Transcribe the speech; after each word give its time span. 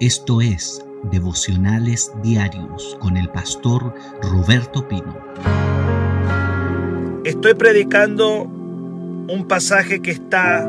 Esto 0.00 0.40
es 0.40 0.80
Devocionales 1.10 2.12
Diarios 2.22 2.96
con 3.00 3.16
el 3.16 3.28
pastor 3.30 3.92
Roberto 4.22 4.86
Pino. 4.86 5.18
Estoy 7.24 7.54
predicando 7.54 8.42
un 8.42 9.46
pasaje 9.48 10.00
que 10.00 10.12
está 10.12 10.62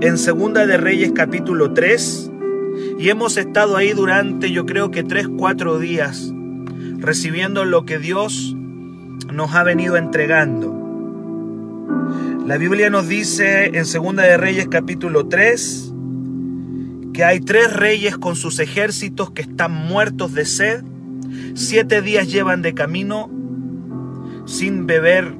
en 0.00 0.18
Segunda 0.18 0.66
de 0.66 0.76
Reyes 0.76 1.12
capítulo 1.14 1.72
3 1.72 2.32
y 2.98 3.08
hemos 3.10 3.36
estado 3.36 3.76
ahí 3.76 3.92
durante 3.92 4.50
yo 4.50 4.66
creo 4.66 4.90
que 4.90 5.04
3, 5.04 5.28
4 5.38 5.78
días 5.78 6.32
recibiendo 6.96 7.64
lo 7.64 7.84
que 7.84 8.00
Dios 8.00 8.56
nos 9.32 9.54
ha 9.54 9.62
venido 9.62 9.96
entregando. 9.96 10.74
La 12.44 12.56
Biblia 12.56 12.90
nos 12.90 13.06
dice 13.06 13.66
en 13.78 13.84
Segunda 13.84 14.24
de 14.24 14.36
Reyes 14.36 14.66
capítulo 14.68 15.28
3 15.28 15.87
hay 17.24 17.40
tres 17.40 17.72
reyes 17.72 18.16
con 18.16 18.36
sus 18.36 18.60
ejércitos 18.60 19.32
que 19.32 19.42
están 19.42 19.72
muertos 19.72 20.34
de 20.34 20.44
sed, 20.44 20.84
siete 21.54 22.00
días 22.00 22.30
llevan 22.30 22.62
de 22.62 22.74
camino 22.74 23.28
sin 24.46 24.86
beber 24.86 25.34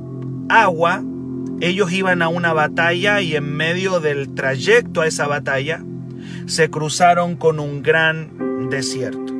agua, 0.48 1.04
ellos 1.60 1.92
iban 1.92 2.22
a 2.22 2.28
una 2.28 2.52
batalla 2.52 3.20
y 3.20 3.36
en 3.36 3.56
medio 3.56 4.00
del 4.00 4.34
trayecto 4.34 5.02
a 5.02 5.06
esa 5.06 5.28
batalla 5.28 5.84
se 6.46 6.68
cruzaron 6.68 7.36
con 7.36 7.60
un 7.60 7.82
gran 7.82 8.68
desierto. 8.70 9.32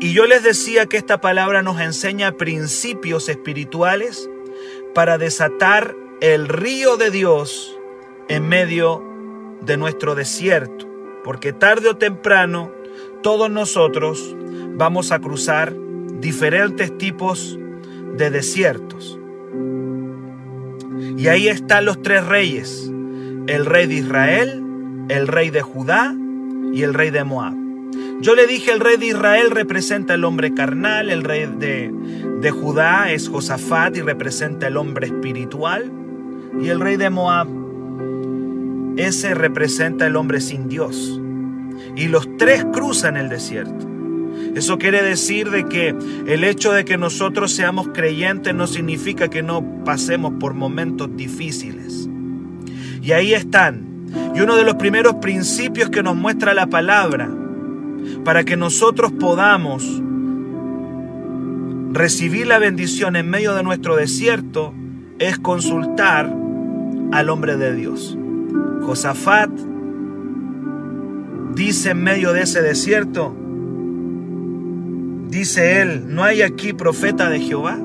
Y 0.00 0.12
yo 0.12 0.26
les 0.26 0.42
decía 0.42 0.84
que 0.86 0.98
esta 0.98 1.20
palabra 1.20 1.62
nos 1.62 1.80
enseña 1.80 2.32
principios 2.32 3.28
espirituales 3.28 4.28
para 4.94 5.16
desatar 5.16 5.94
el 6.20 6.48
río 6.48 6.96
de 6.98 7.10
Dios 7.10 7.78
en 8.28 8.48
medio 8.48 9.02
de 9.62 9.76
nuestro 9.78 10.14
desierto 10.14 10.89
porque 11.24 11.52
tarde 11.52 11.88
o 11.88 11.96
temprano 11.96 12.72
todos 13.22 13.50
nosotros 13.50 14.36
vamos 14.76 15.12
a 15.12 15.20
cruzar 15.20 15.74
diferentes 16.20 16.96
tipos 16.96 17.58
de 18.16 18.30
desiertos. 18.30 19.18
Y 21.16 21.28
ahí 21.28 21.48
están 21.48 21.84
los 21.84 22.00
tres 22.02 22.26
reyes, 22.26 22.90
el 23.46 23.66
rey 23.66 23.86
de 23.86 23.94
Israel, 23.94 24.62
el 25.08 25.26
rey 25.26 25.50
de 25.50 25.62
Judá 25.62 26.14
y 26.72 26.82
el 26.82 26.94
rey 26.94 27.10
de 27.10 27.24
Moab. 27.24 27.54
Yo 28.20 28.34
le 28.34 28.46
dije, 28.46 28.72
el 28.72 28.80
rey 28.80 28.96
de 28.96 29.06
Israel 29.06 29.50
representa 29.50 30.14
el 30.14 30.24
hombre 30.24 30.54
carnal, 30.54 31.10
el 31.10 31.24
rey 31.24 31.46
de, 31.58 31.92
de 32.40 32.50
Judá 32.50 33.10
es 33.10 33.28
Josafat 33.28 33.96
y 33.96 34.02
representa 34.02 34.66
el 34.66 34.76
hombre 34.76 35.06
espiritual, 35.06 35.90
y 36.60 36.68
el 36.68 36.80
rey 36.80 36.96
de 36.96 37.10
Moab 37.10 37.48
ese 38.96 39.34
representa 39.34 40.06
el 40.06 40.16
hombre 40.16 40.40
sin 40.40 40.68
Dios. 40.68 41.20
Y 41.96 42.08
los 42.08 42.36
tres 42.36 42.64
cruzan 42.72 43.16
el 43.16 43.28
desierto. 43.28 43.88
Eso 44.54 44.78
quiere 44.78 45.02
decir 45.02 45.50
de 45.50 45.66
que 45.66 45.94
el 46.26 46.44
hecho 46.44 46.72
de 46.72 46.84
que 46.84 46.98
nosotros 46.98 47.52
seamos 47.52 47.88
creyentes 47.88 48.54
no 48.54 48.66
significa 48.66 49.28
que 49.28 49.42
no 49.42 49.84
pasemos 49.84 50.34
por 50.40 50.54
momentos 50.54 51.08
difíciles. 51.16 52.08
Y 53.02 53.12
ahí 53.12 53.32
están. 53.32 54.06
Y 54.34 54.40
uno 54.40 54.56
de 54.56 54.64
los 54.64 54.74
primeros 54.74 55.16
principios 55.16 55.90
que 55.90 56.02
nos 56.02 56.16
muestra 56.16 56.52
la 56.52 56.66
palabra 56.66 57.30
para 58.24 58.44
que 58.44 58.56
nosotros 58.56 59.12
podamos 59.12 60.02
recibir 61.92 62.46
la 62.46 62.58
bendición 62.58 63.16
en 63.16 63.28
medio 63.28 63.54
de 63.54 63.62
nuestro 63.62 63.96
desierto 63.96 64.74
es 65.18 65.38
consultar 65.38 66.32
al 67.12 67.28
hombre 67.28 67.56
de 67.56 67.74
Dios. 67.74 68.16
Josafat 68.82 69.50
dice 71.54 71.90
en 71.90 72.02
medio 72.02 72.32
de 72.32 72.42
ese 72.42 72.62
desierto, 72.62 73.34
dice 75.28 75.82
él, 75.82 76.04
¿no 76.08 76.24
hay 76.24 76.42
aquí 76.42 76.72
profeta 76.72 77.28
de 77.28 77.40
Jehová? 77.40 77.78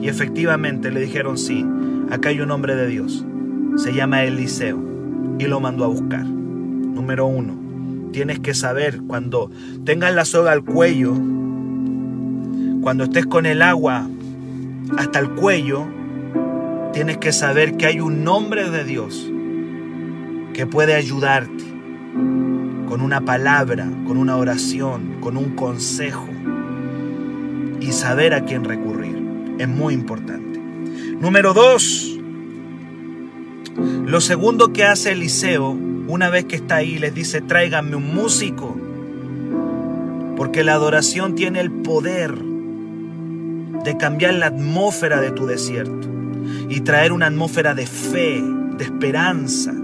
Y 0.00 0.08
efectivamente 0.08 0.90
le 0.90 1.00
dijeron, 1.00 1.38
sí, 1.38 1.64
acá 2.10 2.28
hay 2.28 2.40
un 2.40 2.50
hombre 2.50 2.76
de 2.76 2.86
Dios, 2.86 3.24
se 3.76 3.94
llama 3.94 4.24
Eliseo, 4.24 4.78
y 5.38 5.44
lo 5.44 5.60
mandó 5.60 5.84
a 5.84 5.88
buscar. 5.88 6.24
Número 6.24 7.26
uno, 7.26 7.54
tienes 8.12 8.40
que 8.40 8.54
saber 8.54 9.00
cuando 9.06 9.50
tengas 9.84 10.14
la 10.14 10.24
soga 10.24 10.52
al 10.52 10.64
cuello, 10.64 11.14
cuando 12.82 13.04
estés 13.04 13.26
con 13.26 13.46
el 13.46 13.62
agua 13.62 14.06
hasta 14.98 15.18
el 15.18 15.30
cuello, 15.30 15.86
tienes 16.92 17.16
que 17.18 17.32
saber 17.32 17.76
que 17.76 17.86
hay 17.86 18.00
un 18.00 18.28
hombre 18.28 18.70
de 18.70 18.84
Dios 18.84 19.30
que 20.54 20.66
puede 20.66 20.94
ayudarte 20.94 21.64
con 22.88 23.00
una 23.00 23.20
palabra, 23.22 23.90
con 24.06 24.16
una 24.16 24.36
oración, 24.36 25.16
con 25.20 25.36
un 25.36 25.56
consejo 25.56 26.28
y 27.80 27.92
saber 27.92 28.32
a 28.32 28.44
quién 28.44 28.64
recurrir. 28.64 29.22
Es 29.58 29.68
muy 29.68 29.92
importante. 29.92 30.60
Número 31.20 31.52
dos, 31.54 32.18
lo 34.06 34.20
segundo 34.20 34.72
que 34.72 34.84
hace 34.84 35.12
Eliseo, 35.12 35.70
una 35.70 36.30
vez 36.30 36.44
que 36.44 36.56
está 36.56 36.76
ahí, 36.76 36.98
les 36.98 37.14
dice, 37.14 37.40
tráiganme 37.40 37.96
un 37.96 38.14
músico, 38.14 38.76
porque 40.36 40.62
la 40.62 40.74
adoración 40.74 41.34
tiene 41.34 41.60
el 41.60 41.70
poder 41.70 42.34
de 43.84 43.96
cambiar 43.98 44.34
la 44.34 44.46
atmósfera 44.46 45.20
de 45.20 45.32
tu 45.32 45.46
desierto 45.46 46.08
y 46.68 46.80
traer 46.80 47.12
una 47.12 47.26
atmósfera 47.26 47.74
de 47.74 47.86
fe, 47.86 48.42
de 48.76 48.84
esperanza, 48.84 49.74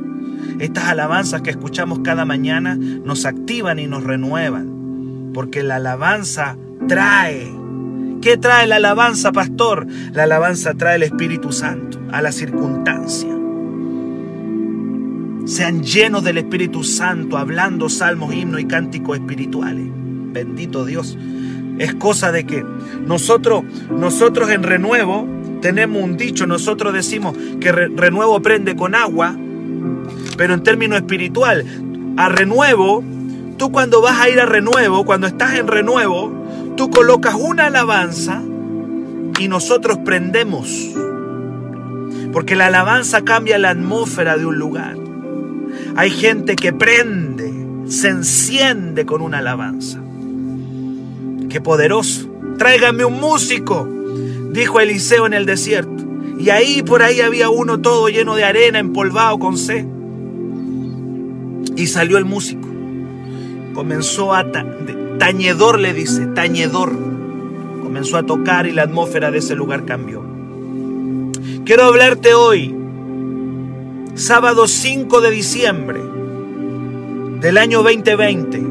estas 0.60 0.84
alabanzas 0.84 1.40
que 1.40 1.50
escuchamos 1.50 2.00
cada 2.00 2.26
mañana 2.26 2.76
nos 2.76 3.24
activan 3.24 3.78
y 3.78 3.86
nos 3.86 4.04
renuevan, 4.04 5.30
porque 5.32 5.62
la 5.62 5.76
alabanza 5.76 6.56
trae. 6.86 7.50
¿Qué 8.20 8.36
trae 8.36 8.66
la 8.66 8.76
alabanza, 8.76 9.32
pastor? 9.32 9.86
La 10.12 10.24
alabanza 10.24 10.74
trae 10.74 10.96
el 10.96 11.04
Espíritu 11.04 11.50
Santo 11.50 11.98
a 12.12 12.20
la 12.20 12.30
circunstancia. 12.30 13.30
Sean 15.46 15.82
llenos 15.82 16.22
del 16.22 16.36
Espíritu 16.36 16.84
Santo, 16.84 17.38
hablando 17.38 17.88
salmos, 17.88 18.34
himnos 18.34 18.60
y 18.60 18.66
cánticos 18.66 19.16
espirituales. 19.16 19.86
Bendito 19.88 20.84
Dios. 20.84 21.16
Es 21.78 21.94
cosa 21.94 22.30
de 22.30 22.44
que 22.44 22.62
nosotros, 23.06 23.64
nosotros 23.90 24.50
en 24.50 24.62
renuevo 24.62 25.26
tenemos 25.62 26.02
un 26.02 26.18
dicho, 26.18 26.46
nosotros 26.46 26.92
decimos 26.92 27.34
que 27.60 27.72
renuevo 27.72 28.42
prende 28.42 28.76
con 28.76 28.94
agua, 28.94 29.34
pero 30.40 30.54
en 30.54 30.62
términos 30.62 30.96
espiritual. 30.96 31.66
A 32.16 32.30
renuevo, 32.30 33.04
tú 33.58 33.70
cuando 33.70 34.00
vas 34.00 34.18
a 34.18 34.30
ir 34.30 34.40
a 34.40 34.46
renuevo, 34.46 35.04
cuando 35.04 35.26
estás 35.26 35.52
en 35.56 35.66
renuevo, 35.66 36.32
tú 36.78 36.88
colocas 36.88 37.34
una 37.34 37.66
alabanza 37.66 38.42
y 39.38 39.48
nosotros 39.48 39.98
prendemos. 40.02 40.94
Porque 42.32 42.56
la 42.56 42.68
alabanza 42.68 43.20
cambia 43.20 43.58
la 43.58 43.68
atmósfera 43.68 44.38
de 44.38 44.46
un 44.46 44.58
lugar. 44.58 44.96
Hay 45.94 46.08
gente 46.08 46.56
que 46.56 46.72
prende, 46.72 47.52
se 47.88 48.08
enciende 48.08 49.04
con 49.04 49.20
una 49.20 49.40
alabanza. 49.40 50.00
Qué 51.50 51.60
poderoso. 51.60 52.30
Tráigame 52.56 53.04
un 53.04 53.20
músico, 53.20 53.86
dijo 54.52 54.80
Eliseo 54.80 55.26
en 55.26 55.34
el 55.34 55.44
desierto. 55.44 56.02
Y 56.38 56.48
ahí 56.48 56.82
por 56.82 57.02
ahí 57.02 57.20
había 57.20 57.50
uno 57.50 57.82
todo 57.82 58.08
lleno 58.08 58.36
de 58.36 58.44
arena, 58.44 58.78
empolvado 58.78 59.38
con 59.38 59.58
sed. 59.58 59.99
Y 61.76 61.86
salió 61.86 62.18
el 62.18 62.24
músico. 62.24 62.68
Comenzó 63.74 64.34
a... 64.34 64.46
tañedor 65.18 65.78
le 65.78 65.94
dice, 65.94 66.26
tañedor. 66.26 66.92
Comenzó 67.82 68.16
a 68.16 68.22
tocar 68.24 68.66
y 68.66 68.72
la 68.72 68.82
atmósfera 68.82 69.30
de 69.30 69.38
ese 69.38 69.54
lugar 69.54 69.84
cambió. 69.84 70.22
Quiero 71.64 71.84
hablarte 71.84 72.34
hoy, 72.34 72.74
sábado 74.14 74.66
5 74.66 75.20
de 75.20 75.30
diciembre 75.30 76.00
del 77.40 77.58
año 77.58 77.82
2020. 77.82 78.62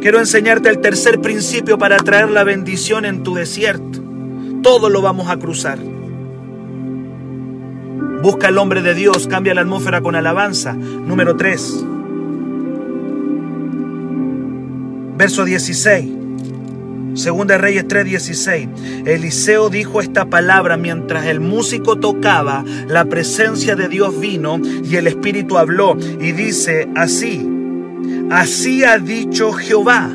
Quiero 0.00 0.18
enseñarte 0.18 0.68
el 0.68 0.80
tercer 0.80 1.20
principio 1.20 1.78
para 1.78 1.96
traer 1.98 2.30
la 2.30 2.44
bendición 2.44 3.04
en 3.04 3.22
tu 3.22 3.34
desierto. 3.34 4.00
Todo 4.62 4.88
lo 4.88 5.02
vamos 5.02 5.28
a 5.28 5.36
cruzar. 5.36 5.78
Busca 8.22 8.48
al 8.48 8.58
hombre 8.58 8.82
de 8.82 8.94
Dios, 8.94 9.26
cambia 9.26 9.54
la 9.54 9.60
atmósfera 9.60 10.00
con 10.00 10.16
alabanza. 10.16 10.72
Número 10.72 11.36
3. 11.36 11.84
Verso 15.16 15.44
16. 15.44 16.24
Segunda 17.14 17.58
Reyes 17.58 17.86
3:16. 17.86 18.68
Eliseo 19.06 19.70
dijo 19.70 20.00
esta 20.00 20.26
palabra 20.26 20.76
mientras 20.76 21.26
el 21.26 21.40
músico 21.40 21.96
tocaba, 21.96 22.64
la 22.88 23.04
presencia 23.04 23.76
de 23.76 23.88
Dios 23.88 24.18
vino 24.18 24.60
y 24.84 24.96
el 24.96 25.06
Espíritu 25.06 25.56
habló 25.56 25.96
y 26.20 26.32
dice 26.32 26.88
así, 26.96 27.48
así 28.30 28.82
ha 28.82 28.98
dicho 28.98 29.52
Jehová, 29.52 30.10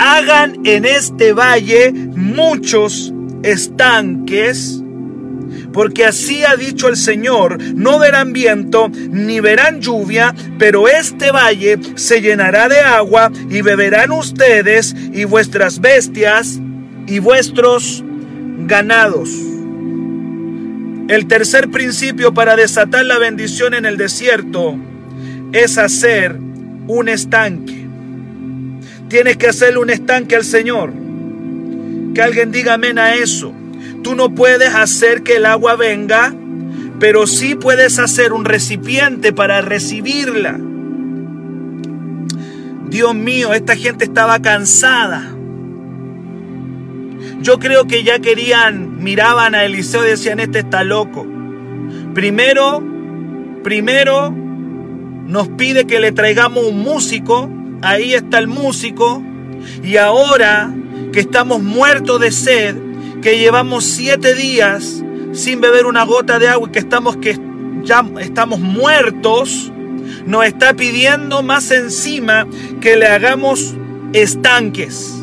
hagan 0.00 0.58
en 0.64 0.84
este 0.84 1.32
valle 1.32 1.92
muchos 1.92 3.14
estanques 3.44 4.83
Porque 5.74 6.04
así 6.06 6.44
ha 6.44 6.54
dicho 6.54 6.88
el 6.88 6.96
Señor, 6.96 7.60
no 7.74 7.98
verán 7.98 8.32
viento 8.32 8.90
ni 9.10 9.40
verán 9.40 9.80
lluvia, 9.80 10.32
pero 10.56 10.86
este 10.86 11.32
valle 11.32 11.80
se 11.96 12.22
llenará 12.22 12.68
de 12.68 12.78
agua 12.78 13.32
y 13.50 13.60
beberán 13.60 14.12
ustedes 14.12 14.94
y 15.12 15.24
vuestras 15.24 15.80
bestias 15.80 16.60
y 17.08 17.18
vuestros 17.18 18.04
ganados. 18.60 19.30
El 21.08 21.26
tercer 21.26 21.68
principio 21.70 22.32
para 22.32 22.54
desatar 22.54 23.04
la 23.04 23.18
bendición 23.18 23.74
en 23.74 23.84
el 23.84 23.96
desierto 23.96 24.76
es 25.52 25.76
hacer 25.76 26.38
un 26.86 27.08
estanque. 27.08 27.84
Tienes 29.08 29.36
que 29.38 29.48
hacerle 29.48 29.80
un 29.80 29.90
estanque 29.90 30.36
al 30.36 30.44
Señor. 30.44 30.92
Que 32.14 32.22
alguien 32.22 32.52
diga 32.52 32.74
amén 32.74 32.98
a 33.00 33.16
eso. 33.16 33.52
Tú 34.04 34.14
no 34.14 34.34
puedes 34.34 34.74
hacer 34.74 35.22
que 35.22 35.36
el 35.36 35.46
agua 35.46 35.76
venga, 35.76 36.34
pero 37.00 37.26
sí 37.26 37.54
puedes 37.54 37.98
hacer 37.98 38.34
un 38.34 38.44
recipiente 38.44 39.32
para 39.32 39.62
recibirla. 39.62 40.60
Dios 42.86 43.14
mío, 43.14 43.54
esta 43.54 43.74
gente 43.76 44.04
estaba 44.04 44.40
cansada. 44.40 45.34
Yo 47.40 47.58
creo 47.58 47.86
que 47.86 48.04
ya 48.04 48.18
querían, 48.18 49.02
miraban 49.02 49.54
a 49.54 49.64
Eliseo 49.64 50.04
y 50.04 50.10
decían, 50.10 50.38
este 50.38 50.58
está 50.58 50.84
loco. 50.84 51.26
Primero, 52.12 52.82
primero 53.62 54.30
nos 54.30 55.48
pide 55.48 55.86
que 55.86 55.98
le 55.98 56.12
traigamos 56.12 56.62
un 56.62 56.80
músico, 56.80 57.48
ahí 57.80 58.12
está 58.12 58.38
el 58.38 58.48
músico, 58.48 59.22
y 59.82 59.96
ahora 59.96 60.74
que 61.10 61.20
estamos 61.20 61.62
muertos 61.62 62.20
de 62.20 62.32
sed, 62.32 62.83
que 63.24 63.38
llevamos 63.38 63.86
siete 63.86 64.34
días 64.34 65.02
sin 65.32 65.62
beber 65.62 65.86
una 65.86 66.04
gota 66.04 66.38
de 66.38 66.46
agua 66.46 66.68
y 66.68 66.72
que 66.72 66.78
estamos, 66.78 67.16
que 67.16 67.40
ya 67.82 68.04
estamos 68.20 68.60
muertos, 68.60 69.72
nos 70.26 70.44
está 70.44 70.74
pidiendo 70.74 71.42
más 71.42 71.70
encima 71.70 72.46
que 72.82 72.98
le 72.98 73.06
hagamos 73.06 73.76
estanques. 74.12 75.14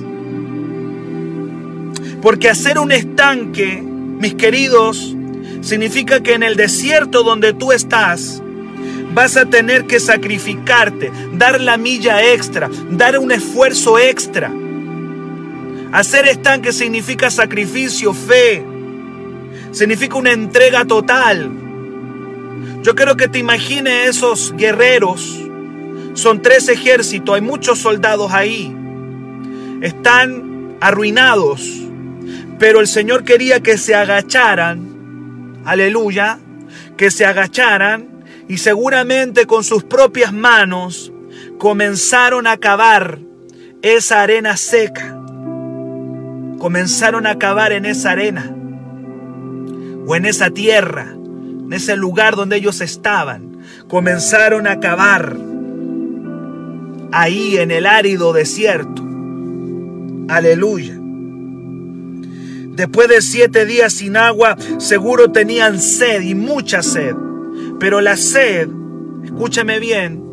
Porque 2.24 2.50
hacer 2.50 2.80
un 2.80 2.92
estanque, 2.92 3.84
mis 3.84 4.34
queridos, 4.34 5.16
significa 5.62 6.22
que 6.22 6.34
en 6.34 6.42
el 6.42 6.56
desierto 6.56 7.22
donde 7.22 7.54
tú 7.54 7.72
estás, 7.72 8.42
vas 9.14 9.38
a 9.38 9.46
tener 9.46 9.86
que 9.86 10.00
sacrificarte, 10.00 11.12
dar 11.34 11.62
la 11.62 11.78
milla 11.78 12.34
extra, 12.34 12.68
dar 12.90 13.20
un 13.20 13.32
esfuerzo 13.32 14.00
extra. 14.00 14.52
Hacer 15.92 16.28
estanque 16.28 16.72
significa 16.72 17.30
sacrificio, 17.30 18.14
fe, 18.14 18.64
significa 19.72 20.16
una 20.16 20.32
entrega 20.32 20.86
total. 20.86 21.52
Yo 22.82 22.96
quiero 22.96 23.18
que 23.18 23.28
te 23.28 23.40
imagines 23.40 24.16
esos 24.16 24.54
guerreros. 24.56 25.38
Son 26.14 26.42
tres 26.42 26.70
ejércitos, 26.70 27.36
hay 27.36 27.42
muchos 27.42 27.80
soldados 27.80 28.32
ahí. 28.32 28.74
Están 29.82 30.78
arruinados, 30.80 31.62
pero 32.58 32.80
el 32.80 32.88
Señor 32.88 33.24
quería 33.24 33.62
que 33.62 33.78
se 33.78 33.94
agacharan, 33.94 35.62
aleluya, 35.66 36.40
que 36.96 37.12
se 37.12 37.26
agacharan 37.26 38.24
y 38.48 38.60
seguramente 38.60 39.46
con 39.46 39.64
sus 39.64 39.84
propias 39.84 40.32
manos 40.32 41.12
comenzaron 41.58 42.48
a 42.48 42.58
cavar 42.58 43.20
esa 43.82 44.22
arena 44.22 44.58
seca. 44.58 45.21
Comenzaron 46.62 47.26
a 47.26 47.40
cavar 47.40 47.72
en 47.72 47.88
esa 47.88 48.12
arena 48.12 48.56
o 50.06 50.16
en 50.16 50.28
esa 50.28 50.52
tierra, 50.52 51.08
en 51.12 51.74
ese 51.74 51.96
lugar 51.96 52.36
donde 52.36 52.58
ellos 52.58 52.82
estaban. 52.82 53.58
Comenzaron 53.88 54.68
a 54.68 54.80
cavar 54.80 55.36
ahí 57.12 57.58
en 57.58 57.72
el 57.72 57.88
árido 57.88 58.32
desierto. 58.32 59.04
Aleluya. 60.30 61.00
Después 62.76 63.10
de 63.10 63.24
siete 63.24 63.66
días 63.66 63.94
sin 63.94 64.16
agua, 64.16 64.56
seguro 64.78 65.32
tenían 65.32 65.80
sed 65.82 66.22
y 66.22 66.36
mucha 66.36 66.84
sed. 66.84 67.16
Pero 67.80 68.02
la 68.02 68.18
sed, 68.18 68.70
escúchame 69.24 69.80
bien, 69.80 70.24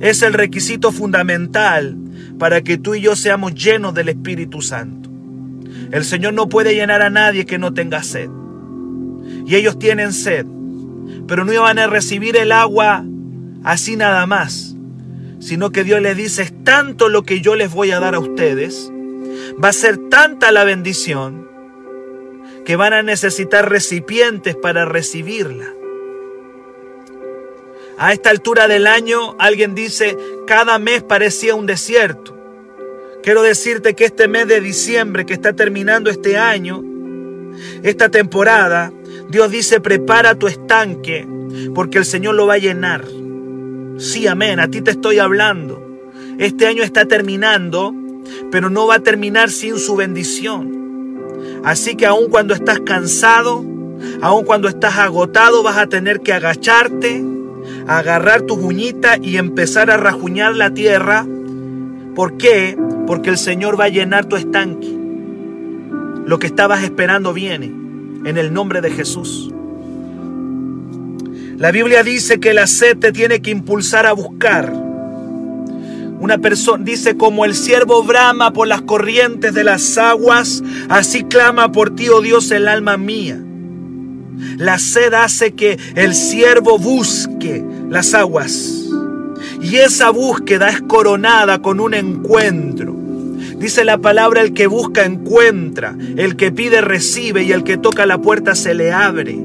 es 0.00 0.22
el 0.22 0.32
requisito 0.32 0.92
fundamental 0.92 1.94
para 2.38 2.62
que 2.62 2.78
tú 2.78 2.94
y 2.94 3.02
yo 3.02 3.16
seamos 3.16 3.54
llenos 3.54 3.92
del 3.92 4.08
Espíritu 4.08 4.62
Santo. 4.62 5.03
El 5.94 6.04
Señor 6.04 6.34
no 6.34 6.48
puede 6.48 6.74
llenar 6.74 7.02
a 7.02 7.08
nadie 7.08 7.46
que 7.46 7.56
no 7.56 7.72
tenga 7.72 8.02
sed. 8.02 8.28
Y 9.46 9.54
ellos 9.54 9.78
tienen 9.78 10.12
sed, 10.12 10.44
pero 11.28 11.44
no 11.44 11.52
iban 11.52 11.78
a 11.78 11.86
recibir 11.86 12.36
el 12.36 12.50
agua 12.50 13.04
así 13.62 13.94
nada 13.94 14.26
más, 14.26 14.74
sino 15.38 15.70
que 15.70 15.84
Dios 15.84 16.02
les 16.02 16.16
dice, 16.16 16.42
es 16.42 16.64
tanto 16.64 17.08
lo 17.08 17.22
que 17.22 17.40
yo 17.40 17.54
les 17.54 17.72
voy 17.72 17.92
a 17.92 18.00
dar 18.00 18.16
a 18.16 18.18
ustedes, 18.18 18.90
va 19.62 19.68
a 19.68 19.72
ser 19.72 19.96
tanta 20.10 20.50
la 20.50 20.64
bendición 20.64 21.46
que 22.64 22.74
van 22.74 22.92
a 22.92 23.04
necesitar 23.04 23.70
recipientes 23.70 24.56
para 24.56 24.84
recibirla. 24.84 25.66
A 27.98 28.12
esta 28.12 28.30
altura 28.30 28.66
del 28.66 28.88
año 28.88 29.36
alguien 29.38 29.76
dice, 29.76 30.18
cada 30.48 30.80
mes 30.80 31.04
parecía 31.04 31.54
un 31.54 31.66
desierto. 31.66 32.33
Quiero 33.24 33.40
decirte 33.40 33.94
que 33.94 34.04
este 34.04 34.28
mes 34.28 34.46
de 34.48 34.60
diciembre 34.60 35.24
que 35.24 35.32
está 35.32 35.54
terminando 35.54 36.10
este 36.10 36.36
año, 36.36 36.84
esta 37.82 38.10
temporada, 38.10 38.92
Dios 39.30 39.50
dice, 39.50 39.80
prepara 39.80 40.34
tu 40.34 40.46
estanque 40.46 41.26
porque 41.74 41.96
el 41.96 42.04
Señor 42.04 42.34
lo 42.34 42.46
va 42.46 42.54
a 42.54 42.58
llenar. 42.58 43.06
Sí, 43.96 44.26
amén, 44.26 44.60
a 44.60 44.68
ti 44.68 44.82
te 44.82 44.90
estoy 44.90 45.20
hablando. 45.20 46.02
Este 46.36 46.66
año 46.66 46.82
está 46.82 47.06
terminando, 47.06 47.94
pero 48.50 48.68
no 48.68 48.86
va 48.86 48.96
a 48.96 49.02
terminar 49.02 49.48
sin 49.48 49.78
su 49.78 49.96
bendición. 49.96 51.62
Así 51.64 51.96
que 51.96 52.04
aun 52.04 52.28
cuando 52.28 52.52
estás 52.52 52.80
cansado, 52.80 53.64
aun 54.20 54.44
cuando 54.44 54.68
estás 54.68 54.98
agotado, 54.98 55.62
vas 55.62 55.78
a 55.78 55.86
tener 55.86 56.20
que 56.20 56.34
agacharte, 56.34 57.24
agarrar 57.86 58.42
tu 58.42 58.52
uñita 58.56 59.16
y 59.16 59.38
empezar 59.38 59.90
a 59.90 59.96
rajuñar 59.96 60.54
la 60.54 60.74
tierra. 60.74 61.24
¿Por 62.14 62.36
qué? 62.36 62.76
Porque 63.06 63.30
el 63.30 63.38
Señor 63.38 63.78
va 63.78 63.84
a 63.84 63.88
llenar 63.88 64.26
tu 64.26 64.36
estanque. 64.36 64.88
Lo 66.26 66.38
que 66.38 66.46
estabas 66.46 66.82
esperando 66.82 67.32
viene 67.32 67.66
en 67.66 68.38
el 68.38 68.52
nombre 68.52 68.80
de 68.80 68.90
Jesús. 68.90 69.50
La 71.58 71.70
Biblia 71.70 72.02
dice 72.02 72.40
que 72.40 72.54
la 72.54 72.66
sed 72.66 72.98
te 72.98 73.12
tiene 73.12 73.40
que 73.40 73.50
impulsar 73.50 74.06
a 74.06 74.12
buscar. 74.12 74.72
Una 74.72 76.38
persona 76.38 76.82
dice, 76.84 77.16
como 77.16 77.44
el 77.44 77.54
siervo 77.54 78.02
brama 78.02 78.52
por 78.52 78.66
las 78.66 78.82
corrientes 78.82 79.52
de 79.52 79.62
las 79.62 79.98
aguas, 79.98 80.62
así 80.88 81.24
clama 81.24 81.70
por 81.70 81.94
ti, 81.94 82.08
oh 82.08 82.22
Dios, 82.22 82.50
el 82.50 82.66
alma 82.66 82.96
mía. 82.96 83.38
La 84.56 84.78
sed 84.78 85.12
hace 85.12 85.52
que 85.52 85.78
el 85.94 86.14
siervo 86.14 86.78
busque 86.78 87.64
las 87.88 88.14
aguas. 88.14 88.88
Y 89.64 89.76
esa 89.76 90.10
búsqueda 90.10 90.68
es 90.68 90.82
coronada 90.82 91.60
con 91.60 91.80
un 91.80 91.94
encuentro. 91.94 92.94
Dice 93.58 93.82
la 93.86 93.96
palabra, 93.96 94.42
el 94.42 94.52
que 94.52 94.66
busca 94.66 95.06
encuentra, 95.06 95.96
el 96.18 96.36
que 96.36 96.52
pide 96.52 96.82
recibe 96.82 97.44
y 97.44 97.52
el 97.52 97.64
que 97.64 97.78
toca 97.78 98.04
la 98.04 98.18
puerta 98.18 98.54
se 98.54 98.74
le 98.74 98.92
abre. 98.92 99.38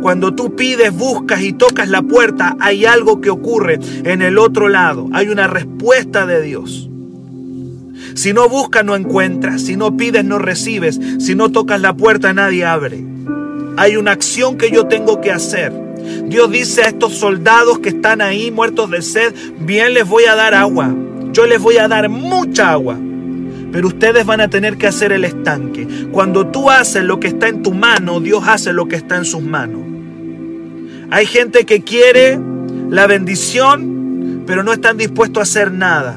Cuando 0.00 0.34
tú 0.34 0.56
pides, 0.56 0.96
buscas 0.96 1.42
y 1.42 1.52
tocas 1.52 1.90
la 1.90 2.00
puerta, 2.00 2.56
hay 2.58 2.86
algo 2.86 3.20
que 3.20 3.28
ocurre 3.28 3.78
en 4.02 4.22
el 4.22 4.38
otro 4.38 4.70
lado. 4.70 5.10
Hay 5.12 5.28
una 5.28 5.46
respuesta 5.46 6.24
de 6.24 6.40
Dios. 6.40 6.88
Si 8.14 8.32
no 8.32 8.48
buscas, 8.48 8.82
no 8.82 8.96
encuentras. 8.96 9.60
Si 9.60 9.76
no 9.76 9.94
pides, 9.94 10.24
no 10.24 10.38
recibes. 10.38 10.98
Si 11.18 11.34
no 11.34 11.50
tocas 11.52 11.82
la 11.82 11.94
puerta, 11.94 12.32
nadie 12.32 12.64
abre. 12.64 13.04
Hay 13.76 13.96
una 13.96 14.12
acción 14.12 14.56
que 14.56 14.70
yo 14.70 14.86
tengo 14.86 15.20
que 15.20 15.32
hacer. 15.32 15.87
Dios 16.26 16.50
dice 16.50 16.82
a 16.82 16.88
estos 16.88 17.14
soldados 17.14 17.78
que 17.78 17.90
están 17.90 18.20
ahí 18.20 18.50
muertos 18.50 18.90
de 18.90 19.02
sed, 19.02 19.34
bien 19.60 19.94
les 19.94 20.06
voy 20.06 20.24
a 20.24 20.34
dar 20.34 20.54
agua. 20.54 20.94
Yo 21.32 21.46
les 21.46 21.60
voy 21.60 21.76
a 21.76 21.88
dar 21.88 22.08
mucha 22.08 22.70
agua 22.70 22.98
pero 23.72 23.88
ustedes 23.88 24.24
van 24.24 24.40
a 24.40 24.48
tener 24.48 24.76
que 24.76 24.86
hacer 24.86 25.12
el 25.12 25.24
estanque. 25.24 25.86
Cuando 26.10 26.46
tú 26.46 26.70
haces 26.70 27.04
lo 27.04 27.20
que 27.20 27.28
está 27.28 27.48
en 27.48 27.62
tu 27.62 27.72
mano, 27.72 28.20
Dios 28.20 28.44
hace 28.46 28.72
lo 28.72 28.86
que 28.86 28.96
está 28.96 29.16
en 29.16 29.24
sus 29.24 29.42
manos. 29.42 29.82
Hay 31.10 31.26
gente 31.26 31.64
que 31.64 31.82
quiere 31.82 32.38
la 32.90 33.06
bendición, 33.06 34.44
pero 34.46 34.62
no 34.62 34.72
están 34.72 34.96
dispuestos 34.96 35.38
a 35.38 35.42
hacer 35.42 35.72
nada. 35.72 36.16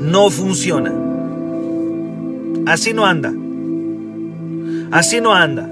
No 0.00 0.30
funciona. 0.30 0.92
Así 2.66 2.92
no 2.92 3.06
anda. 3.06 3.32
Así 4.90 5.20
no 5.20 5.34
anda. 5.34 5.68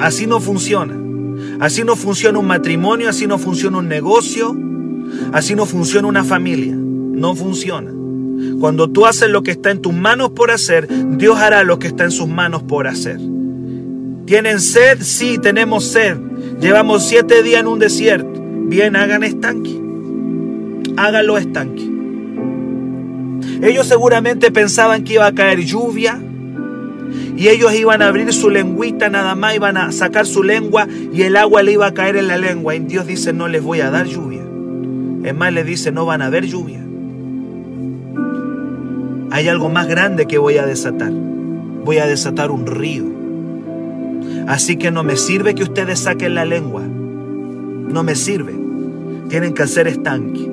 Así 0.00 0.26
no 0.26 0.40
funciona. 0.40 0.94
Así 1.58 1.84
no 1.84 1.96
funciona 1.96 2.38
un 2.38 2.46
matrimonio, 2.46 3.08
así 3.08 3.26
no 3.26 3.38
funciona 3.38 3.78
un 3.78 3.88
negocio, 3.88 4.56
así 5.32 5.54
no 5.54 5.66
funciona 5.66 6.08
una 6.08 6.24
familia. 6.24 6.74
No 6.74 7.34
funciona. 7.34 7.92
Cuando 8.60 8.90
tú 8.90 9.06
haces 9.06 9.30
lo 9.30 9.42
que 9.42 9.52
está 9.52 9.70
en 9.70 9.80
tus 9.80 9.94
manos 9.94 10.30
por 10.30 10.50
hacer, 10.50 10.86
Dios 11.16 11.38
hará 11.38 11.64
lo 11.64 11.78
que 11.78 11.86
está 11.86 12.04
en 12.04 12.10
sus 12.10 12.28
manos 12.28 12.62
por 12.62 12.86
hacer. 12.86 13.18
¿Tienen 14.26 14.60
sed? 14.60 14.98
Sí, 15.00 15.38
tenemos 15.38 15.84
sed. 15.84 16.16
Llevamos 16.60 17.04
siete 17.04 17.42
días 17.42 17.60
en 17.60 17.68
un 17.68 17.78
desierto. 17.78 18.42
Bien, 18.66 18.96
hagan 18.96 19.24
estanque. 19.24 19.80
Háganlo 20.96 21.38
estanque. 21.38 21.90
Ellos 23.62 23.86
seguramente 23.86 24.50
pensaban 24.50 25.04
que 25.04 25.14
iba 25.14 25.26
a 25.26 25.34
caer 25.34 25.60
lluvia 25.60 26.20
y 27.36 27.48
ellos 27.48 27.74
iban 27.74 28.00
a 28.00 28.08
abrir 28.08 28.32
su 28.32 28.48
lengüita 28.48 29.10
nada 29.10 29.34
más, 29.34 29.54
iban 29.54 29.76
a 29.76 29.92
sacar 29.92 30.26
su 30.26 30.42
lengua 30.42 30.88
y 31.12 31.22
el 31.22 31.36
agua 31.36 31.62
le 31.62 31.72
iba 31.72 31.86
a 31.86 31.92
caer 31.92 32.16
en 32.16 32.28
la 32.28 32.38
lengua. 32.38 32.74
Y 32.74 32.80
Dios 32.80 33.06
dice, 33.06 33.34
no 33.34 33.46
les 33.46 33.62
voy 33.62 33.80
a 33.80 33.90
dar 33.90 34.06
lluvia. 34.06 34.42
Es 35.22 35.34
más, 35.34 35.52
le 35.52 35.62
dice, 35.62 35.92
no 35.92 36.06
van 36.06 36.22
a 36.22 36.26
haber 36.26 36.46
lluvia. 36.46 36.80
Hay 39.30 39.48
algo 39.48 39.68
más 39.68 39.86
grande 39.86 40.26
que 40.26 40.38
voy 40.38 40.56
a 40.56 40.64
desatar. 40.64 41.12
Voy 41.12 41.98
a 41.98 42.06
desatar 42.06 42.50
un 42.50 42.66
río. 42.66 43.04
Así 44.46 44.76
que 44.76 44.90
no 44.90 45.02
me 45.02 45.16
sirve 45.16 45.54
que 45.54 45.64
ustedes 45.64 46.00
saquen 46.00 46.34
la 46.34 46.46
lengua. 46.46 46.82
No 46.82 48.02
me 48.02 48.14
sirve. 48.14 48.54
Tienen 49.28 49.52
que 49.52 49.62
hacer 49.62 49.88
estanque. 49.88 50.50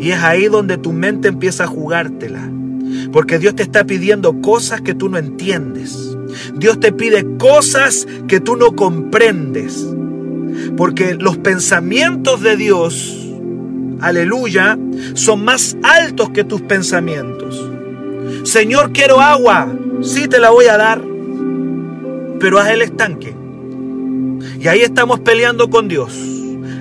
Y 0.00 0.10
es 0.10 0.22
ahí 0.22 0.46
donde 0.46 0.78
tu 0.78 0.92
mente 0.92 1.28
empieza 1.28 1.64
a 1.64 1.68
jugártela. 1.68 2.50
Porque 3.12 3.38
Dios 3.38 3.54
te 3.54 3.62
está 3.62 3.84
pidiendo 3.84 4.40
cosas 4.40 4.80
que 4.80 4.94
tú 4.94 5.08
no 5.08 5.18
entiendes. 5.18 6.13
Dios 6.54 6.80
te 6.80 6.92
pide 6.92 7.36
cosas 7.38 8.06
que 8.28 8.40
tú 8.40 8.56
no 8.56 8.74
comprendes. 8.76 9.86
Porque 10.76 11.14
los 11.14 11.38
pensamientos 11.38 12.40
de 12.42 12.56
Dios, 12.56 13.28
aleluya, 14.00 14.78
son 15.14 15.44
más 15.44 15.76
altos 15.82 16.30
que 16.30 16.44
tus 16.44 16.62
pensamientos. 16.62 17.70
Señor, 18.44 18.92
quiero 18.92 19.20
agua. 19.20 19.68
Sí 20.02 20.28
te 20.28 20.38
la 20.38 20.50
voy 20.50 20.66
a 20.66 20.76
dar. 20.76 21.00
Pero 22.38 22.58
haz 22.58 22.70
el 22.70 22.82
estanque. 22.82 23.34
Y 24.60 24.68
ahí 24.68 24.80
estamos 24.80 25.20
peleando 25.20 25.70
con 25.70 25.88
Dios. 25.88 26.12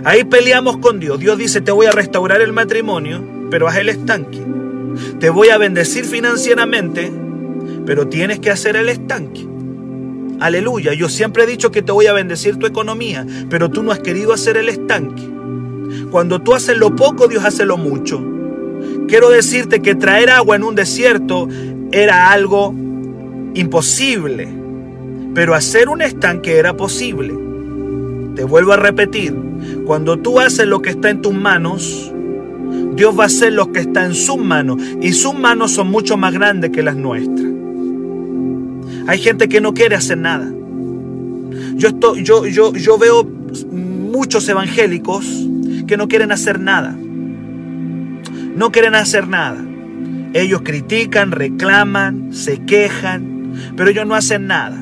Ahí 0.04 0.24
peleamos 0.26 0.78
con 0.78 1.00
Dios. 1.00 1.20
Dios 1.20 1.38
dice, 1.38 1.62
te 1.62 1.72
voy 1.72 1.86
a 1.86 1.92
restaurar 1.92 2.42
el 2.42 2.52
matrimonio, 2.52 3.24
pero 3.50 3.68
haz 3.68 3.78
el 3.78 3.90
estanque. 3.90 4.42
Te 5.20 5.30
voy 5.30 5.50
a 5.50 5.58
bendecir 5.58 6.06
financieramente, 6.06 7.12
pero 7.86 8.08
tienes 8.08 8.40
que 8.40 8.52
hacer 8.52 8.76
el 8.76 8.90
estanque. 8.90 9.48
Aleluya, 10.44 10.94
yo 10.94 11.08
siempre 11.08 11.44
he 11.44 11.48
dicho 11.48 11.72
que 11.72 11.82
te 11.82 11.94
voy 11.94 12.08
a 12.08 12.12
bendecir 12.12 12.58
tu 12.58 12.66
economía, 12.66 13.26
pero 13.50 13.70
tú 13.70 13.82
no 13.82 13.94
has 13.94 14.00
querido 14.00 14.34
hacer 14.34 14.58
el 14.58 14.68
estanque. 14.68 15.24
Cuando 16.12 16.42
tú 16.42 16.54
haces 16.54 16.78
lo 16.78 16.98
poco, 16.98 17.30
Dios 17.30 17.46
hace 17.46 17.66
lo 17.66 17.78
mucho. 17.78 18.22
Quiero 19.08 19.30
decirte 19.30 19.82
que 19.82 19.96
traer 19.96 20.30
agua 20.30 20.58
en 20.58 20.66
un 20.66 20.76
desierto 20.76 21.48
era 21.94 22.30
algo 22.30 22.76
imposible, 23.54 24.50
pero 25.34 25.56
hacer 25.56 25.88
un 25.88 26.02
estanque 26.02 26.58
era 26.58 26.76
posible. 26.76 27.34
Te 28.36 28.44
vuelvo 28.44 28.74
a 28.74 28.78
repetir, 28.78 29.34
cuando 29.86 30.20
tú 30.20 30.42
haces 30.42 30.68
lo 30.68 30.82
que 30.82 30.90
está 30.90 31.10
en 31.10 31.22
tus 31.22 31.34
manos, 31.34 32.12
Dios 32.96 33.18
va 33.18 33.24
a 33.24 33.28
hacer 33.28 33.54
lo 33.54 33.72
que 33.72 33.80
está 33.80 34.04
en 34.04 34.14
sus 34.14 34.40
manos 34.40 34.78
y 35.02 35.14
sus 35.14 35.36
manos 35.36 35.72
son 35.72 35.90
mucho 35.90 36.18
más 36.18 36.34
grandes 36.34 36.72
que 36.72 36.84
las 36.84 36.98
nuestras. 36.98 37.53
Hay 39.08 39.20
gente 39.20 39.50
que 39.50 39.62
no 39.62 39.74
quiere 39.74 39.96
hacer 39.96 40.18
nada. 40.18 40.50
Yo, 41.76 41.90
estoy, 41.90 42.24
yo, 42.24 42.46
yo, 42.46 42.74
yo 42.74 42.98
veo 42.98 43.24
muchos 43.24 44.48
evangélicos 44.48 45.26
que 45.88 45.98
no 45.98 46.08
quieren 46.08 46.32
hacer 46.32 46.60
nada. 46.60 46.96
No 48.56 48.72
quieren 48.72 48.96
hacer 48.96 49.28
nada. 49.28 49.64
Ellos 50.34 50.62
critican, 50.64 51.32
reclaman, 51.32 52.34
se 52.34 52.60
quejan, 52.60 53.54
pero 53.76 53.90
ellos 53.90 54.08
no 54.08 54.16
hacen 54.16 54.48
nada. 54.48 54.80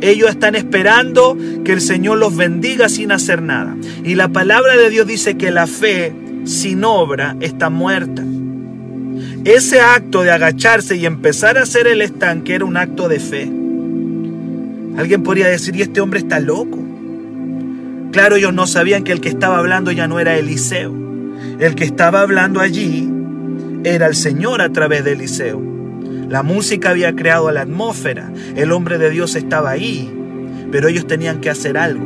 Ellos 0.00 0.30
están 0.30 0.54
esperando 0.54 1.36
que 1.64 1.72
el 1.72 1.80
Señor 1.80 2.18
los 2.18 2.36
bendiga 2.36 2.88
sin 2.88 3.12
hacer 3.12 3.42
nada. 3.42 3.76
Y 4.02 4.14
la 4.14 4.28
palabra 4.28 4.76
de 4.76 4.90
Dios 4.90 5.06
dice 5.06 5.36
que 5.36 5.50
la 5.50 5.66
fe 5.66 6.12
sin 6.44 6.84
obra 6.84 7.36
está 7.40 7.70
muerta. 7.70 8.24
Ese 9.44 9.80
acto 9.80 10.22
de 10.22 10.30
agacharse 10.30 10.96
y 10.96 11.06
empezar 11.06 11.56
a 11.56 11.62
hacer 11.62 11.86
el 11.86 12.02
estanque 12.02 12.54
era 12.54 12.64
un 12.64 12.76
acto 12.76 13.08
de 13.08 13.18
fe. 13.20 13.50
Alguien 14.96 15.22
podría 15.22 15.48
decir, 15.48 15.74
y 15.76 15.82
este 15.82 16.00
hombre 16.00 16.20
está 16.20 16.40
loco. 16.40 16.78
Claro, 18.12 18.36
ellos 18.36 18.52
no 18.52 18.66
sabían 18.66 19.04
que 19.04 19.12
el 19.12 19.20
que 19.20 19.28
estaba 19.28 19.58
hablando 19.58 19.92
ya 19.92 20.08
no 20.08 20.20
era 20.20 20.36
Eliseo. 20.36 20.94
El 21.58 21.74
que 21.74 21.84
estaba 21.84 22.20
hablando 22.20 22.60
allí 22.60 23.08
era 23.84 24.06
el 24.06 24.14
Señor 24.14 24.60
a 24.60 24.70
través 24.70 25.04
de 25.04 25.12
Eliseo. 25.12 25.60
La 26.28 26.42
música 26.42 26.90
había 26.90 27.14
creado 27.14 27.50
la 27.50 27.62
atmósfera. 27.62 28.30
El 28.56 28.72
hombre 28.72 28.98
de 28.98 29.10
Dios 29.10 29.36
estaba 29.36 29.70
ahí. 29.70 30.12
Pero 30.70 30.88
ellos 30.88 31.06
tenían 31.06 31.40
que 31.40 31.50
hacer 31.50 31.78
algo. 31.78 32.04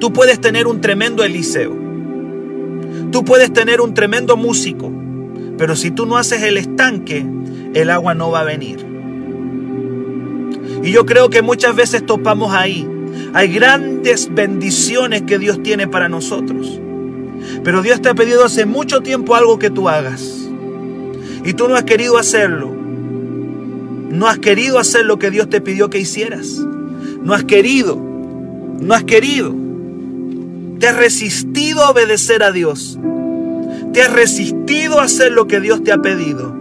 Tú 0.00 0.12
puedes 0.12 0.40
tener 0.40 0.66
un 0.66 0.80
tremendo 0.80 1.22
Eliseo 1.22 1.88
Tú 3.10 3.24
puedes 3.24 3.52
tener 3.52 3.80
un 3.80 3.94
tremendo 3.94 4.36
músico, 4.36 4.92
pero 5.58 5.74
si 5.74 5.90
tú 5.90 6.06
no 6.06 6.16
haces 6.16 6.42
el 6.44 6.56
estanque, 6.56 7.26
el 7.74 7.90
agua 7.90 8.14
no 8.14 8.30
va 8.30 8.40
a 8.40 8.44
venir. 8.44 8.86
Y 10.82 10.92
yo 10.92 11.04
creo 11.04 11.28
que 11.28 11.42
muchas 11.42 11.74
veces 11.74 12.06
topamos 12.06 12.54
ahí. 12.54 12.88
Hay 13.34 13.48
grandes 13.52 14.32
bendiciones 14.32 15.22
que 15.22 15.38
Dios 15.38 15.62
tiene 15.62 15.88
para 15.88 16.08
nosotros. 16.08 16.80
Pero 17.64 17.82
Dios 17.82 18.00
te 18.00 18.08
ha 18.08 18.14
pedido 18.14 18.44
hace 18.44 18.64
mucho 18.64 19.00
tiempo 19.00 19.34
algo 19.34 19.58
que 19.58 19.70
tú 19.70 19.88
hagas. 19.88 20.48
Y 21.44 21.52
tú 21.54 21.68
no 21.68 21.74
has 21.74 21.84
querido 21.84 22.18
hacerlo. 22.18 22.72
No 24.10 24.28
has 24.28 24.38
querido 24.38 24.78
hacer 24.78 25.04
lo 25.04 25.18
que 25.18 25.30
Dios 25.30 25.50
te 25.50 25.60
pidió 25.60 25.90
que 25.90 25.98
hicieras. 25.98 26.46
No 27.22 27.34
has 27.34 27.44
querido. 27.44 28.00
No 28.80 28.94
has 28.94 29.04
querido. 29.04 29.54
Te 30.78 30.86
has 30.86 30.96
resistido 30.96 31.82
a 31.82 31.90
obedecer 31.90 32.42
a 32.44 32.52
Dios. 32.52 32.98
Te 33.92 34.02
has 34.02 34.12
resistido 34.12 35.00
a 35.00 35.04
hacer 35.04 35.32
lo 35.32 35.46
que 35.46 35.60
Dios 35.60 35.82
te 35.82 35.92
ha 35.92 35.98
pedido. 35.98 36.56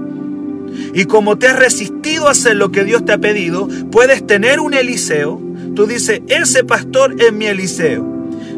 Y 0.93 1.05
como 1.05 1.37
te 1.37 1.47
has 1.47 1.57
resistido 1.57 2.27
a 2.27 2.31
hacer 2.31 2.55
lo 2.55 2.71
que 2.71 2.83
Dios 2.83 3.05
te 3.05 3.13
ha 3.13 3.17
pedido, 3.17 3.67
puedes 3.91 4.25
tener 4.25 4.59
un 4.59 4.73
Eliseo. 4.73 5.41
Tú 5.75 5.85
dices, 5.85 6.21
ese 6.27 6.63
pastor 6.63 7.15
es 7.21 7.33
mi 7.33 7.45
Eliseo. 7.45 8.05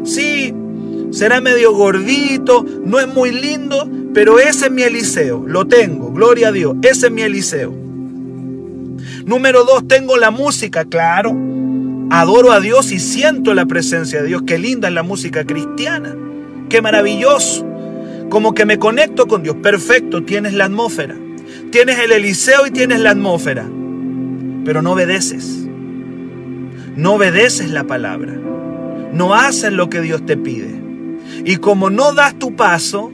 Sí, 0.04 0.54
será 1.10 1.40
medio 1.40 1.74
gordito, 1.74 2.64
no 2.84 2.98
es 3.00 3.08
muy 3.08 3.32
lindo, 3.32 3.88
pero 4.14 4.38
ese 4.38 4.66
es 4.66 4.72
mi 4.72 4.82
Eliseo. 4.82 5.44
Lo 5.46 5.66
tengo, 5.66 6.12
gloria 6.12 6.48
a 6.48 6.52
Dios. 6.52 6.76
Ese 6.82 7.06
es 7.06 7.12
mi 7.12 7.22
Eliseo. 7.22 7.74
Número 9.24 9.64
dos, 9.64 9.86
tengo 9.86 10.16
la 10.16 10.30
música, 10.30 10.84
claro 10.84 11.50
adoro 12.10 12.50
a 12.52 12.60
Dios 12.60 12.90
y 12.92 12.98
siento 12.98 13.54
la 13.54 13.66
presencia 13.66 14.20
de 14.20 14.28
Dios. 14.28 14.42
Qué 14.46 14.58
linda 14.58 14.88
es 14.88 14.94
la 14.94 15.02
música 15.02 15.44
cristiana. 15.44 16.14
Qué 16.68 16.82
maravilloso. 16.82 17.69
Como 18.30 18.54
que 18.54 18.64
me 18.64 18.78
conecto 18.78 19.28
con 19.28 19.42
Dios. 19.42 19.56
Perfecto, 19.62 20.24
tienes 20.24 20.54
la 20.54 20.64
atmósfera. 20.64 21.16
Tienes 21.70 21.98
el 21.98 22.12
Eliseo 22.12 22.66
y 22.66 22.70
tienes 22.70 23.00
la 23.00 23.10
atmósfera. 23.10 23.68
Pero 24.64 24.80
no 24.80 24.92
obedeces. 24.92 25.66
No 26.96 27.14
obedeces 27.14 27.70
la 27.70 27.84
palabra. 27.84 28.32
No 29.12 29.34
haces 29.34 29.72
lo 29.72 29.90
que 29.90 30.00
Dios 30.00 30.24
te 30.24 30.36
pide. 30.36 30.80
Y 31.44 31.56
como 31.56 31.90
no 31.90 32.14
das 32.14 32.38
tu 32.38 32.56
paso, 32.56 33.12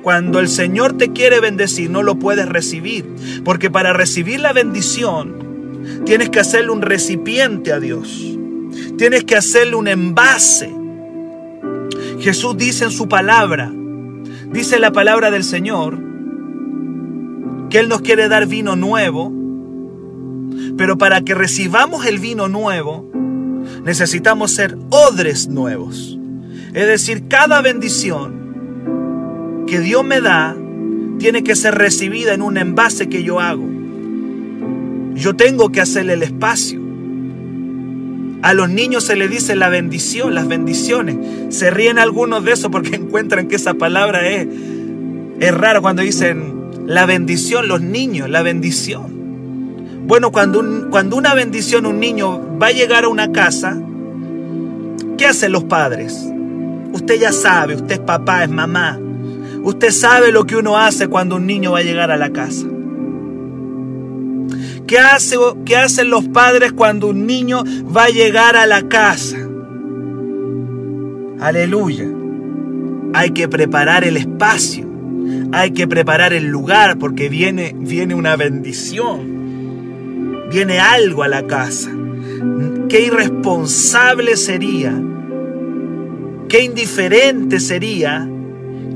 cuando 0.00 0.40
el 0.40 0.48
Señor 0.48 0.96
te 0.96 1.12
quiere 1.12 1.40
bendecir, 1.40 1.90
no 1.90 2.02
lo 2.02 2.18
puedes 2.18 2.48
recibir. 2.48 3.04
Porque 3.44 3.70
para 3.70 3.92
recibir 3.92 4.40
la 4.40 4.52
bendición, 4.52 5.42
Tienes 6.04 6.30
que 6.30 6.40
hacerle 6.40 6.70
un 6.70 6.82
recipiente 6.82 7.72
a 7.72 7.80
Dios. 7.80 8.22
Tienes 8.96 9.24
que 9.24 9.36
hacerle 9.36 9.76
un 9.76 9.88
envase. 9.88 10.72
Jesús 12.20 12.56
dice 12.56 12.84
en 12.84 12.90
su 12.90 13.08
palabra, 13.08 13.72
dice 14.52 14.78
la 14.78 14.92
palabra 14.92 15.30
del 15.30 15.44
Señor, 15.44 15.98
que 17.70 17.78
Él 17.78 17.88
nos 17.88 18.02
quiere 18.02 18.28
dar 18.28 18.46
vino 18.46 18.76
nuevo, 18.76 19.32
pero 20.76 20.98
para 20.98 21.22
que 21.22 21.34
recibamos 21.34 22.04
el 22.06 22.18
vino 22.18 22.48
nuevo, 22.48 23.10
necesitamos 23.84 24.52
ser 24.52 24.76
odres 24.90 25.48
nuevos. 25.48 26.18
Es 26.74 26.86
decir, 26.86 27.28
cada 27.28 27.62
bendición 27.62 29.64
que 29.66 29.80
Dios 29.80 30.04
me 30.04 30.20
da 30.20 30.54
tiene 31.18 31.42
que 31.44 31.56
ser 31.56 31.76
recibida 31.76 32.34
en 32.34 32.42
un 32.42 32.58
envase 32.58 33.08
que 33.08 33.22
yo 33.22 33.40
hago. 33.40 33.66
Yo 35.14 35.34
tengo 35.34 35.70
que 35.70 35.80
hacerle 35.80 36.12
el 36.14 36.22
espacio. 36.22 36.81
A 38.42 38.54
los 38.54 38.68
niños 38.68 39.04
se 39.04 39.14
le 39.14 39.28
dice 39.28 39.54
la 39.54 39.68
bendición, 39.68 40.34
las 40.34 40.48
bendiciones. 40.48 41.16
Se 41.50 41.70
ríen 41.70 41.98
algunos 41.98 42.44
de 42.44 42.52
eso 42.52 42.70
porque 42.70 42.96
encuentran 42.96 43.48
que 43.48 43.56
esa 43.56 43.74
palabra 43.74 44.28
es, 44.28 44.48
es 45.40 45.54
rara 45.54 45.80
cuando 45.80 46.02
dicen 46.02 46.52
la 46.86 47.06
bendición, 47.06 47.68
los 47.68 47.80
niños, 47.80 48.28
la 48.28 48.42
bendición. 48.42 50.02
Bueno, 50.06 50.32
cuando, 50.32 50.90
cuando 50.90 51.16
una 51.16 51.34
bendición, 51.34 51.86
un 51.86 52.00
niño 52.00 52.58
va 52.58 52.66
a 52.66 52.72
llegar 52.72 53.04
a 53.04 53.08
una 53.08 53.30
casa, 53.30 53.80
¿qué 55.16 55.26
hacen 55.26 55.52
los 55.52 55.64
padres? 55.64 56.28
Usted 56.92 57.20
ya 57.20 57.32
sabe, 57.32 57.76
usted 57.76 57.92
es 57.92 58.00
papá, 58.00 58.42
es 58.42 58.50
mamá. 58.50 58.98
Usted 59.62 59.92
sabe 59.92 60.32
lo 60.32 60.44
que 60.44 60.56
uno 60.56 60.76
hace 60.76 61.06
cuando 61.06 61.36
un 61.36 61.46
niño 61.46 61.72
va 61.72 61.78
a 61.78 61.82
llegar 61.82 62.10
a 62.10 62.16
la 62.16 62.30
casa. 62.30 62.66
¿Qué, 64.86 64.98
hace, 64.98 65.36
¿Qué 65.64 65.76
hacen 65.76 66.10
los 66.10 66.28
padres 66.28 66.72
cuando 66.72 67.08
un 67.08 67.26
niño 67.26 67.64
va 67.94 68.04
a 68.04 68.10
llegar 68.10 68.56
a 68.56 68.66
la 68.66 68.88
casa? 68.88 69.36
Aleluya. 71.40 72.06
Hay 73.14 73.30
que 73.30 73.48
preparar 73.48 74.04
el 74.04 74.16
espacio. 74.16 74.88
Hay 75.52 75.72
que 75.72 75.86
preparar 75.86 76.32
el 76.32 76.46
lugar 76.46 76.98
porque 76.98 77.28
viene, 77.28 77.74
viene 77.76 78.14
una 78.14 78.36
bendición. 78.36 80.48
Viene 80.50 80.80
algo 80.80 81.22
a 81.22 81.28
la 81.28 81.46
casa. 81.46 81.90
Qué 82.88 83.06
irresponsable 83.06 84.36
sería. 84.36 85.00
Qué 86.48 86.64
indiferente 86.64 87.60
sería 87.60 88.28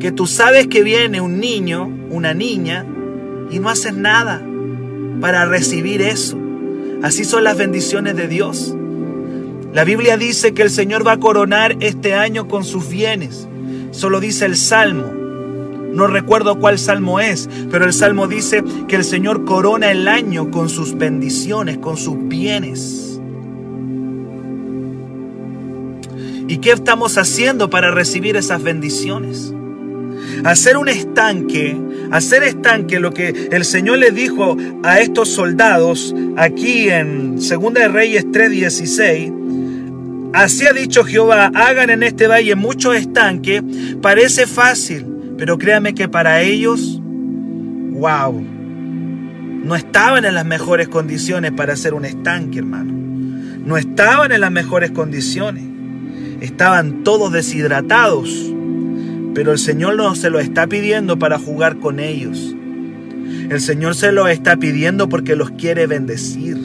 que 0.00 0.12
tú 0.12 0.26
sabes 0.26 0.66
que 0.66 0.83
viene 0.83 1.21
un 1.21 1.40
niño, 1.40 1.90
una 2.11 2.35
niña, 2.35 2.85
y 3.50 3.61
no 3.61 3.71
haces 3.71 3.95
nada 3.95 4.43
para 5.20 5.44
recibir 5.44 6.02
eso. 6.02 6.38
Así 7.02 7.25
son 7.25 7.44
las 7.44 7.56
bendiciones 7.56 8.16
de 8.16 8.28
Dios. 8.28 8.75
La 9.73 9.85
Biblia 9.85 10.16
dice 10.16 10.54
que 10.54 10.62
el 10.62 10.70
Señor 10.70 11.06
va 11.06 11.12
a 11.12 11.20
coronar 11.20 11.76
este 11.80 12.14
año 12.14 12.49
con 12.49 12.64
sus 12.64 12.88
bienes. 12.88 13.46
Solo 13.90 14.20
dice 14.20 14.46
el 14.46 14.56
Salmo. 14.56 15.12
No 15.92 16.06
recuerdo 16.06 16.58
cuál 16.58 16.78
salmo 16.78 17.20
es, 17.20 17.49
pero 17.70 17.87
el 17.87 17.94
salmo 17.94 18.26
dice 18.26 18.62
que 18.87 18.96
el 18.96 19.04
Señor 19.04 19.46
corona 19.46 19.90
el 19.90 20.08
año 20.08 20.50
con 20.50 20.68
sus 20.68 20.96
bendiciones, 20.96 21.78
con 21.78 21.96
sus 21.96 22.16
bienes. 22.28 23.18
¿Y 26.49 26.58
qué 26.58 26.73
estamos 26.73 27.16
haciendo 27.16 27.70
para 27.70 27.90
recibir 27.90 28.37
esas 28.37 28.62
bendiciones? 28.62 29.54
Hacer 30.45 30.76
un 30.76 30.88
estanque, 30.88 31.76
hacer 32.11 32.42
estanque 32.42 33.00
lo 33.00 33.12
que 33.12 33.49
el 33.50 33.64
Señor 33.64 33.99
le 33.99 34.11
dijo 34.11 34.56
a 34.83 35.00
estos 35.00 35.28
soldados 35.28 36.14
aquí 36.37 36.88
en 36.88 37.37
2 37.37 37.49
de 37.75 37.88
Reyes 37.88 38.26
3:16 38.30 39.47
Así 40.37 40.66
ha 40.66 40.75
dicho 40.75 41.02
Jehová, 41.02 41.50
hagan 41.54 41.88
en 41.88 42.02
este 42.02 42.26
valle 42.26 42.54
muchos 42.56 42.95
estanques. 42.95 43.62
Parece 44.02 44.47
fácil, 44.47 45.06
pero 45.38 45.56
créame 45.56 45.95
que 45.95 46.11
para 46.11 46.42
ellos, 46.42 47.00
wow, 47.00 48.38
no 49.64 49.75
estaban 49.75 50.26
en 50.26 50.35
las 50.35 50.45
mejores 50.45 50.88
condiciones 50.88 51.52
para 51.52 51.73
hacer 51.73 51.95
un 51.95 52.04
estanque, 52.04 52.59
hermano. 52.59 52.92
No 53.64 53.78
estaban 53.78 54.30
en 54.30 54.42
las 54.42 54.50
mejores 54.50 54.90
condiciones. 54.90 55.64
Estaban 56.42 57.02
todos 57.02 57.33
deshidratados. 57.33 58.28
Pero 59.37 59.52
el 59.52 59.59
Señor 59.59 59.97
no 59.97 60.14
se 60.14 60.31
lo 60.31 60.40
está 60.40 60.66
pidiendo 60.66 61.19
para 61.19 61.38
jugar 61.38 61.76
con 61.76 62.00
ellos. 62.00 62.57
El 63.50 63.61
Señor 63.61 63.95
se 63.95 64.11
lo 64.11 64.28
está 64.28 64.57
pidiendo 64.57 65.11
porque 65.11 65.37
los 65.37 65.50
quiere 65.50 65.87
bendecir. 65.87 66.57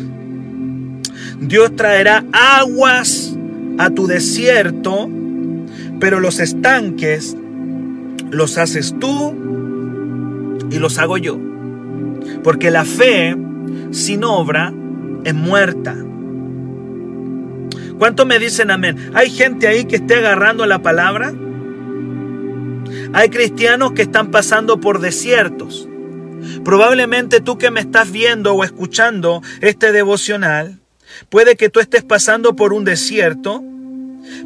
Dios 1.41 1.75
traerá 1.75 2.23
aguas 2.31 3.35
a 3.77 3.89
tu 3.89 4.07
desierto, 4.07 5.09
pero 5.99 6.21
los 6.21 6.39
estanques 6.39 7.35
los 8.29 8.57
haces 8.57 8.95
tú 8.97 9.35
y 10.71 10.79
los 10.79 10.97
hago 10.97 11.17
yo. 11.17 11.37
Porque 12.41 12.71
la 12.71 12.85
fe 12.85 13.35
sin 13.91 14.23
obra 14.23 14.73
es 15.25 15.33
muerta. 15.33 15.97
¿Cuánto 17.97 18.25
me 18.25 18.39
dicen 18.39 18.71
amén? 18.71 18.95
¿Hay 19.13 19.29
gente 19.29 19.67
ahí 19.67 19.83
que 19.83 19.97
esté 19.97 20.15
agarrando 20.15 20.65
la 20.65 20.81
palabra? 20.81 21.33
Hay 23.13 23.29
cristianos 23.29 23.93
que 23.93 24.03
están 24.03 24.31
pasando 24.31 24.79
por 24.79 24.99
desiertos. 24.99 25.87
Probablemente 26.63 27.41
tú 27.41 27.57
que 27.57 27.71
me 27.71 27.79
estás 27.79 28.11
viendo 28.11 28.53
o 28.53 28.63
escuchando 28.63 29.41
este 29.61 29.91
devocional, 29.91 30.79
puede 31.29 31.55
que 31.55 31.69
tú 31.69 31.79
estés 31.79 32.03
pasando 32.03 32.55
por 32.55 32.73
un 32.73 32.83
desierto 32.83 33.63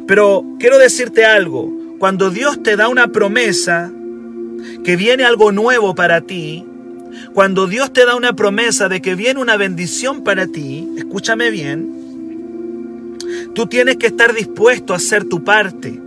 pero 0.06 0.44
quiero 0.58 0.78
decirte 0.78 1.24
algo, 1.24 1.72
cuando 1.98 2.30
Dios 2.30 2.62
te 2.62 2.76
da 2.76 2.88
una 2.88 3.08
promesa, 3.08 3.90
que 4.84 4.96
viene 4.96 5.24
algo 5.24 5.52
nuevo 5.52 5.94
para 5.94 6.20
ti, 6.20 6.64
cuando 7.34 7.66
Dios 7.66 7.92
te 7.92 8.04
da 8.04 8.14
una 8.14 8.34
promesa 8.34 8.88
de 8.88 9.00
que 9.00 9.14
viene 9.14 9.40
una 9.40 9.56
bendición 9.56 10.22
para 10.22 10.46
ti, 10.46 10.88
escúchame 10.96 11.50
bien, 11.50 13.16
tú 13.54 13.66
tienes 13.66 13.96
que 13.96 14.06
estar 14.06 14.34
dispuesto 14.34 14.92
a 14.92 14.96
hacer 14.96 15.24
tu 15.24 15.44
parte. 15.44 16.00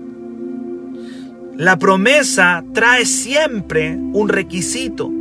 La 1.60 1.78
promesa 1.78 2.64
trae 2.74 3.06
siempre 3.06 4.00
un 4.14 4.30
requisito. 4.30 5.12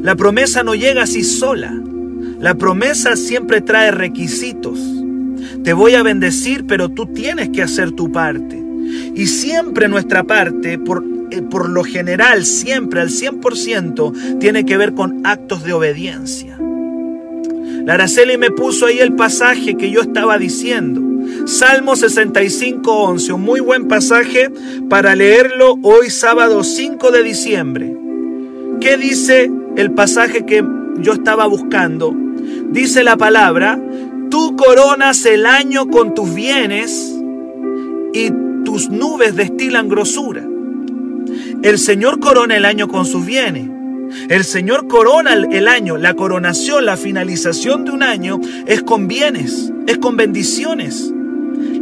La 0.00 0.16
promesa 0.16 0.62
no 0.62 0.74
llega 0.74 1.02
así 1.02 1.22
sola. 1.22 1.78
La 2.38 2.54
promesa 2.54 3.14
siempre 3.14 3.60
trae 3.60 3.90
requisitos. 3.90 4.80
Te 5.62 5.74
voy 5.74 5.96
a 5.96 6.02
bendecir, 6.02 6.66
pero 6.66 6.88
tú 6.88 7.08
tienes 7.12 7.50
que 7.50 7.62
hacer 7.62 7.92
tu 7.92 8.10
parte. 8.10 8.58
Y 9.14 9.26
siempre 9.26 9.86
nuestra 9.86 10.24
parte, 10.24 10.78
por, 10.78 11.04
eh, 11.30 11.42
por 11.42 11.68
lo 11.68 11.84
general, 11.84 12.46
siempre 12.46 13.02
al 13.02 13.10
100%, 13.10 14.38
tiene 14.38 14.64
que 14.64 14.78
ver 14.78 14.94
con 14.94 15.26
actos 15.26 15.62
de 15.62 15.74
obediencia. 15.74 16.58
La 17.84 17.94
Araceli 17.94 18.36
me 18.38 18.50
puso 18.50 18.86
ahí 18.86 18.98
el 18.98 19.14
pasaje 19.14 19.76
que 19.76 19.90
yo 19.90 20.00
estaba 20.00 20.38
diciendo. 20.38 21.02
Salmo 21.46 21.96
65, 21.96 22.92
11, 22.92 23.32
un 23.32 23.42
muy 23.42 23.60
buen 23.60 23.88
pasaje 23.88 24.50
para 24.88 25.14
leerlo 25.14 25.78
hoy 25.82 26.10
sábado 26.10 26.64
5 26.64 27.10
de 27.10 27.22
diciembre. 27.22 27.96
¿Qué 28.80 28.96
dice 28.96 29.50
el 29.76 29.92
pasaje 29.92 30.44
que 30.44 30.64
yo 30.98 31.12
estaba 31.12 31.46
buscando? 31.46 32.14
Dice 32.70 33.04
la 33.04 33.16
palabra, 33.16 33.78
Tú 34.30 34.54
coronas 34.54 35.26
el 35.26 35.44
año 35.44 35.88
con 35.88 36.14
tus 36.14 36.32
bienes 36.32 37.12
y 38.14 38.30
tus 38.64 38.88
nubes 38.88 39.34
destilan 39.34 39.88
grosura. 39.88 40.46
El 41.62 41.78
Señor 41.78 42.20
corona 42.20 42.56
el 42.56 42.64
año 42.64 42.86
con 42.86 43.06
sus 43.06 43.26
bienes. 43.26 43.68
El 44.28 44.44
Señor 44.44 44.86
corona 44.86 45.34
el 45.34 45.68
año, 45.68 45.96
la 45.96 46.14
coronación, 46.14 46.86
la 46.86 46.96
finalización 46.96 47.84
de 47.84 47.90
un 47.92 48.02
año 48.02 48.40
es 48.66 48.82
con 48.82 49.08
bienes, 49.08 49.72
es 49.86 49.98
con 49.98 50.16
bendiciones. 50.16 51.12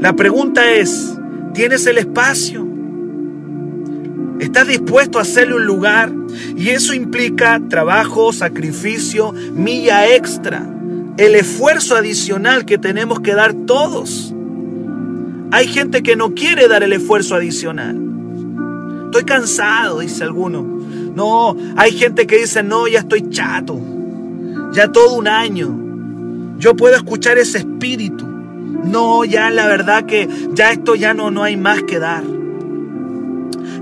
La 0.01 0.15
pregunta 0.15 0.71
es, 0.73 1.15
¿tienes 1.55 1.87
el 1.87 1.99
espacio? 1.99 2.67
¿Estás 4.41 4.69
dispuesto 4.69 5.19
a 5.19 5.23
hacerle 5.23 5.57
un 5.57 5.67
lugar? 5.67 6.13
Y 6.57 6.71
eso 6.71 6.95
implica 6.95 7.61
trabajo, 7.69 8.33
sacrificio, 8.33 9.33
milla 9.33 10.09
extra 10.15 10.67
el 11.19 11.35
esfuerzo 11.35 11.97
adicional 11.97 12.65
que 12.65 12.79
tenemos 12.79 13.21
que 13.21 13.35
dar 13.35 13.53
todos. 13.53 14.33
Hay 15.51 15.67
gente 15.67 16.03
que 16.03 16.15
no 16.15 16.33
quiere 16.33 16.69
dar 16.69 16.85
el 16.85 16.93
esfuerzo 16.93 17.35
adicional. 17.35 18.01
Estoy 19.07 19.25
cansado, 19.25 19.99
dice 19.99 20.23
alguno. 20.23 20.78
No, 21.19 21.57
hay 21.75 21.91
gente 21.91 22.29
que 22.29 22.39
dice, 22.39 22.63
no, 22.63 22.87
ya 22.87 23.01
estoy 23.01 23.29
chato. 23.29 23.77
Ya 24.73 24.93
todo 24.93 25.17
un 25.17 25.27
año. 25.27 25.69
Yo 26.59 26.77
puedo 26.77 26.95
escuchar 26.95 27.39
ese 27.39 27.59
espíritu. 27.59 28.25
No, 28.25 29.25
ya 29.25 29.51
la 29.51 29.67
verdad 29.67 30.07
que 30.07 30.29
ya 30.55 30.71
esto 30.71 30.95
ya 30.95 31.15
no, 31.15 31.33
no 31.33 31.43
hay 31.43 31.57
más 31.57 31.83
que 31.83 31.99
dar. 31.99 32.23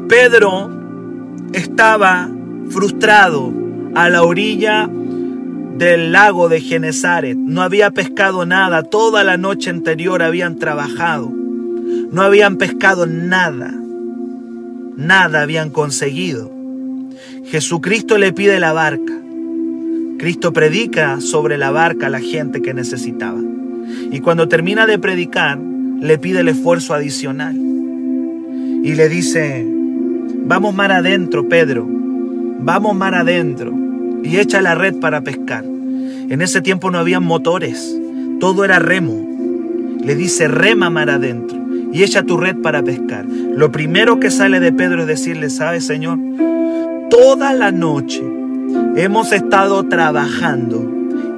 Pedro 0.08 0.70
estaba 1.52 2.30
frustrado 2.70 3.52
a 3.94 4.08
la 4.08 4.22
orilla 4.22 4.88
del 5.76 6.12
lago 6.12 6.48
de 6.48 6.62
Genezaret. 6.62 7.36
No 7.36 7.60
había 7.60 7.90
pescado 7.90 8.46
nada, 8.46 8.82
toda 8.82 9.24
la 9.24 9.36
noche 9.36 9.68
anterior 9.68 10.22
habían 10.22 10.56
trabajado. 10.56 11.30
No 11.30 12.22
habían 12.22 12.56
pescado 12.56 13.04
nada, 13.04 13.74
nada 14.96 15.42
habían 15.42 15.68
conseguido. 15.68 16.55
Jesucristo 17.48 18.18
le 18.18 18.32
pide 18.32 18.58
la 18.58 18.72
barca. 18.72 19.12
Cristo 20.18 20.52
predica 20.52 21.20
sobre 21.20 21.56
la 21.56 21.70
barca 21.70 22.06
a 22.06 22.10
la 22.10 22.18
gente 22.18 22.60
que 22.60 22.74
necesitaba. 22.74 23.40
Y 24.10 24.18
cuando 24.18 24.48
termina 24.48 24.84
de 24.86 24.98
predicar, 24.98 25.56
le 25.56 26.18
pide 26.18 26.40
el 26.40 26.48
esfuerzo 26.48 26.92
adicional. 26.92 27.54
Y 27.54 28.94
le 28.94 29.08
dice, 29.08 29.64
vamos 30.44 30.74
mar 30.74 30.90
adentro, 30.90 31.48
Pedro, 31.48 31.86
vamos 31.88 32.96
mar 32.96 33.14
adentro 33.14 33.72
y 34.24 34.38
echa 34.38 34.60
la 34.60 34.74
red 34.74 34.96
para 34.96 35.20
pescar. 35.20 35.64
En 35.64 36.42
ese 36.42 36.60
tiempo 36.62 36.90
no 36.90 36.98
habían 36.98 37.24
motores, 37.24 37.96
todo 38.40 38.64
era 38.64 38.80
remo. 38.80 39.24
Le 40.02 40.16
dice, 40.16 40.48
rema 40.48 40.90
mar 40.90 41.10
adentro 41.10 41.58
y 41.92 42.02
echa 42.02 42.24
tu 42.24 42.38
red 42.38 42.56
para 42.56 42.82
pescar. 42.82 43.24
Lo 43.24 43.70
primero 43.70 44.18
que 44.18 44.32
sale 44.32 44.58
de 44.58 44.72
Pedro 44.72 45.02
es 45.02 45.06
decirle, 45.06 45.48
¿sabes, 45.48 45.86
Señor? 45.86 46.18
Toda 47.10 47.52
la 47.52 47.70
noche 47.70 48.22
hemos 48.96 49.32
estado 49.32 49.84
trabajando 49.84 50.90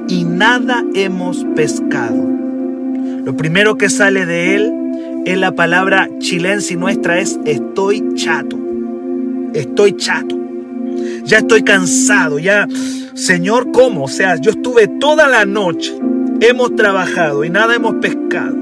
y 0.09 0.24
nada 0.24 0.83
hemos 0.94 1.44
pescado. 1.54 2.26
Lo 3.24 3.37
primero 3.37 3.76
que 3.76 3.90
sale 3.90 4.24
de 4.24 4.57
él 4.57 4.72
es 5.26 5.37
la 5.38 5.52
palabra 5.52 6.09
chilense 6.18 6.76
nuestra 6.76 7.18
es 7.18 7.38
estoy 7.44 8.14
chato. 8.14 8.59
Estoy 9.52 9.94
chato. 9.96 10.38
Ya 11.24 11.38
estoy 11.38 11.62
cansado, 11.62 12.38
ya, 12.38 12.66
Señor, 13.14 13.70
¿cómo? 13.70 14.04
O 14.04 14.09
sea, 14.09 14.37
yo 14.37 14.52
estuve 14.52 14.88
toda 14.88 15.28
la 15.28 15.44
noche, 15.44 15.94
hemos 16.40 16.74
trabajado 16.76 17.44
y 17.44 17.50
nada 17.50 17.74
hemos 17.74 17.96
pescado. 17.96 18.57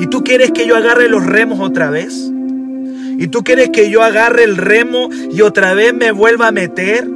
¿Y 0.00 0.06
tú 0.06 0.24
quieres 0.24 0.50
que 0.50 0.66
yo 0.66 0.76
agarre 0.76 1.08
los 1.08 1.24
remos 1.24 1.60
otra 1.60 1.90
vez? 1.90 2.32
¿Y 3.20 3.28
tú 3.28 3.44
quieres 3.44 3.68
que 3.68 3.90
yo 3.90 4.02
agarre 4.02 4.44
el 4.44 4.56
remo 4.56 5.10
y 5.30 5.42
otra 5.42 5.74
vez 5.74 5.92
me 5.92 6.10
vuelva 6.10 6.48
a 6.48 6.52
meter? 6.52 7.06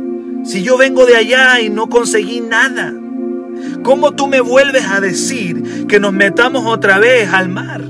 Si 0.45 0.63
yo 0.63 0.77
vengo 0.77 1.07
de 1.07 1.17
allá 1.17 1.63
y 1.63 1.71
no 1.71 1.89
conseguí 1.89 2.43
nada. 2.43 2.93
¿Cómo 3.83 4.13
tú 4.13 4.27
me 4.27 4.43
vuelves 4.43 4.85
a 4.85 5.01
decir 5.01 5.87
que 5.87 5.99
nos 6.01 6.13
metamos 6.13 6.67
otra 6.67 6.99
vez 6.99 7.33
al 7.33 7.49
mar? 7.49 7.81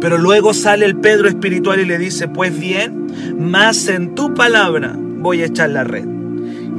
Pero 0.00 0.18
luego 0.18 0.52
sale 0.52 0.84
el 0.84 0.96
Pedro 0.96 1.28
espiritual 1.28 1.78
y 1.78 1.84
le 1.84 1.96
dice, 1.96 2.26
pues 2.26 2.58
bien, 2.58 3.06
más 3.38 3.86
en 3.86 4.16
tu 4.16 4.34
palabra 4.34 4.96
voy 4.98 5.42
a 5.42 5.46
echar 5.46 5.70
la 5.70 5.84
red. 5.84 6.08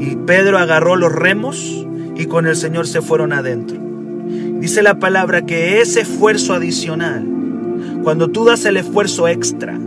Y 0.01 0.17
Pedro 0.17 0.57
agarró 0.57 0.97
los 0.97 1.13
remos 1.13 1.87
y 2.17 2.25
con 2.25 2.47
el 2.47 2.57
Señor 2.57 2.85
se 2.85 3.01
fueron 3.01 3.31
adentro. 3.31 3.79
Dice 4.59 4.83
la 4.83 4.99
palabra 4.99 5.45
que 5.45 5.79
ese 5.79 6.01
esfuerzo 6.01 6.53
adicional, 6.53 7.34
cuando 8.05 8.27
tú 8.27 8.45
das 8.45 8.65
el 8.65 8.77
esfuerzo 8.77 9.27
extra, 9.27 9.79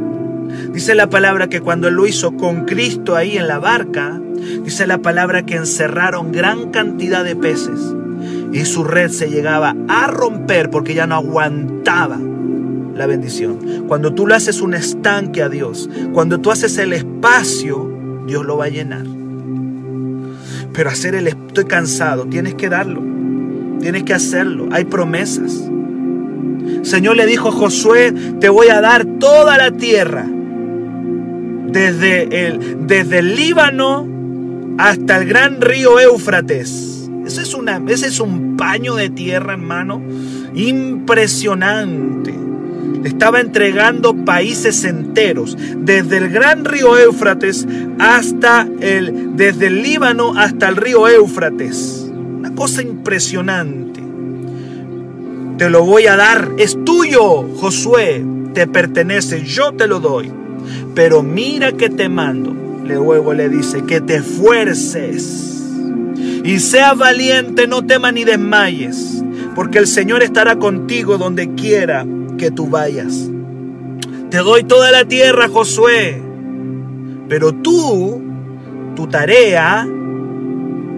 dice 0.72 0.96
la 0.96 1.08
palabra 1.08 1.46
que 1.46 1.60
cuando 1.60 1.86
él 1.86 1.94
lo 1.94 2.04
hizo 2.04 2.32
con 2.32 2.64
Cristo 2.64 3.14
ahí 3.14 3.38
en 3.38 3.46
la 3.46 3.60
barca, 3.60 4.20
dice 4.64 4.88
la 4.88 4.98
palabra 4.98 5.46
que 5.46 5.54
encerraron 5.54 6.32
gran 6.32 6.72
cantidad 6.72 7.22
de 7.22 7.36
peces 7.36 7.78
y 8.52 8.64
su 8.64 8.82
red 8.82 9.12
se 9.12 9.30
llegaba 9.30 9.76
a 9.86 10.08
romper 10.08 10.68
porque 10.68 10.94
ya 10.94 11.06
no 11.06 11.14
aguantaba 11.14 12.18
la 12.96 13.06
bendición. 13.06 13.84
Cuando 13.86 14.12
tú 14.12 14.26
le 14.26 14.34
haces 14.34 14.60
un 14.62 14.74
estanque 14.74 15.40
a 15.40 15.48
Dios, 15.48 15.88
cuando 16.12 16.40
tú 16.40 16.50
haces 16.50 16.76
el 16.78 16.94
espacio, 16.94 17.88
Dios 18.26 18.44
lo 18.44 18.56
va 18.56 18.64
a 18.64 18.68
llenar. 18.68 19.06
Pero 20.72 20.90
hacer 20.90 21.14
el 21.14 21.28
estoy 21.28 21.66
cansado, 21.66 22.26
tienes 22.26 22.56
que 22.56 22.68
darlo. 22.68 23.00
Tienes 23.78 24.02
que 24.02 24.14
hacerlo. 24.14 24.66
Hay 24.72 24.86
promesas. 24.86 25.70
Señor 26.82 27.16
le 27.16 27.26
dijo 27.26 27.48
a 27.48 27.52
Josué, 27.52 28.12
te 28.40 28.48
voy 28.48 28.68
a 28.68 28.80
dar 28.80 29.04
toda 29.04 29.58
la 29.58 29.70
tierra. 29.70 30.26
Desde 31.66 32.46
el, 32.46 32.86
desde 32.86 33.18
el 33.18 33.36
Líbano 33.36 34.06
hasta 34.78 35.18
el 35.18 35.28
gran 35.28 35.60
río 35.60 36.00
Éufrates. 36.00 37.10
Ese 37.26 37.42
es, 37.42 37.52
una, 37.52 37.82
ese 37.88 38.06
es 38.06 38.20
un 38.20 38.56
paño 38.56 38.94
de 38.94 39.10
tierra, 39.10 39.52
hermano. 39.52 40.02
Impresionante. 40.54 42.32
Estaba 43.04 43.40
entregando 43.40 44.24
países 44.24 44.84
enteros, 44.84 45.56
desde 45.76 46.16
el 46.16 46.30
gran 46.30 46.64
río 46.64 46.96
Éufrates 46.96 47.66
hasta 47.98 48.66
el, 48.80 49.36
desde 49.36 49.66
el 49.68 49.82
Líbano 49.82 50.34
hasta 50.36 50.68
el 50.68 50.76
río 50.76 51.06
Éufrates. 51.06 52.10
Una 52.10 52.54
cosa 52.54 52.82
impresionante. 52.82 53.97
Te 55.58 55.68
lo 55.70 55.84
voy 55.84 56.06
a 56.06 56.14
dar, 56.14 56.52
es 56.56 56.78
tuyo, 56.84 57.42
Josué, 57.56 58.24
te 58.54 58.68
pertenece, 58.68 59.42
yo 59.44 59.72
te 59.72 59.88
lo 59.88 59.98
doy. 59.98 60.30
Pero 60.94 61.24
mira 61.24 61.72
que 61.72 61.90
te 61.90 62.08
mando. 62.08 62.54
Luego 62.86 63.34
le 63.34 63.48
dice 63.48 63.82
que 63.82 64.00
te 64.00 64.16
esfuerces 64.16 65.64
y 66.44 66.60
seas 66.60 66.96
valiente, 66.96 67.66
no 67.66 67.84
temas 67.84 68.12
ni 68.14 68.24
desmayes, 68.24 69.22
porque 69.56 69.78
el 69.78 69.88
Señor 69.88 70.22
estará 70.22 70.56
contigo 70.56 71.18
donde 71.18 71.52
quiera 71.54 72.06
que 72.38 72.52
tú 72.52 72.68
vayas. 72.68 73.28
Te 74.30 74.38
doy 74.38 74.62
toda 74.62 74.92
la 74.92 75.04
tierra, 75.06 75.48
Josué, 75.48 76.22
pero 77.28 77.52
tú, 77.52 78.22
tu 78.94 79.08
tarea, 79.08 79.88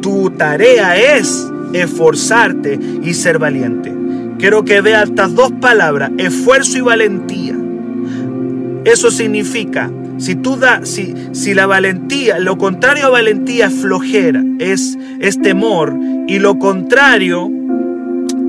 tu 0.02 0.30
tarea 0.30 1.16
es 1.16 1.50
esforzarte 1.72 2.78
y 3.02 3.14
ser 3.14 3.38
valiente. 3.38 3.99
Quiero 4.40 4.64
que 4.64 4.80
veas 4.80 5.10
estas 5.10 5.34
dos 5.34 5.52
palabras, 5.52 6.10
esfuerzo 6.16 6.78
y 6.78 6.80
valentía. 6.80 7.54
Eso 8.86 9.10
significa, 9.10 9.90
si 10.16 10.34
tú 10.34 10.56
da, 10.56 10.86
si, 10.86 11.14
si 11.32 11.52
la 11.52 11.66
valentía, 11.66 12.38
lo 12.38 12.56
contrario 12.56 13.04
a 13.04 13.10
valentía 13.10 13.66
es 13.66 13.74
flojera, 13.74 14.42
es, 14.58 14.96
es 15.20 15.42
temor, 15.42 15.94
y 16.26 16.38
lo 16.38 16.58
contrario 16.58 17.50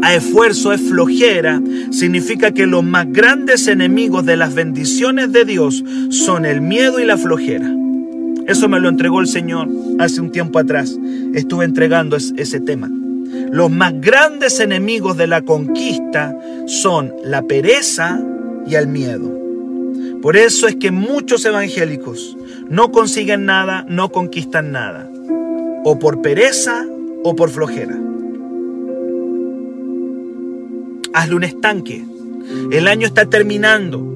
a 0.02 0.16
esfuerzo 0.16 0.72
es 0.72 0.80
flojera, 0.80 1.62
significa 1.90 2.52
que 2.52 2.68
los 2.68 2.86
más 2.86 3.12
grandes 3.12 3.68
enemigos 3.68 4.26
de 4.26 4.38
las 4.38 4.56
bendiciones 4.56 5.34
de 5.34 5.44
Dios 5.44 5.84
son 6.10 6.46
el 6.46 6.62
miedo 6.62 7.02
y 7.02 7.06
la 7.06 7.18
flojera. 7.18 7.70
Eso 8.48 8.70
me 8.70 8.80
lo 8.80 8.88
entregó 8.88 9.20
el 9.20 9.28
Señor 9.28 9.68
hace 10.00 10.22
un 10.22 10.32
tiempo 10.32 10.58
atrás. 10.58 10.98
Estuve 11.34 11.66
entregando 11.66 12.16
ese 12.16 12.62
tema. 12.62 12.90
Los 13.52 13.70
más 13.72 14.00
grandes 14.00 14.60
enemigos 14.60 15.18
de 15.18 15.28
la 15.28 15.42
conquista 15.42 16.36
son 16.68 17.14
la 17.24 17.42
pereza 17.44 18.22
y 18.68 18.76
el 18.76 18.88
miedo. 18.88 19.32
Por 20.22 20.38
eso 20.38 20.68
es 20.68 20.76
que 20.76 20.92
muchos 20.92 21.46
evangélicos 21.46 22.38
no 22.70 22.92
consiguen 22.92 23.46
nada, 23.46 23.86
no 23.88 24.12
conquistan 24.12 24.72
nada. 24.72 25.10
O 25.84 25.98
por 25.98 26.22
pereza 26.22 26.86
o 27.24 27.36
por 27.36 27.50
flojera 27.50 27.98
hazle 31.14 31.36
un 31.36 31.44
estanque. 31.44 32.04
El 32.72 32.88
año 32.88 33.08
está 33.08 33.26
terminando. 33.26 34.08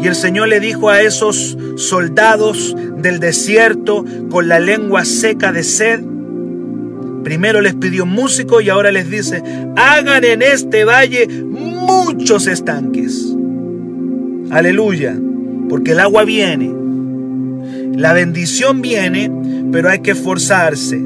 Y 0.00 0.06
el 0.06 0.14
Señor 0.14 0.48
le 0.48 0.60
dijo 0.60 0.90
a 0.90 1.02
esos 1.02 1.56
soldados 1.76 2.74
del 2.96 3.20
desierto 3.20 4.04
con 4.30 4.48
la 4.48 4.58
lengua 4.58 5.04
seca 5.04 5.52
de 5.52 5.62
sed, 5.62 6.00
primero 7.24 7.60
les 7.60 7.74
pidió 7.74 8.06
músico 8.06 8.60
y 8.60 8.68
ahora 8.68 8.90
les 8.90 9.10
dice, 9.10 9.42
hagan 9.76 10.24
en 10.24 10.42
este 10.42 10.84
valle 10.84 11.26
muchos 11.28 12.46
estanques. 12.46 13.34
Aleluya, 14.50 15.18
porque 15.68 15.92
el 15.92 16.00
agua 16.00 16.24
viene, 16.24 16.72
la 17.94 18.12
bendición 18.12 18.80
viene, 18.80 19.30
pero 19.70 19.90
hay 19.90 20.00
que 20.00 20.12
esforzarse. 20.12 21.00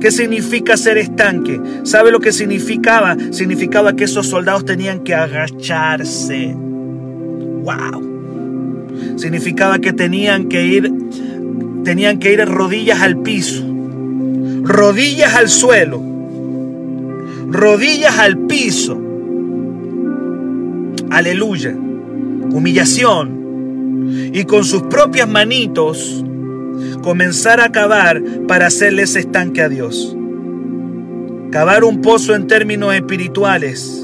¿Qué 0.00 0.10
significa 0.10 0.76
ser 0.76 0.98
estanque? 0.98 1.60
¿Sabe 1.84 2.10
lo 2.10 2.18
que 2.18 2.32
significaba? 2.32 3.16
Significaba 3.30 3.94
que 3.94 4.04
esos 4.04 4.26
soldados 4.26 4.64
tenían 4.64 5.04
que 5.04 5.14
agacharse. 5.14 6.56
¡Wow! 6.56 8.10
Significaba 9.16 9.78
que 9.78 9.92
tenían 9.92 10.48
que 10.48 10.66
ir 10.66 10.92
tenían 11.84 12.18
que 12.18 12.32
ir 12.32 12.44
rodillas 12.44 13.00
al 13.00 13.22
piso, 13.22 13.64
rodillas 14.62 15.34
al 15.34 15.48
suelo, 15.48 16.02
rodillas 17.48 18.18
al 18.18 18.38
piso. 18.46 19.00
Aleluya. 21.10 21.76
Humillación. 22.52 24.30
Y 24.32 24.44
con 24.44 24.64
sus 24.64 24.82
propias 24.82 25.28
manitos 25.28 26.24
comenzar 27.02 27.60
a 27.60 27.70
cavar 27.70 28.22
para 28.48 28.66
hacerles 28.66 29.16
estanque 29.16 29.62
a 29.62 29.68
Dios. 29.68 30.16
Cavar 31.50 31.84
un 31.84 32.00
pozo 32.00 32.34
en 32.34 32.46
términos 32.46 32.94
espirituales 32.94 34.02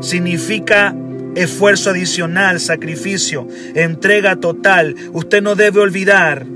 significa 0.00 0.94
esfuerzo 1.34 1.90
adicional, 1.90 2.58
sacrificio, 2.58 3.46
entrega 3.74 4.36
total. 4.36 4.96
Usted 5.12 5.42
no 5.42 5.54
debe 5.54 5.80
olvidar 5.80 6.46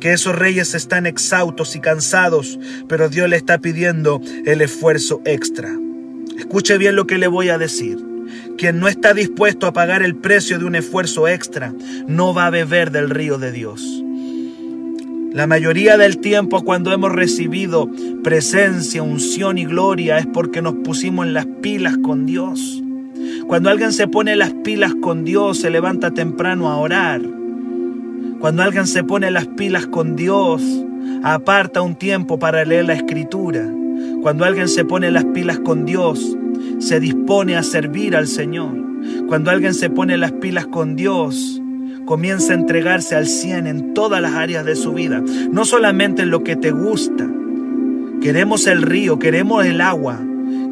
que 0.00 0.12
esos 0.12 0.34
reyes 0.34 0.74
están 0.74 1.06
exhaustos 1.06 1.76
y 1.76 1.80
cansados, 1.80 2.58
pero 2.88 3.08
Dios 3.08 3.28
le 3.28 3.36
está 3.36 3.58
pidiendo 3.58 4.20
el 4.46 4.60
esfuerzo 4.60 5.20
extra. 5.24 5.70
Escuche 6.38 6.78
bien 6.78 6.96
lo 6.96 7.06
que 7.06 7.18
le 7.18 7.26
voy 7.26 7.48
a 7.48 7.58
decir. 7.58 7.98
Quien 8.56 8.80
no 8.80 8.88
está 8.88 9.14
dispuesto 9.14 9.66
a 9.66 9.72
pagar 9.72 10.02
el 10.02 10.16
precio 10.16 10.58
de 10.58 10.64
un 10.64 10.74
esfuerzo 10.74 11.28
extra, 11.28 11.72
no 12.06 12.34
va 12.34 12.46
a 12.46 12.50
beber 12.50 12.90
del 12.90 13.10
río 13.10 13.38
de 13.38 13.52
Dios. 13.52 14.02
La 15.32 15.46
mayoría 15.46 15.96
del 15.96 16.18
tiempo 16.18 16.64
cuando 16.64 16.92
hemos 16.92 17.12
recibido 17.12 17.88
presencia, 18.24 19.02
unción 19.02 19.58
y 19.58 19.64
gloria 19.64 20.18
es 20.18 20.26
porque 20.26 20.62
nos 20.62 20.74
pusimos 20.76 21.26
en 21.26 21.34
las 21.34 21.46
pilas 21.60 21.98
con 21.98 22.26
Dios. 22.26 22.82
Cuando 23.46 23.70
alguien 23.70 23.92
se 23.92 24.08
pone 24.08 24.36
las 24.36 24.52
pilas 24.52 24.94
con 25.00 25.24
Dios, 25.24 25.58
se 25.58 25.70
levanta 25.70 26.12
temprano 26.12 26.68
a 26.68 26.78
orar. 26.78 27.37
Cuando 28.40 28.62
alguien 28.62 28.86
se 28.86 29.02
pone 29.02 29.32
las 29.32 29.48
pilas 29.48 29.88
con 29.88 30.14
Dios, 30.14 30.62
aparta 31.24 31.82
un 31.82 31.96
tiempo 31.96 32.38
para 32.38 32.64
leer 32.64 32.84
la 32.84 32.94
escritura. 32.94 33.68
Cuando 34.22 34.44
alguien 34.44 34.68
se 34.68 34.84
pone 34.84 35.10
las 35.10 35.24
pilas 35.24 35.58
con 35.58 35.84
Dios, 35.84 36.36
se 36.78 37.00
dispone 37.00 37.56
a 37.56 37.64
servir 37.64 38.14
al 38.14 38.28
Señor. 38.28 38.76
Cuando 39.26 39.50
alguien 39.50 39.74
se 39.74 39.90
pone 39.90 40.16
las 40.16 40.30
pilas 40.30 40.68
con 40.68 40.94
Dios, 40.94 41.60
comienza 42.04 42.52
a 42.52 42.56
entregarse 42.56 43.16
al 43.16 43.26
100 43.26 43.66
en 43.66 43.92
todas 43.92 44.22
las 44.22 44.34
áreas 44.34 44.64
de 44.64 44.76
su 44.76 44.92
vida, 44.92 45.20
no 45.50 45.64
solamente 45.64 46.22
en 46.22 46.30
lo 46.30 46.44
que 46.44 46.54
te 46.54 46.70
gusta. 46.70 47.28
Queremos 48.20 48.68
el 48.68 48.82
río, 48.82 49.18
queremos 49.18 49.66
el 49.66 49.80
agua, 49.80 50.20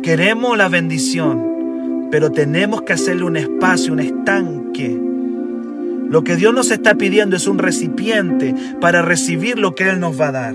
queremos 0.05 0.57
la 0.57 0.69
bendición, 0.69 2.09
pero 2.13 2.31
tenemos 2.31 2.83
que 2.83 2.93
hacerle 2.93 3.25
un 3.25 3.37
espacio, 3.37 3.93
un 3.93 4.01
estanque 4.01 5.16
Lo 6.09 6.23
que 6.23 6.37
Dios 6.37 6.55
nos 6.55 6.71
está 6.71 6.95
pidiendo 6.95 7.37
es 7.37 7.47
un 7.47 7.59
recipiente 7.59 8.55
para 8.81 9.03
recibir 9.03 9.59
lo 9.59 9.75
que 9.75 9.89
Él 9.89 10.01
nos 10.01 10.21
va 10.21 10.29
a 10.29 10.33
dar. 10.33 10.55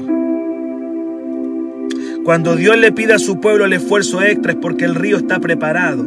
Cuando 2.24 2.56
Dios 2.56 2.78
le 2.78 2.92
pide 2.92 3.14
a 3.14 3.20
su 3.20 3.40
pueblo 3.40 3.66
el 3.66 3.74
esfuerzo 3.74 4.22
extra 4.22 4.52
es 4.52 4.58
porque 4.62 4.86
el 4.86 4.96
río 4.96 5.18
está 5.18 5.40
preparado. 5.40 6.06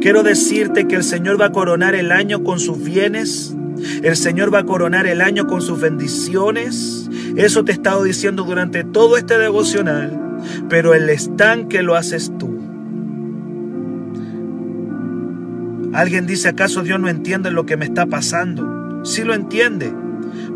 Quiero 0.00 0.22
decirte 0.24 0.88
que 0.88 0.96
el 0.96 1.04
Señor 1.04 1.40
va 1.40 1.46
a 1.46 1.52
coronar 1.52 1.94
el 1.94 2.10
año 2.10 2.42
con 2.42 2.58
sus 2.58 2.82
bienes. 2.82 3.54
El 4.02 4.16
Señor 4.16 4.52
va 4.52 4.60
a 4.60 4.64
coronar 4.64 5.06
el 5.06 5.20
año 5.20 5.46
con 5.46 5.62
sus 5.62 5.80
bendiciones. 5.80 7.08
Eso 7.36 7.64
te 7.64 7.72
he 7.72 7.74
estado 7.74 8.02
diciendo 8.02 8.42
durante 8.42 8.82
todo 8.82 9.16
este 9.16 9.38
devocional. 9.38 10.40
Pero 10.68 10.94
el 10.94 11.08
estanque 11.08 11.82
lo 11.82 11.94
haces 11.94 12.32
tú. 12.38 12.58
Alguien 15.92 16.26
dice, 16.26 16.48
¿acaso 16.48 16.82
Dios 16.82 16.98
no 16.98 17.08
entiende 17.08 17.50
lo 17.50 17.66
que 17.66 17.76
me 17.76 17.84
está 17.84 18.06
pasando? 18.06 18.81
Sí 19.02 19.22
lo 19.24 19.34
entiende. 19.34 19.92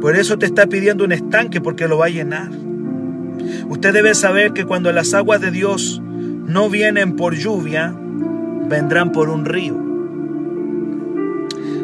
Por 0.01 0.17
eso 0.17 0.39
te 0.39 0.47
está 0.47 0.67
pidiendo 0.67 1.05
un 1.05 1.13
estanque 1.13 1.61
porque 1.61 1.89
lo 1.89 1.99
va 1.99 2.07
a 2.07 2.11
llenar. 2.11 2.51
Usted 3.69 3.93
debe 3.93 4.15
saber 4.15 4.53
que 4.53 4.65
cuando 4.65 4.93
las 4.93 5.15
aguas 5.15 5.41
de 5.41 5.51
Dios 5.51 6.01
no 6.47 6.71
vienen 6.71 7.17
por 7.17 7.35
lluvia, 7.35 7.95
vendrán 8.69 9.13
por 9.13 9.29
un 9.29 9.45
río. 9.45 9.77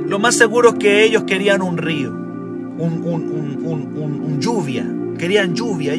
Lo 0.07 0.18
más 0.18 0.37
seguro 0.37 0.70
es 0.70 0.75
que 0.77 1.05
ellos 1.05 1.25
querían 1.25 1.62
un 1.62 1.79
río, 1.79 2.11
un, 2.11 3.03
un, 3.05 4.40
lluvia, 4.40 4.87
querían 5.18 5.55
lluvia. 5.55 5.94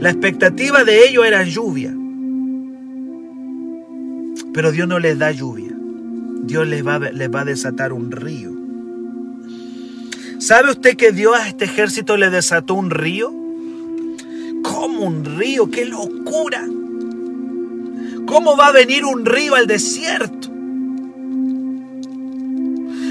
La 0.00 0.10
expectativa 0.10 0.84
de 0.84 1.08
ellos 1.08 1.26
era 1.26 1.42
lluvia. 1.44 1.94
Pero 4.52 4.70
Dios 4.70 4.86
no 4.86 4.98
les 4.98 5.18
da 5.18 5.32
lluvia. 5.32 5.72
Dios 6.42 6.68
les 6.68 6.86
va, 6.86 6.98
les 6.98 7.30
va 7.30 7.40
a 7.40 7.44
desatar 7.44 7.92
un 7.92 8.10
río. 8.10 8.63
¿Sabe 10.38 10.70
usted 10.72 10.96
que 10.96 11.12
Dios 11.12 11.36
a 11.36 11.48
este 11.48 11.64
ejército 11.64 12.16
le 12.16 12.30
desató 12.30 12.74
un 12.74 12.90
río? 12.90 13.32
¿Cómo 14.62 15.06
un 15.06 15.24
río? 15.24 15.70
¡Qué 15.70 15.84
locura! 15.84 16.66
¿Cómo 18.26 18.56
va 18.56 18.68
a 18.68 18.72
venir 18.72 19.04
un 19.04 19.24
río 19.24 19.54
al 19.54 19.66
desierto? 19.66 20.48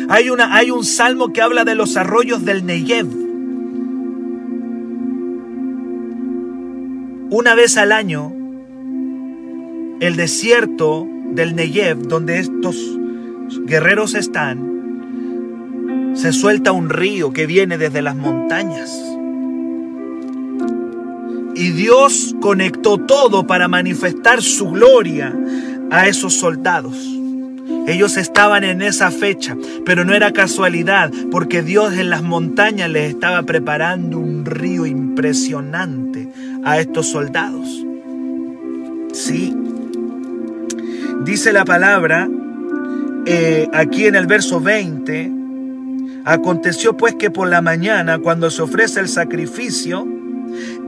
Hay, 0.09 0.29
una, 0.29 0.55
hay 0.55 0.71
un 0.71 0.83
salmo 0.83 1.31
que 1.31 1.41
habla 1.41 1.63
de 1.63 1.75
los 1.75 1.95
arroyos 1.95 2.43
del 2.43 2.65
Negev. 2.65 3.07
Una 7.29 7.55
vez 7.55 7.77
al 7.77 7.91
año, 7.91 8.31
el 10.01 10.15
desierto 10.15 11.07
del 11.31 11.55
Negev, 11.55 12.07
donde 12.07 12.39
estos 12.39 12.75
guerreros 13.65 14.13
están, 14.13 14.82
se 16.13 16.31
suelta 16.31 16.71
un 16.71 16.89
río 16.89 17.31
que 17.31 17.45
viene 17.45 17.77
desde 17.77 18.01
las 18.01 18.15
montañas. 18.15 18.91
Y 21.55 21.69
Dios 21.71 22.35
conectó 22.41 22.97
todo 22.97 23.45
para 23.45 23.67
manifestar 23.67 24.41
su 24.41 24.71
gloria 24.71 25.33
a 25.91 26.07
esos 26.07 26.33
soldados. 26.33 26.97
Ellos 27.85 28.17
estaban 28.17 28.63
en 28.63 28.81
esa 28.81 29.11
fecha, 29.11 29.57
pero 29.85 30.05
no 30.05 30.13
era 30.13 30.31
casualidad, 30.31 31.11
porque 31.31 31.61
Dios 31.61 31.93
en 31.93 32.09
las 32.09 32.23
montañas 32.23 32.89
les 32.89 33.09
estaba 33.09 33.43
preparando 33.43 34.19
un 34.19 34.45
río 34.45 34.85
impresionante 34.85 36.29
a 36.63 36.79
estos 36.79 37.07
soldados. 37.07 37.85
Sí, 39.11 39.55
dice 41.23 41.53
la 41.53 41.65
palabra 41.65 42.29
eh, 43.25 43.69
aquí 43.73 44.05
en 44.05 44.15
el 44.15 44.27
verso 44.27 44.59
20, 44.59 45.42
aconteció 46.25 46.95
pues 46.97 47.15
que 47.15 47.31
por 47.31 47.47
la 47.47 47.61
mañana, 47.61 48.19
cuando 48.19 48.49
se 48.49 48.61
ofrece 48.61 48.99
el 48.99 49.09
sacrificio, 49.09 50.07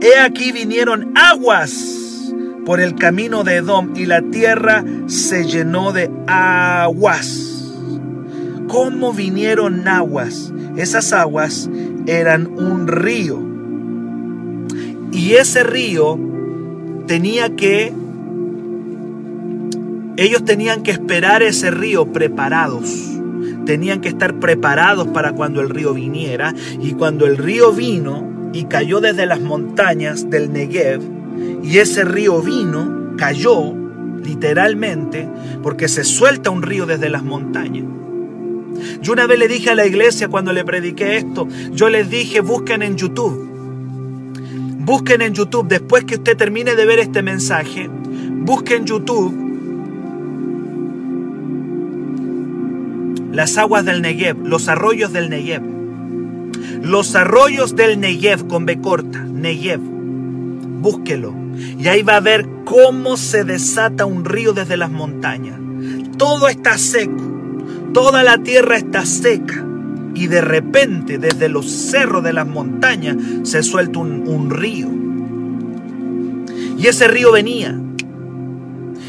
He 0.02 0.19
aquí 0.19 0.52
vinieron 0.52 1.13
aguas 1.15 2.34
por 2.65 2.80
el 2.80 2.95
camino 2.95 3.43
de 3.43 3.56
Edom 3.58 3.93
y 3.95 4.06
la 4.06 4.21
tierra 4.21 4.84
se 5.08 5.45
llenó 5.45 5.93
de 5.93 6.12
aguas. 6.28 7.74
¿Cómo 8.67 9.13
vinieron 9.13 9.88
aguas? 9.88 10.52
Esas 10.76 11.13
aguas 11.13 11.69
eran 12.08 12.48
un 12.48 12.88
río. 12.88 13.39
Y 15.12 15.34
ese 15.34 15.63
río 15.63 16.19
tenía 17.08 17.56
que, 17.56 17.93
ellos 20.17 20.43
tenían 20.43 20.84
que 20.84 20.91
esperar 20.91 21.41
ese 21.43 21.71
río 21.71 22.12
preparados. 22.12 23.14
Tenían 23.65 24.01
que 24.01 24.10
estar 24.10 24.39
preparados 24.39 25.08
para 25.08 25.34
cuando 25.34 25.62
el 25.62 25.69
río 25.69 25.93
viniera. 25.93 26.54
Y 26.82 26.93
cuando 26.93 27.25
el 27.25 27.38
río 27.38 27.71
vino, 27.71 28.36
y 28.56 28.65
cayó 28.65 29.01
desde 29.01 29.25
las 29.25 29.41
montañas 29.41 30.30
del 30.30 30.54
Negev 30.54 31.01
y 31.62 31.80
ese 31.80 32.06
río 32.06 32.41
vino, 32.41 33.15
cayó 33.17 33.73
literalmente 34.23 35.28
porque 35.62 35.89
se 35.89 36.06
suelta 36.06 36.51
un 36.51 36.62
río 36.62 36.86
desde 36.86 37.10
las 37.10 37.21
montañas. 37.21 37.84
Yo 39.01 39.12
una 39.12 39.28
vez 39.28 39.39
le 39.39 39.49
dije 39.49 39.71
a 39.71 39.75
la 39.75 39.86
iglesia 39.86 40.30
cuando 40.30 40.54
le 40.54 40.63
prediqué 40.63 41.17
esto, 41.17 41.49
yo 41.73 41.89
les 41.89 42.10
dije 42.10 42.39
busquen 42.39 42.82
en 42.82 42.95
YouTube. 42.95 43.45
Busquen 44.86 45.21
en 45.21 45.34
YouTube, 45.34 45.67
después 45.67 46.06
que 46.06 46.15
usted 46.15 46.38
termine 46.38 46.75
de 46.75 46.86
ver 46.86 46.99
este 46.99 47.21
mensaje, 47.23 47.89
busquen 47.89 48.84
en 48.84 48.86
YouTube 48.86 49.45
las 53.36 53.58
aguas 53.58 53.84
del 53.84 54.02
Negev, 54.02 54.38
los 54.48 54.69
arroyos 54.69 55.12
del 55.12 55.30
Negev. 55.30 55.62
Los 56.82 57.15
arroyos 57.15 57.76
del 57.76 58.00
Negev 58.00 58.48
con 58.48 58.65
B 58.65 58.80
corta, 58.80 59.19
Negev. 59.19 59.82
Búsquelo. 59.82 61.36
Y 61.78 61.86
ahí 61.89 62.02
va 62.02 62.15
a 62.15 62.21
ver 62.21 62.48
cómo 62.63 63.17
se 63.17 63.43
desata 63.43 64.06
un 64.06 64.24
río 64.24 64.54
desde 64.54 64.78
las 64.78 64.89
montañas. 64.89 65.60
Todo 66.17 66.48
está 66.48 66.78
seco. 66.78 67.21
Toda 67.93 68.24
la 68.24 68.38
tierra 68.38 68.78
está 68.78 69.06
seca. 69.06 69.65
Y 70.13 70.28
de 70.28 70.39
repente, 70.39 71.17
desde 71.17 71.50
los 71.50 71.69
cerros 71.69 72.24
de 72.24 72.32
las 72.32 72.48
montañas, 72.48 73.17
se 73.43 73.63
suelta 73.63 74.00
un, 74.00 74.26
un 74.30 74.50
río. 74.50 74.88
Y 76.78 76.88
ese 76.88 77.10
río 77.10 77.34
venía. 77.34 77.78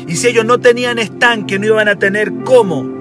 Y 0.08 0.16
si 0.16 0.26
ellos 0.26 0.44
no 0.44 0.58
tenían 0.58 0.98
estanque, 0.98 1.60
no 1.60 1.66
iban 1.66 1.86
a 1.86 1.96
tener 1.96 2.32
cómo 2.44 2.95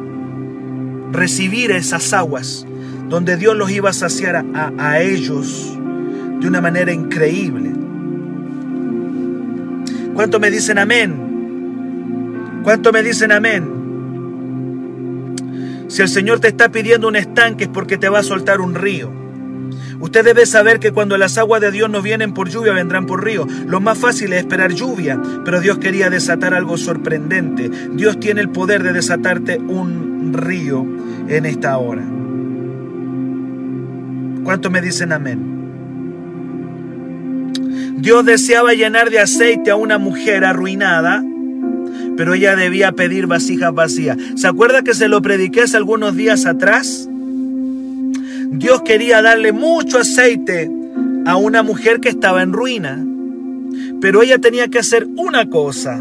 recibir 1.15 1.71
esas 1.71 2.13
aguas 2.13 2.65
donde 3.09 3.37
Dios 3.37 3.55
los 3.55 3.71
iba 3.71 3.89
a 3.89 3.93
saciar 3.93 4.45
a, 4.53 5.01
ellos 5.01 5.77
de 6.39 6.47
una 6.47 6.61
manera 6.61 6.91
increíble. 6.91 7.71
¿Cuánto 10.13 10.39
me 10.39 10.49
dicen 10.49 10.77
amén? 10.77 12.61
¿Cuánto 12.63 12.91
me 12.91 13.03
dicen 13.03 13.31
amén? 13.31 13.75
Si 15.87 16.01
el 16.01 16.09
Señor 16.09 16.39
te 16.39 16.47
está 16.47 16.69
pidiendo 16.69 17.07
un 17.07 17.15
estanque 17.15 17.65
es 17.65 17.69
porque 17.69 17.97
te 17.97 18.09
va 18.09 18.19
a 18.19 18.23
soltar 18.23 18.59
un 18.59 18.73
río. 18.75 19.11
Usted 19.99 20.25
debe 20.25 20.45
saber 20.45 20.79
que 20.79 20.91
cuando 20.91 21.17
las 21.17 21.37
aguas 21.37 21.61
de 21.61 21.71
Dios 21.71 21.89
no 21.89 22.01
vienen 22.01 22.33
por 22.33 22.49
lluvia, 22.49 22.73
vendrán 22.73 23.05
por 23.05 23.23
río. 23.23 23.47
Lo 23.67 23.79
más 23.79 23.97
fácil 23.97 24.33
es 24.33 24.39
esperar 24.39 24.73
lluvia, 24.73 25.21
pero 25.45 25.61
Dios 25.61 25.77
quería 25.77 26.09
desatar 26.09 26.53
algo 26.53 26.77
sorprendente. 26.77 27.69
Dios 27.93 28.19
tiene 28.19 28.41
el 28.41 28.49
poder 28.49 28.83
de 28.83 28.93
desatarte 28.93 29.57
un 29.57 30.14
río 30.33 30.85
en 31.27 31.45
esta 31.45 31.77
hora. 31.77 32.03
¿Cuántos 34.43 34.71
me 34.71 34.81
dicen 34.81 35.11
amén? 35.11 35.55
Dios 37.97 38.25
deseaba 38.25 38.73
llenar 38.73 39.09
de 39.09 39.19
aceite 39.19 39.71
a 39.71 39.75
una 39.75 39.97
mujer 39.97 40.45
arruinada, 40.45 41.23
pero 42.15 42.33
ella 42.33 42.55
debía 42.55 42.91
pedir 42.91 43.25
vasijas 43.25 43.73
vacías. 43.73 44.17
¿Se 44.35 44.47
acuerda 44.47 44.83
que 44.83 44.93
se 44.93 45.07
lo 45.07 45.21
prediqué 45.21 45.61
hace 45.61 45.77
algunos 45.77 46.15
días 46.15 46.45
atrás? 46.45 47.09
Dios 48.51 48.83
quería 48.83 49.21
darle 49.21 49.51
mucho 49.51 49.97
aceite 49.97 50.69
a 51.25 51.35
una 51.35 51.63
mujer 51.63 51.99
que 51.99 52.09
estaba 52.09 52.43
en 52.43 52.53
ruina, 52.53 53.03
pero 53.99 54.21
ella 54.21 54.37
tenía 54.37 54.67
que 54.67 54.79
hacer 54.79 55.07
una 55.15 55.49
cosa. 55.49 55.99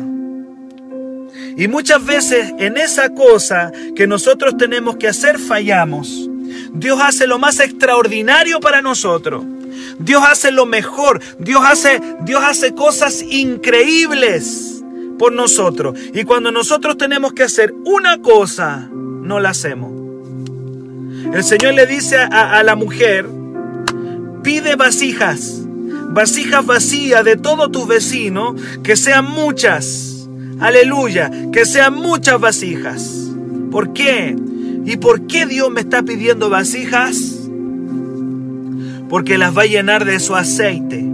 Y 1.57 1.69
muchas 1.69 2.05
veces 2.05 2.53
en 2.59 2.77
esa 2.77 3.11
cosa 3.11 3.71
que 3.95 4.07
nosotros 4.07 4.57
tenemos 4.57 4.97
que 4.97 5.09
hacer 5.09 5.39
fallamos. 5.39 6.29
Dios 6.73 6.99
hace 7.03 7.27
lo 7.27 7.39
más 7.39 7.61
extraordinario 7.61 8.61
para 8.61 8.83
nosotros. 8.83 9.45
Dios 9.99 10.23
hace 10.29 10.51
lo 10.51 10.67
mejor. 10.67 11.21
Dios 11.39 11.63
hace, 11.65 12.01
Dios 12.23 12.43
hace 12.45 12.75
cosas 12.75 13.23
increíbles 13.23 14.83
por 15.19 15.33
nosotros. 15.33 15.99
Y 16.13 16.25
cuando 16.25 16.51
nosotros 16.51 16.97
tenemos 16.97 17.33
que 17.33 17.45
hacer 17.45 17.75
una 17.85 18.21
cosa, 18.21 18.89
no 18.91 19.41
la 19.41 19.51
hacemos. 19.51 19.93
El 21.33 21.43
Señor 21.43 21.75
le 21.75 21.87
dice 21.87 22.19
a, 22.19 22.59
a 22.59 22.63
la 22.63 22.75
mujer, 22.75 23.27
pide 24.43 24.77
vasijas, 24.77 25.63
vasijas 26.11 26.67
vacías 26.67 27.25
de 27.25 27.37
todos 27.37 27.73
tus 27.73 27.87
vecinos, 27.87 28.61
que 28.83 28.97
sean 28.97 29.25
muchas. 29.25 30.14
Aleluya, 30.61 31.31
que 31.53 31.65
sean 31.65 31.95
muchas 31.95 32.41
vasijas. 32.41 33.31
¿Por 33.71 33.93
qué? 33.93 34.37
¿Y 34.85 34.97
por 34.97 35.27
qué 35.27 35.47
Dios 35.47 35.71
me 35.71 35.81
está 35.81 36.03
pidiendo 36.03 36.51
vasijas? 36.51 37.45
porque 39.15 39.39
las 39.39 39.57
va 39.57 39.63
a 39.63 39.67
llenar 39.67 40.05
de 40.05 40.19
su 40.19 40.35
aceite. 40.35 41.05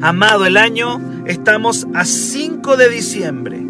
Amado, 0.00 0.46
el 0.46 0.56
año 0.56 1.24
estamos 1.26 1.88
a 1.92 2.04
5 2.04 2.76
de 2.76 2.88
diciembre. 2.88 3.60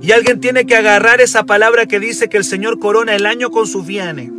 Y 0.00 0.12
alguien 0.12 0.38
tiene 0.38 0.66
que 0.66 0.76
agarrar 0.76 1.20
esa 1.20 1.44
palabra 1.44 1.86
que 1.86 1.98
dice 1.98 2.28
que 2.28 2.36
el 2.36 2.44
Señor 2.44 2.78
corona 2.78 3.16
el 3.16 3.26
año 3.26 3.50
con 3.50 3.66
sus 3.66 3.84
bienes. 3.84 4.30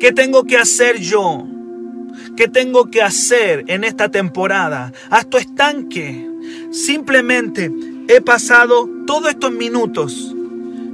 ¿Qué 0.00 0.12
tengo 0.12 0.44
que 0.44 0.56
hacer 0.56 0.98
yo? 0.98 1.46
¿Qué 2.36 2.48
tengo 2.48 2.86
que 2.90 3.02
hacer 3.02 3.64
en 3.66 3.84
esta 3.84 4.10
temporada? 4.10 4.94
Haz 5.10 5.28
tu 5.28 5.36
estanque. 5.36 6.26
Simplemente 6.76 7.72
he 8.06 8.20
pasado 8.20 8.86
todos 9.06 9.30
estos 9.30 9.50
minutos, 9.50 10.36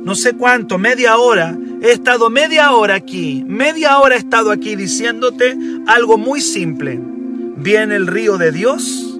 no 0.04 0.14
sé 0.14 0.34
cuánto, 0.34 0.78
media 0.78 1.16
hora, 1.16 1.58
he 1.82 1.90
estado 1.90 2.30
media 2.30 2.70
hora 2.70 2.94
aquí, 2.94 3.42
media 3.48 3.98
hora 3.98 4.14
he 4.14 4.18
estado 4.18 4.52
aquí 4.52 4.76
diciéndote 4.76 5.58
algo 5.88 6.18
muy 6.18 6.40
simple. 6.40 7.00
Viene 7.56 7.96
el 7.96 8.06
río 8.06 8.38
de 8.38 8.52
Dios, 8.52 9.18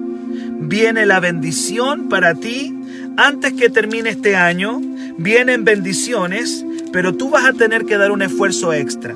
viene 0.61 1.05
la 1.05 1.19
bendición 1.19 2.07
para 2.07 2.33
ti. 2.33 2.73
Antes 3.17 3.51
que 3.51 3.69
termine 3.69 4.11
este 4.11 4.37
año, 4.37 4.79
vienen 5.17 5.65
bendiciones, 5.65 6.65
pero 6.93 7.13
tú 7.13 7.29
vas 7.29 7.43
a 7.43 7.51
tener 7.51 7.83
que 7.83 7.97
dar 7.97 8.13
un 8.13 8.21
esfuerzo 8.21 8.71
extra. 8.71 9.13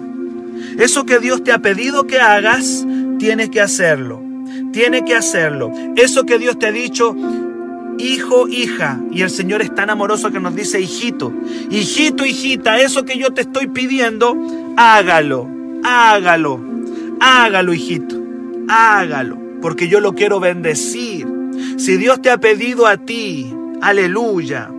Eso 0.78 1.06
que 1.06 1.20
Dios 1.20 1.46
te 1.46 1.54
ha 1.54 1.60
pedido 1.60 2.08
que 2.08 2.20
hagas, 2.20 2.86
tienes 3.20 3.50
que 3.50 3.62
hacerlo. 3.62 4.27
Tienes 4.72 5.04
que 5.04 5.16
hacerlo. 5.16 5.72
Eso 5.96 6.26
que 6.26 6.38
Dios 6.38 6.60
te 6.60 6.68
ha 6.68 6.72
dicho, 6.72 7.16
hijo, 7.98 8.48
hija, 8.48 9.00
y 9.12 9.22
el 9.22 9.30
Señor 9.30 9.62
es 9.62 9.74
tan 9.74 9.90
amoroso 9.90 10.32
que 10.32 10.40
nos 10.40 10.56
dice, 10.56 10.80
hijito, 10.80 11.34
hijito, 11.70 12.26
hijita, 12.26 12.80
eso 12.80 13.06
que 13.06 13.18
yo 13.18 13.32
te 13.34 13.42
estoy 13.42 13.68
pidiendo, 13.68 14.36
hágalo, 14.78 15.50
hágalo, 15.84 16.60
hágalo, 17.20 17.74
hijito, 17.74 18.16
hágalo, 18.68 19.38
porque 19.62 19.88
yo 19.88 20.00
lo 20.00 20.14
quiero 20.14 20.40
bendecir. 20.40 21.28
Si 21.78 21.98
Dios 21.98 22.22
te 22.22 22.30
ha 22.30 22.38
pedido 22.38 22.86
a 22.86 22.98
ti, 22.98 23.52
aleluya, 23.82 24.70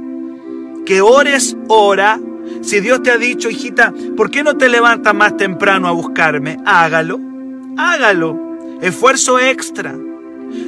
que 0.86 1.00
ores, 1.00 1.56
ora. 1.68 2.20
Si 2.62 2.80
Dios 2.80 3.02
te 3.02 3.10
ha 3.10 3.18
dicho, 3.18 3.50
hijita, 3.50 3.92
¿por 4.16 4.30
qué 4.30 4.42
no 4.42 4.56
te 4.56 4.68
levantas 4.68 5.14
más 5.14 5.36
temprano 5.36 5.86
a 5.86 5.92
buscarme? 5.92 6.58
Hágalo, 6.64 7.20
hágalo. 7.76 8.47
Esfuerzo 8.80 9.38
extra. 9.38 9.96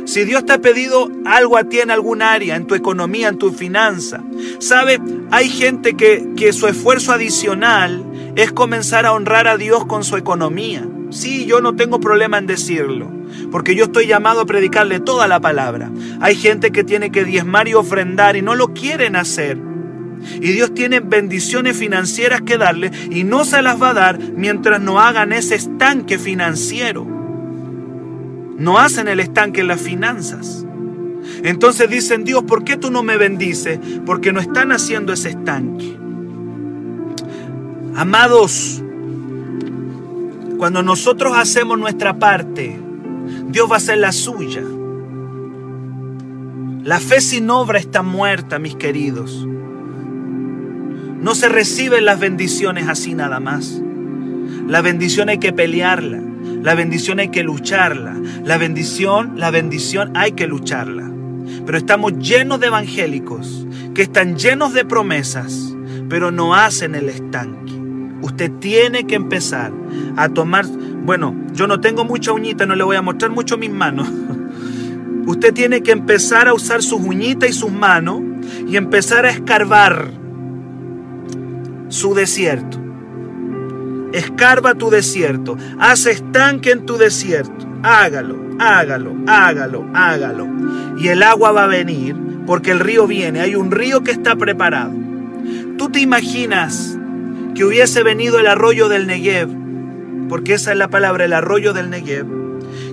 Si 0.04 0.24
Dios 0.24 0.44
te 0.44 0.52
ha 0.52 0.58
pedido 0.58 1.08
algo 1.24 1.56
a 1.56 1.64
ti 1.64 1.80
en 1.80 1.90
algún 1.90 2.22
área, 2.22 2.56
en 2.56 2.66
tu 2.66 2.74
economía, 2.74 3.28
en 3.28 3.38
tu 3.38 3.52
finanza, 3.52 4.22
sabe, 4.58 5.00
hay 5.30 5.48
gente 5.48 5.94
que, 5.94 6.28
que 6.36 6.52
su 6.52 6.66
esfuerzo 6.66 7.12
adicional 7.12 8.04
es 8.36 8.52
comenzar 8.52 9.06
a 9.06 9.12
honrar 9.12 9.46
a 9.46 9.56
Dios 9.56 9.86
con 9.86 10.04
su 10.04 10.16
economía. 10.16 10.86
Sí, 11.10 11.46
yo 11.46 11.60
no 11.60 11.76
tengo 11.76 12.00
problema 12.00 12.38
en 12.38 12.46
decirlo, 12.46 13.10
porque 13.50 13.74
yo 13.74 13.84
estoy 13.84 14.06
llamado 14.06 14.40
a 14.40 14.46
predicarle 14.46 15.00
toda 15.00 15.26
la 15.28 15.40
palabra. 15.40 15.90
Hay 16.20 16.36
gente 16.36 16.72
que 16.72 16.84
tiene 16.84 17.10
que 17.10 17.24
diezmar 17.24 17.68
y 17.68 17.74
ofrendar 17.74 18.36
y 18.36 18.42
no 18.42 18.54
lo 18.54 18.74
quieren 18.74 19.16
hacer. 19.16 19.58
Y 20.40 20.52
Dios 20.52 20.74
tiene 20.74 21.00
bendiciones 21.00 21.76
financieras 21.76 22.42
que 22.42 22.58
darle 22.58 22.90
y 23.10 23.24
no 23.24 23.44
se 23.44 23.62
las 23.62 23.80
va 23.80 23.90
a 23.90 23.94
dar 23.94 24.18
mientras 24.18 24.80
no 24.80 25.00
hagan 25.00 25.32
ese 25.32 25.54
estanque 25.54 26.18
financiero. 26.18 27.19
No 28.60 28.78
hacen 28.78 29.08
el 29.08 29.20
estanque 29.20 29.62
en 29.62 29.68
las 29.68 29.80
finanzas. 29.80 30.66
Entonces 31.42 31.88
dicen, 31.88 32.24
Dios, 32.24 32.44
¿por 32.44 32.62
qué 32.62 32.76
tú 32.76 32.90
no 32.90 33.02
me 33.02 33.16
bendices? 33.16 33.80
Porque 34.04 34.34
no 34.34 34.40
están 34.40 34.70
haciendo 34.70 35.14
ese 35.14 35.30
estanque. 35.30 35.96
Amados, 37.96 38.82
cuando 40.58 40.82
nosotros 40.82 41.32
hacemos 41.38 41.78
nuestra 41.78 42.18
parte, 42.18 42.78
Dios 43.48 43.70
va 43.70 43.76
a 43.76 43.78
hacer 43.78 43.96
la 43.96 44.12
suya. 44.12 44.62
La 46.84 47.00
fe 47.00 47.22
sin 47.22 47.48
obra 47.48 47.78
está 47.78 48.02
muerta, 48.02 48.58
mis 48.58 48.76
queridos. 48.76 49.46
No 51.22 51.34
se 51.34 51.48
reciben 51.48 52.04
las 52.04 52.20
bendiciones 52.20 52.88
así 52.88 53.14
nada 53.14 53.40
más. 53.40 53.80
La 54.66 54.82
bendición 54.82 55.30
hay 55.30 55.38
que 55.38 55.54
pelearla. 55.54 56.29
La 56.62 56.74
bendición 56.74 57.20
hay 57.20 57.28
que 57.28 57.42
lucharla. 57.42 58.16
La 58.44 58.58
bendición, 58.58 59.34
la 59.36 59.50
bendición 59.50 60.16
hay 60.16 60.32
que 60.32 60.46
lucharla. 60.46 61.10
Pero 61.64 61.78
estamos 61.78 62.18
llenos 62.18 62.60
de 62.60 62.66
evangélicos 62.66 63.66
que 63.94 64.02
están 64.02 64.36
llenos 64.36 64.72
de 64.74 64.84
promesas, 64.84 65.74
pero 66.08 66.30
no 66.30 66.54
hacen 66.54 66.94
el 66.94 67.08
estanque. 67.08 67.72
Usted 68.22 68.50
tiene 68.60 69.06
que 69.06 69.14
empezar 69.14 69.72
a 70.16 70.28
tomar, 70.28 70.66
bueno, 71.04 71.34
yo 71.54 71.66
no 71.66 71.80
tengo 71.80 72.04
mucha 72.04 72.32
uñita, 72.32 72.66
no 72.66 72.74
le 72.74 72.84
voy 72.84 72.96
a 72.96 73.02
mostrar 73.02 73.30
mucho 73.30 73.56
mis 73.56 73.70
manos. 73.70 74.08
Usted 75.26 75.54
tiene 75.54 75.82
que 75.82 75.92
empezar 75.92 76.48
a 76.48 76.54
usar 76.54 76.82
sus 76.82 77.00
uñitas 77.00 77.50
y 77.50 77.52
sus 77.52 77.72
manos 77.72 78.20
y 78.68 78.76
empezar 78.76 79.26
a 79.26 79.30
escarbar 79.30 80.10
su 81.88 82.14
desierto. 82.14 82.79
Escarba 84.12 84.74
tu 84.74 84.90
desierto. 84.90 85.56
Haz 85.78 86.06
estanque 86.06 86.72
en 86.72 86.86
tu 86.86 86.96
desierto. 86.96 87.66
Hágalo, 87.82 88.36
hágalo, 88.58 89.14
hágalo, 89.26 89.86
hágalo. 89.94 90.48
Y 90.98 91.08
el 91.08 91.22
agua 91.22 91.52
va 91.52 91.64
a 91.64 91.68
venir 91.68 92.16
porque 92.46 92.72
el 92.72 92.80
río 92.80 93.06
viene. 93.06 93.40
Hay 93.40 93.54
un 93.54 93.70
río 93.70 94.02
que 94.02 94.10
está 94.10 94.36
preparado. 94.36 94.92
¿Tú 95.78 95.88
te 95.90 96.00
imaginas 96.00 96.98
que 97.54 97.64
hubiese 97.64 98.02
venido 98.02 98.38
el 98.38 98.46
arroyo 98.46 98.88
del 98.88 99.06
Negev? 99.06 99.48
Porque 100.28 100.54
esa 100.54 100.72
es 100.72 100.78
la 100.78 100.88
palabra, 100.88 101.24
el 101.24 101.32
arroyo 101.32 101.72
del 101.72 101.90
Negev. 101.90 102.26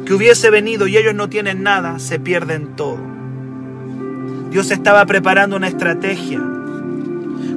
Que 0.05 0.13
hubiese 0.13 0.49
venido 0.49 0.87
y 0.87 0.97
ellos 0.97 1.13
no 1.13 1.27
tienen 1.27 1.63
nada, 1.63 1.99
se 1.99 2.19
pierden 2.19 2.75
todo. 2.75 2.99
Dios 4.49 4.71
estaba 4.71 5.05
preparando 5.05 5.55
una 5.57 5.67
estrategia. 5.67 6.41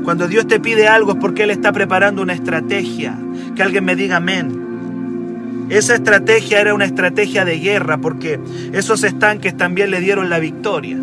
Cuando 0.02 0.26
Dios 0.26 0.46
te 0.46 0.58
pide 0.58 0.88
algo 0.88 1.12
es 1.12 1.18
porque 1.20 1.44
Él 1.44 1.50
está 1.50 1.72
preparando 1.72 2.22
una 2.22 2.32
estrategia. 2.32 3.16
Que 3.60 3.64
alguien 3.64 3.84
me 3.84 3.94
diga 3.94 4.16
amén. 4.16 5.66
Esa 5.68 5.94
estrategia 5.94 6.62
era 6.62 6.72
una 6.72 6.86
estrategia 6.86 7.44
de 7.44 7.58
guerra 7.58 7.98
porque 7.98 8.40
esos 8.72 9.04
estanques 9.04 9.54
también 9.54 9.90
le 9.90 10.00
dieron 10.00 10.30
la 10.30 10.38
victoria. 10.38 10.96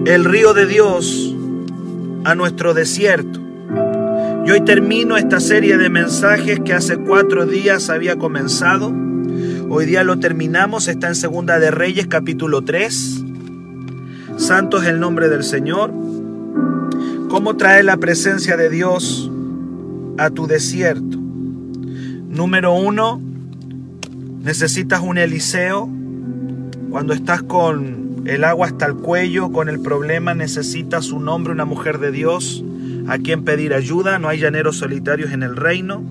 el 0.06 0.26
río 0.26 0.54
de 0.54 0.66
Dios 0.66 1.27
a 2.28 2.36
nuestro 2.36 2.74
desierto. 2.74 3.40
Y 4.46 4.52
hoy 4.52 4.60
termino 4.66 5.16
esta 5.16 5.40
serie 5.40 5.78
de 5.78 5.90
mensajes 5.90 6.60
que 6.60 6.74
hace 6.74 6.98
cuatro 6.98 7.46
días 7.46 7.90
había 7.90 8.18
comenzado. 8.18 8.94
Hoy 9.70 9.86
día 9.86 10.04
lo 10.04 10.20
terminamos, 10.20 10.90
está 10.90 11.08
en 11.08 11.16
Segunda 11.16 11.58
de 11.58 11.72
Reyes 11.72 12.08
capítulo 12.08 12.64
3. 12.64 13.24
Santo 14.36 14.82
es 14.82 14.90
el 14.90 15.00
nombre 15.00 15.30
del 15.30 15.46
Señor. 15.46 15.94
¿Cómo 17.30 17.56
traer 17.56 17.86
la 17.86 17.96
presencia 17.96 18.58
de 18.58 18.70
Dios 18.70 19.32
a 20.18 20.30
tu 20.30 20.48
desierto? 20.48 21.18
Número 21.18 22.74
uno, 22.74 23.22
necesitas 24.42 25.00
un 25.02 25.18
Eliseo. 25.18 25.90
Cuando 26.90 27.14
estás 27.14 27.42
con 27.44 28.07
el 28.28 28.44
agua 28.44 28.68
hasta 28.68 28.86
el 28.86 28.96
cuello, 28.96 29.52
con 29.52 29.70
el 29.70 29.80
problema 29.80 30.34
necesitas 30.34 31.12
un 31.12 31.30
hombre, 31.30 31.54
una 31.54 31.64
mujer 31.64 31.98
de 31.98 32.12
Dios, 32.12 32.64
a 33.08 33.18
quien 33.18 33.46
pedir 33.46 33.74
ayuda. 33.74 34.20
No 34.20 34.28
hay 34.28 34.40
llaneros 34.40 34.78
solitarios 34.78 35.32
en 35.32 35.44
el 35.44 35.56
reino. 35.56 36.04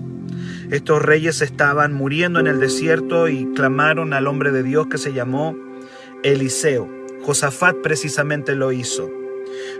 Estos 0.71 1.01
reyes 1.01 1.41
estaban 1.41 1.93
muriendo 1.93 2.39
en 2.39 2.47
el 2.47 2.59
desierto 2.59 3.29
y 3.29 3.45
clamaron 3.53 4.13
al 4.13 4.27
hombre 4.27 4.51
de 4.51 4.63
Dios 4.63 4.87
que 4.87 4.97
se 4.97 5.13
llamó 5.13 5.55
Eliseo. 6.23 6.89
Josafat 7.21 7.77
precisamente 7.83 8.55
lo 8.55 8.71
hizo. 8.71 9.09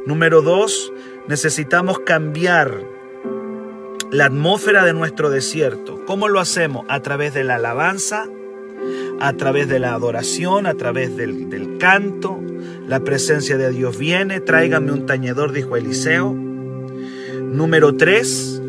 Número 0.06 0.44
dos, 0.44 0.94
necesitamos 1.28 2.00
cambiar 2.00 2.84
la 4.12 4.26
atmósfera 4.26 4.86
de 4.86 4.94
nuestro 4.94 5.30
desierto. 5.30 6.06
¿Cómo 6.06 6.30
lo 6.30 6.40
hacemos? 6.40 6.86
A 6.88 7.02
través 7.02 7.34
de 7.34 7.44
la 7.44 7.56
alabanza, 7.56 8.28
a 9.20 9.34
través 9.34 9.68
de 9.68 9.80
la 9.80 9.94
adoración, 9.94 10.66
a 10.66 10.76
través 10.76 11.16
del, 11.16 11.50
del 11.50 11.78
canto. 11.78 12.40
La 12.88 13.02
presencia 13.02 13.58
de 13.58 13.70
Dios 13.72 13.98
viene. 13.98 14.40
Tráigame 14.40 14.92
un 14.92 15.06
tañedor, 15.06 15.52
dijo 15.52 15.76
Eliseo. 15.76 16.34
Número 16.34 17.96
tres, 17.96 18.62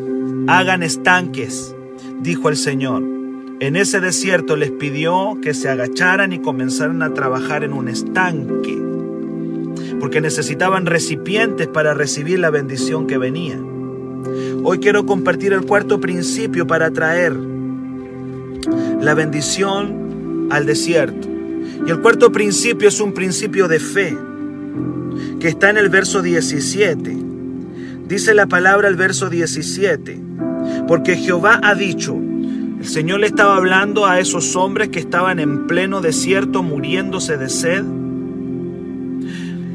hagan 0.46 0.82
estanques, 0.82 1.74
dijo 2.20 2.48
el 2.48 2.56
Señor. 2.56 3.02
En 3.60 3.74
ese 3.74 4.00
desierto 4.00 4.56
les 4.56 4.70
pidió 4.70 5.36
que 5.42 5.52
se 5.52 5.68
agacharan 5.68 6.32
y 6.32 6.38
comenzaran 6.38 7.02
a 7.02 7.12
trabajar 7.12 7.64
en 7.64 7.72
un 7.72 7.88
estanque, 7.88 8.80
porque 9.98 10.20
necesitaban 10.20 10.86
recipientes 10.86 11.66
para 11.66 11.92
recibir 11.92 12.38
la 12.38 12.50
bendición 12.50 13.08
que 13.08 13.18
venía. 13.18 13.60
Hoy 14.62 14.78
quiero 14.78 15.06
compartir 15.06 15.52
el 15.52 15.66
cuarto 15.66 16.00
principio 16.00 16.66
para 16.68 16.92
traer 16.92 17.36
la 19.00 19.14
bendición 19.14 20.48
al 20.50 20.66
desierto. 20.66 21.28
Y 21.86 21.90
el 21.90 22.00
cuarto 22.00 22.32
principio 22.32 22.88
es 22.88 23.00
un 23.00 23.12
principio 23.12 23.68
de 23.68 23.80
fe 23.80 24.16
que 25.40 25.48
está 25.48 25.70
en 25.70 25.78
el 25.78 25.88
verso 25.88 26.22
17. 26.22 27.16
Dice 28.08 28.34
la 28.34 28.46
palabra 28.46 28.88
el 28.88 28.96
verso 28.96 29.28
17, 29.28 30.18
porque 30.86 31.16
Jehová 31.16 31.60
ha 31.62 31.74
dicho, 31.74 32.16
el 32.78 32.86
Señor 32.86 33.20
le 33.20 33.26
estaba 33.26 33.56
hablando 33.56 34.06
a 34.06 34.18
esos 34.18 34.56
hombres 34.56 34.88
que 34.88 34.98
estaban 34.98 35.38
en 35.38 35.66
pleno 35.66 36.00
desierto 36.00 36.62
muriéndose 36.62 37.36
de 37.36 37.48
sed. 37.48 37.84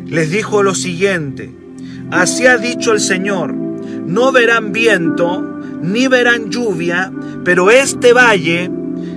Les 0.08 0.32
dijo 0.32 0.64
lo 0.64 0.74
siguiente, 0.74 1.52
así 2.12 2.48
ha 2.48 2.58
dicho 2.58 2.92
el 2.92 3.00
Señor, 3.00 3.54
no 3.54 4.32
verán 4.32 4.72
viento, 4.72 5.62
ni 5.82 6.08
verán 6.08 6.50
lluvia, 6.50 7.12
pero 7.44 7.72
este 7.72 8.14
valle 8.14 8.72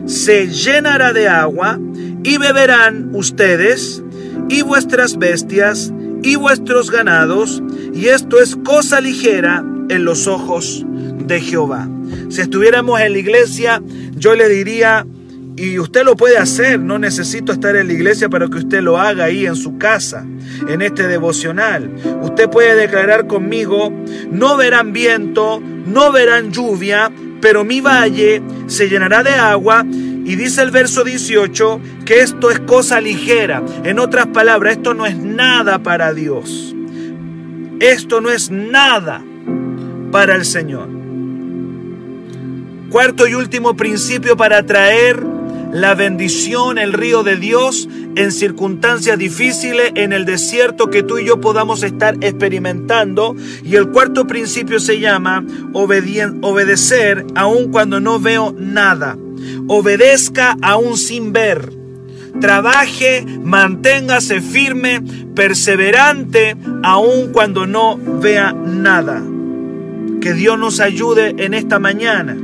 se 0.06 0.48
llenará 0.48 1.12
de 1.12 1.28
agua 1.28 1.78
y 2.22 2.38
beberán 2.38 3.10
ustedes 3.12 4.02
y 4.48 4.62
vuestras 4.62 5.18
bestias 5.18 5.92
y 6.22 6.36
vuestros 6.36 6.90
ganados, 6.90 7.62
y 7.92 8.06
esto 8.06 8.40
es 8.40 8.56
cosa 8.56 9.00
ligera 9.00 9.64
en 9.88 10.04
los 10.04 10.26
ojos 10.26 10.84
de 11.26 11.40
Jehová. 11.40 11.88
Si 12.30 12.40
estuviéramos 12.40 13.00
en 13.00 13.12
la 13.12 13.18
iglesia, 13.18 13.82
yo 14.16 14.34
le 14.34 14.48
diría, 14.48 15.06
y 15.56 15.78
usted 15.78 16.04
lo 16.04 16.16
puede 16.16 16.36
hacer, 16.36 16.78
no 16.80 16.98
necesito 16.98 17.52
estar 17.52 17.76
en 17.76 17.86
la 17.86 17.92
iglesia 17.92 18.28
para 18.28 18.48
que 18.48 18.58
usted 18.58 18.82
lo 18.82 18.98
haga 18.98 19.24
ahí 19.24 19.46
en 19.46 19.56
su 19.56 19.78
casa, 19.78 20.26
en 20.68 20.82
este 20.82 21.06
devocional. 21.06 21.90
Usted 22.22 22.50
puede 22.50 22.74
declarar 22.74 23.26
conmigo, 23.26 23.92
no 24.30 24.56
verán 24.56 24.92
viento, 24.92 25.60
no 25.60 26.12
verán 26.12 26.52
lluvia, 26.52 27.10
pero 27.40 27.64
mi 27.64 27.80
valle 27.80 28.42
se 28.66 28.88
llenará 28.88 29.22
de 29.22 29.34
agua. 29.34 29.84
Y 29.84 30.34
dice 30.34 30.62
el 30.62 30.72
verso 30.72 31.04
18 31.04 31.80
que 32.04 32.20
esto 32.20 32.50
es 32.50 32.58
cosa 32.60 33.00
ligera. 33.00 33.62
En 33.84 34.00
otras 34.00 34.26
palabras, 34.26 34.76
esto 34.76 34.92
no 34.92 35.06
es 35.06 35.16
nada 35.16 35.78
para 35.78 36.12
Dios. 36.12 36.74
Esto 37.78 38.20
no 38.20 38.30
es 38.30 38.50
nada 38.50 39.22
para 40.10 40.34
el 40.34 40.44
Señor. 40.44 40.88
Cuarto 42.90 43.26
y 43.28 43.34
último 43.34 43.76
principio 43.76 44.36
para 44.36 44.64
traer 44.64 45.35
la 45.76 45.94
bendición, 45.94 46.78
el 46.78 46.94
río 46.94 47.22
de 47.22 47.36
Dios 47.36 47.86
en 48.16 48.32
circunstancias 48.32 49.18
difíciles 49.18 49.92
en 49.94 50.14
el 50.14 50.24
desierto 50.24 50.88
que 50.88 51.02
tú 51.02 51.18
y 51.18 51.26
yo 51.26 51.38
podamos 51.38 51.82
estar 51.82 52.16
experimentando. 52.22 53.36
Y 53.62 53.76
el 53.76 53.90
cuarto 53.90 54.26
principio 54.26 54.80
se 54.80 55.00
llama 55.00 55.44
obedecer 55.74 57.26
aun 57.34 57.70
cuando 57.70 58.00
no 58.00 58.18
veo 58.18 58.54
nada. 58.58 59.18
Obedezca 59.68 60.56
aún 60.62 60.96
sin 60.96 61.34
ver. 61.34 61.70
Trabaje, 62.40 63.26
manténgase 63.42 64.40
firme, 64.40 65.02
perseverante, 65.34 66.56
aun 66.82 67.32
cuando 67.32 67.66
no 67.66 67.98
vea 67.98 68.54
nada. 68.54 69.22
Que 70.22 70.32
Dios 70.32 70.58
nos 70.58 70.80
ayude 70.80 71.34
en 71.36 71.52
esta 71.52 71.78
mañana. 71.78 72.34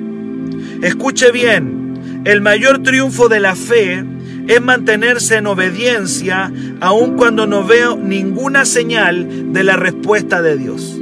Escuche 0.82 1.32
bien, 1.32 1.81
el 2.24 2.40
mayor 2.40 2.82
triunfo 2.82 3.28
de 3.28 3.40
la 3.40 3.54
fe 3.54 4.04
es 4.48 4.60
mantenerse 4.60 5.36
en 5.36 5.46
obediencia 5.46 6.52
aun 6.80 7.16
cuando 7.16 7.46
no 7.46 7.64
veo 7.64 7.96
ninguna 7.96 8.64
señal 8.64 9.52
de 9.52 9.64
la 9.64 9.76
respuesta 9.76 10.42
de 10.42 10.56
Dios. 10.56 11.00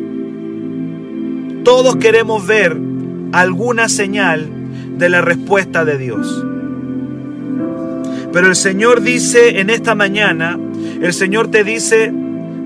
Todos 1.65 1.97
queremos 1.97 2.47
ver 2.47 2.77
alguna 3.33 3.89
señal 3.89 4.49
de 4.97 5.09
la 5.09 5.21
respuesta 5.21 5.85
de 5.85 5.99
Dios. 5.99 6.45
Pero 8.33 8.47
el 8.47 8.57
Señor 8.57 9.03
dice 9.03 9.61
en 9.61 9.71
esta 9.71 9.95
mañana, 9.95 10.59
el 11.03 11.13
Señor 11.13 11.51
te 11.51 11.65
dice, 11.65 12.13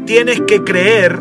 tienes 0.04 0.40
que 0.42 0.62
creer, 0.62 1.20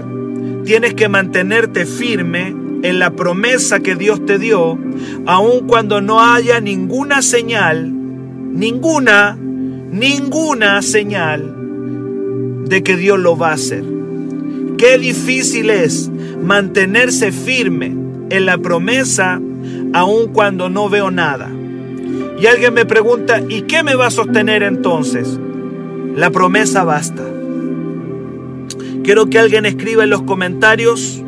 tienes 0.65 0.93
que 0.93 1.09
mantenerte 1.09 1.86
firme 1.86 2.62
en 2.84 2.99
la 2.99 3.11
promesa 3.11 3.79
que 3.79 3.95
Dios 3.95 4.25
te 4.25 4.38
dio, 4.38 4.77
aun 5.25 5.67
cuando 5.67 6.01
no 6.01 6.21
haya 6.21 6.59
ninguna 6.59 7.21
señal, 7.21 7.91
ninguna, 7.91 9.36
ninguna 9.36 10.81
señal 10.81 11.55
de 12.67 12.84
que 12.84 12.97
Dios 12.97 13.19
lo 13.19 13.38
va 13.38 13.49
a 13.51 13.53
hacer. 13.53 13.84
Qué 14.77 14.97
difícil 14.97 15.69
es 15.69 16.11
mantenerse 16.43 17.31
firme 17.31 17.95
en 18.29 18.45
la 18.45 18.57
promesa 18.57 19.39
aun 19.93 20.34
cuando 20.34 20.69
no 20.69 20.89
veo 20.89 21.09
nada. 21.09 21.49
Y 22.39 22.45
alguien 22.47 22.73
me 22.73 22.86
pregunta, 22.86 23.41
¿y 23.47 23.61
qué 23.61 23.84
me 23.84 23.95
va 23.95 24.07
a 24.07 24.11
sostener 24.11 24.63
entonces? 24.63 25.39
La 26.15 26.31
promesa 26.31 26.84
basta. 26.84 27.23
Quiero 29.03 29.27
que 29.27 29.39
alguien 29.39 29.65
escriba 29.65 30.03
en 30.03 30.09
los 30.09 30.23
comentarios, 30.23 31.23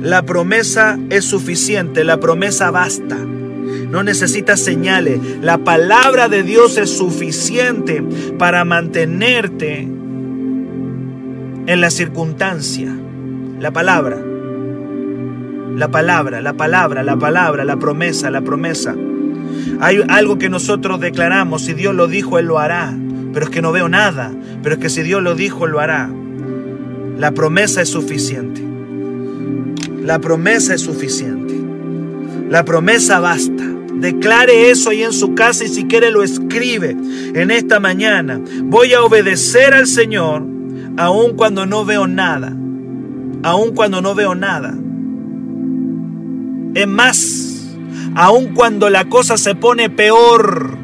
la 0.00 0.22
promesa 0.22 0.98
es 1.10 1.26
suficiente, 1.26 2.04
la 2.04 2.18
promesa 2.20 2.70
basta. 2.70 3.18
No 3.18 4.02
necesitas 4.02 4.60
señales. 4.60 5.20
La 5.42 5.58
palabra 5.58 6.28
de 6.28 6.42
Dios 6.42 6.78
es 6.78 6.96
suficiente 6.96 8.02
para 8.38 8.64
mantenerte 8.64 9.80
en 11.66 11.80
la 11.80 11.90
circunstancia. 11.90 12.96
La 13.58 13.72
palabra. 13.72 14.18
La 15.76 15.90
palabra, 15.90 16.40
la 16.40 16.54
palabra, 16.54 17.02
la 17.02 17.16
palabra, 17.16 17.64
la 17.64 17.76
promesa, 17.76 18.30
la 18.30 18.40
promesa. 18.40 18.94
Hay 19.80 20.02
algo 20.08 20.38
que 20.38 20.48
nosotros 20.48 20.98
declaramos, 21.00 21.62
si 21.62 21.74
Dios 21.74 21.94
lo 21.94 22.06
dijo, 22.08 22.38
Él 22.38 22.46
lo 22.46 22.58
hará. 22.58 22.96
Pero 23.34 23.44
es 23.44 23.50
que 23.50 23.60
no 23.60 23.70
veo 23.70 23.88
nada. 23.88 24.32
Pero 24.62 24.76
es 24.76 24.80
que 24.80 24.88
si 24.88 25.02
Dios 25.02 25.22
lo 25.22 25.34
dijo, 25.34 25.66
Él 25.66 25.72
lo 25.72 25.80
hará. 25.80 26.10
La 27.18 27.32
promesa 27.32 27.82
es 27.82 27.90
suficiente. 27.90 28.59
La 30.02 30.18
promesa 30.18 30.74
es 30.74 30.80
suficiente. 30.80 31.54
La 32.48 32.64
promesa 32.64 33.20
basta. 33.20 33.64
Declare 33.94 34.70
eso 34.70 34.90
ahí 34.90 35.02
en 35.02 35.12
su 35.12 35.34
casa 35.34 35.64
y 35.64 35.68
si 35.68 35.84
quiere 35.84 36.10
lo 36.10 36.22
escribe 36.22 36.96
en 37.34 37.50
esta 37.50 37.80
mañana. 37.80 38.40
Voy 38.64 38.94
a 38.94 39.02
obedecer 39.02 39.74
al 39.74 39.86
Señor 39.86 40.42
aun 40.96 41.36
cuando 41.36 41.66
no 41.66 41.84
veo 41.84 42.06
nada. 42.06 42.56
Aun 43.42 43.74
cuando 43.74 44.00
no 44.02 44.14
veo 44.14 44.34
nada. 44.34 44.74
Es 46.74 46.86
más, 46.86 47.76
aun 48.14 48.54
cuando 48.54 48.90
la 48.90 49.06
cosa 49.06 49.36
se 49.36 49.54
pone 49.54 49.90
peor, 49.90 50.76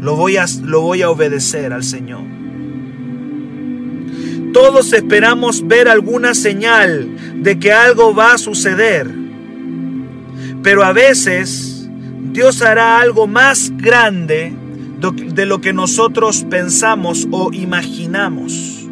lo 0.00 0.16
voy 0.16 0.36
a, 0.36 0.46
lo 0.62 0.82
voy 0.82 1.02
a 1.02 1.10
obedecer 1.10 1.72
al 1.72 1.84
Señor. 1.84 2.37
Todos 4.52 4.92
esperamos 4.92 5.66
ver 5.66 5.88
alguna 5.88 6.34
señal 6.34 7.08
de 7.42 7.58
que 7.58 7.72
algo 7.72 8.14
va 8.14 8.32
a 8.32 8.38
suceder. 8.38 9.10
Pero 10.62 10.84
a 10.84 10.92
veces 10.92 11.88
Dios 12.32 12.62
hará 12.62 12.98
algo 12.98 13.26
más 13.26 13.72
grande 13.76 14.52
de 15.00 15.46
lo 15.46 15.60
que 15.60 15.72
nosotros 15.72 16.44
pensamos 16.48 17.28
o 17.30 17.52
imaginamos. 17.52 18.86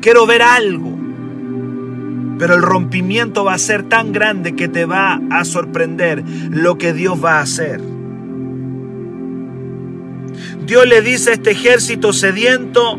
Quiero 0.00 0.26
ver 0.26 0.42
algo, 0.42 0.98
pero 2.38 2.54
el 2.54 2.62
rompimiento 2.62 3.44
va 3.44 3.54
a 3.54 3.58
ser 3.58 3.82
tan 3.82 4.12
grande 4.12 4.54
que 4.56 4.68
te 4.68 4.86
va 4.86 5.20
a 5.30 5.44
sorprender 5.44 6.24
lo 6.50 6.78
que 6.78 6.94
Dios 6.94 7.22
va 7.22 7.38
a 7.38 7.42
hacer. 7.42 7.82
Dios 10.64 10.86
le 10.86 11.02
dice 11.02 11.30
a 11.30 11.32
este 11.34 11.50
ejército 11.50 12.14
sediento, 12.14 12.98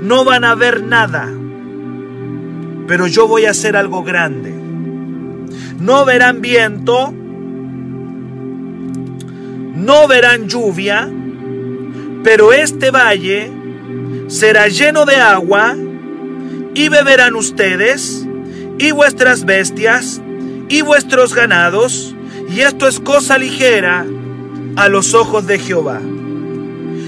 no 0.00 0.24
van 0.24 0.44
a 0.44 0.54
ver 0.54 0.82
nada, 0.82 1.32
pero 2.86 3.06
yo 3.06 3.26
voy 3.26 3.46
a 3.46 3.50
hacer 3.50 3.76
algo 3.76 4.02
grande. 4.02 4.54
No 5.80 6.04
verán 6.04 6.40
viento, 6.40 7.12
no 9.74 10.08
verán 10.08 10.48
lluvia, 10.48 11.08
pero 12.24 12.52
este 12.52 12.90
valle 12.90 13.50
será 14.28 14.68
lleno 14.68 15.04
de 15.04 15.16
agua 15.16 15.76
y 16.74 16.88
beberán 16.88 17.36
ustedes 17.36 18.26
y 18.78 18.90
vuestras 18.90 19.44
bestias 19.44 20.20
y 20.68 20.82
vuestros 20.82 21.34
ganados, 21.34 22.14
y 22.50 22.60
esto 22.60 22.88
es 22.88 23.00
cosa 23.00 23.38
ligera 23.38 24.04
a 24.76 24.88
los 24.88 25.14
ojos 25.14 25.46
de 25.46 25.58
Jehová. 25.58 26.00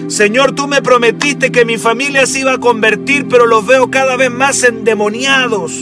Señor, 0.08 0.52
tú 0.52 0.66
me 0.66 0.80
prometiste 0.80 1.52
que 1.52 1.66
mi 1.66 1.76
familia 1.76 2.26
se 2.26 2.40
iba 2.40 2.54
a 2.54 2.58
convertir, 2.58 3.28
pero 3.28 3.46
los 3.46 3.66
veo 3.66 3.90
cada 3.90 4.16
vez 4.16 4.30
más 4.30 4.62
endemoniados. 4.62 5.72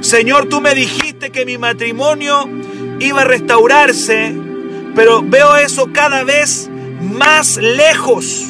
Señor, 0.00 0.48
tú 0.48 0.60
me 0.60 0.74
dijiste 0.74 1.30
que 1.30 1.44
mi 1.44 1.58
matrimonio 1.58 2.48
iba 3.00 3.22
a 3.22 3.24
restaurarse, 3.24 4.32
pero 4.94 5.22
veo 5.22 5.56
eso 5.56 5.90
cada 5.92 6.22
vez 6.22 6.70
más 7.02 7.56
lejos. 7.56 8.46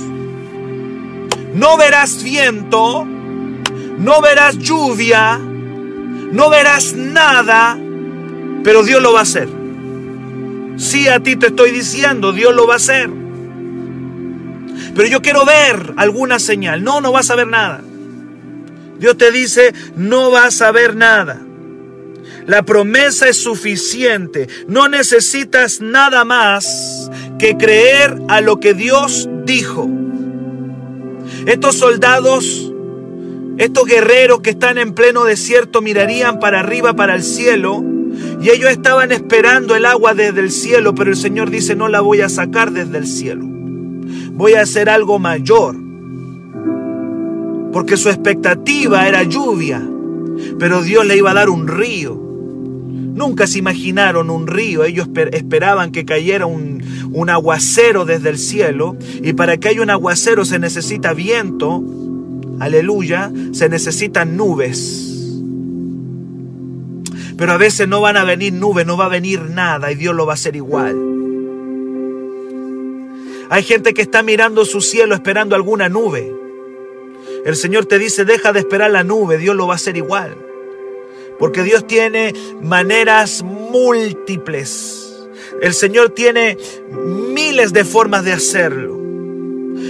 No 1.54 1.78
verás 1.78 2.22
viento, 2.22 3.04
no 3.04 4.20
verás 4.20 4.58
lluvia, 4.58 5.38
no 5.38 6.50
verás 6.50 6.92
nada, 6.92 7.78
pero 8.62 8.82
Dios 8.82 9.02
lo 9.02 9.14
va 9.14 9.20
a 9.20 9.22
hacer. 9.22 9.48
Sí, 10.76 11.08
a 11.08 11.20
ti 11.20 11.36
te 11.36 11.48
estoy 11.48 11.70
diciendo, 11.70 12.32
Dios 12.32 12.54
lo 12.54 12.66
va 12.66 12.74
a 12.74 12.76
hacer. 12.76 13.19
Pero 14.94 15.08
yo 15.08 15.22
quiero 15.22 15.44
ver 15.44 15.94
alguna 15.96 16.38
señal. 16.38 16.82
No, 16.82 17.00
no 17.00 17.12
vas 17.12 17.30
a 17.30 17.36
ver 17.36 17.46
nada. 17.46 17.82
Dios 18.98 19.16
te 19.16 19.30
dice, 19.32 19.72
no 19.96 20.30
vas 20.30 20.60
a 20.60 20.72
ver 20.72 20.94
nada. 20.94 21.40
La 22.46 22.64
promesa 22.64 23.28
es 23.28 23.36
suficiente. 23.36 24.48
No 24.66 24.88
necesitas 24.88 25.80
nada 25.80 26.24
más 26.24 27.10
que 27.38 27.56
creer 27.56 28.18
a 28.28 28.40
lo 28.40 28.60
que 28.60 28.74
Dios 28.74 29.28
dijo. 29.44 29.88
Estos 31.46 31.76
soldados, 31.76 32.72
estos 33.56 33.86
guerreros 33.86 34.40
que 34.40 34.50
están 34.50 34.78
en 34.78 34.94
pleno 34.94 35.24
desierto 35.24 35.80
mirarían 35.80 36.38
para 36.38 36.60
arriba, 36.60 36.94
para 36.94 37.14
el 37.14 37.22
cielo, 37.22 37.82
y 38.42 38.50
ellos 38.50 38.70
estaban 38.70 39.12
esperando 39.12 39.76
el 39.76 39.86
agua 39.86 40.14
desde 40.14 40.40
el 40.40 40.50
cielo, 40.50 40.94
pero 40.94 41.10
el 41.10 41.16
Señor 41.16 41.50
dice, 41.50 41.76
no 41.76 41.88
la 41.88 42.00
voy 42.00 42.20
a 42.20 42.28
sacar 42.28 42.72
desde 42.72 42.98
el 42.98 43.06
cielo. 43.06 43.59
Voy 44.32 44.54
a 44.54 44.62
hacer 44.62 44.88
algo 44.88 45.18
mayor. 45.18 45.76
Porque 47.72 47.96
su 47.96 48.08
expectativa 48.08 49.06
era 49.06 49.22
lluvia, 49.22 49.82
pero 50.58 50.82
Dios 50.82 51.06
le 51.06 51.16
iba 51.16 51.30
a 51.30 51.34
dar 51.34 51.50
un 51.50 51.68
río. 51.68 52.14
Nunca 52.14 53.46
se 53.46 53.58
imaginaron 53.58 54.30
un 54.30 54.46
río, 54.46 54.84
ellos 54.84 55.08
esperaban 55.32 55.92
que 55.92 56.04
cayera 56.04 56.46
un, 56.46 56.82
un 57.12 57.30
aguacero 57.30 58.04
desde 58.04 58.30
el 58.30 58.38
cielo 58.38 58.96
y 59.22 59.32
para 59.34 59.58
que 59.58 59.68
haya 59.68 59.82
un 59.82 59.90
aguacero 59.90 60.44
se 60.44 60.58
necesita 60.58 61.12
viento, 61.12 61.82
aleluya, 62.60 63.30
se 63.52 63.68
necesitan 63.68 64.36
nubes. 64.36 65.06
Pero 67.36 67.52
a 67.52 67.56
veces 67.56 67.88
no 67.88 68.00
van 68.00 68.16
a 68.16 68.24
venir 68.24 68.52
nubes, 68.52 68.86
no 68.86 68.96
va 68.96 69.06
a 69.06 69.08
venir 69.08 69.42
nada 69.50 69.90
y 69.92 69.96
Dios 69.96 70.14
lo 70.14 70.26
va 70.26 70.32
a 70.32 70.34
hacer 70.34 70.56
igual. 70.56 71.19
Hay 73.50 73.64
gente 73.64 73.94
que 73.94 74.02
está 74.02 74.22
mirando 74.22 74.64
su 74.64 74.80
cielo 74.80 75.12
esperando 75.12 75.56
alguna 75.56 75.88
nube. 75.88 76.32
El 77.44 77.56
Señor 77.56 77.84
te 77.84 77.98
dice, 77.98 78.24
deja 78.24 78.52
de 78.52 78.60
esperar 78.60 78.92
la 78.92 79.02
nube, 79.02 79.38
Dios 79.38 79.56
lo 79.56 79.66
va 79.66 79.74
a 79.74 79.76
hacer 79.76 79.96
igual. 79.96 80.36
Porque 81.36 81.64
Dios 81.64 81.84
tiene 81.84 82.32
maneras 82.62 83.42
múltiples. 83.42 85.28
El 85.60 85.74
Señor 85.74 86.10
tiene 86.10 86.58
miles 87.34 87.72
de 87.72 87.84
formas 87.84 88.24
de 88.24 88.32
hacerlo. 88.32 89.00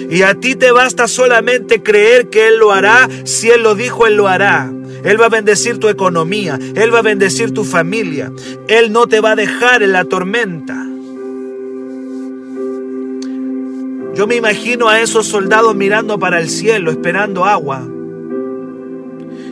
Y 0.08 0.22
a 0.22 0.34
ti 0.34 0.56
te 0.56 0.70
basta 0.70 1.06
solamente 1.06 1.82
creer 1.82 2.30
que 2.30 2.48
Él 2.48 2.56
lo 2.56 2.72
hará. 2.72 3.11
Si 3.24 3.50
Él 3.50 3.62
lo 3.62 3.74
dijo, 3.74 4.06
Él 4.06 4.16
lo 4.16 4.26
hará. 4.26 4.72
Él 5.04 5.20
va 5.20 5.26
a 5.26 5.30
bendecir 5.30 5.78
tu 5.78 5.90
economía. 5.90 6.58
Él 6.76 6.94
va 6.94 7.00
a 7.00 7.02
bendecir 7.02 7.52
tu 7.52 7.64
familia. 7.64 8.32
Él 8.68 8.90
no 8.90 9.06
te 9.06 9.20
va 9.20 9.32
a 9.32 9.36
dejar 9.36 9.82
en 9.82 9.92
la 9.92 10.04
tormenta. 10.04 10.86
Yo 14.21 14.27
me 14.27 14.37
imagino 14.37 14.91
a 14.91 15.01
esos 15.01 15.29
soldados 15.29 15.75
mirando 15.75 16.18
para 16.18 16.41
el 16.41 16.51
cielo, 16.51 16.91
esperando 16.91 17.47
agua. 17.47 17.89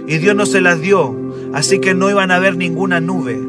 Y 0.07 0.19
Dios 0.19 0.37
no 0.37 0.45
se 0.45 0.61
las 0.61 0.79
dio. 0.79 1.16
Así 1.55 1.79
que 1.79 1.95
no 1.95 2.11
iban 2.11 2.31
a 2.31 2.39
ver 2.39 2.55
ninguna 2.55 3.01
nube. 3.01 3.41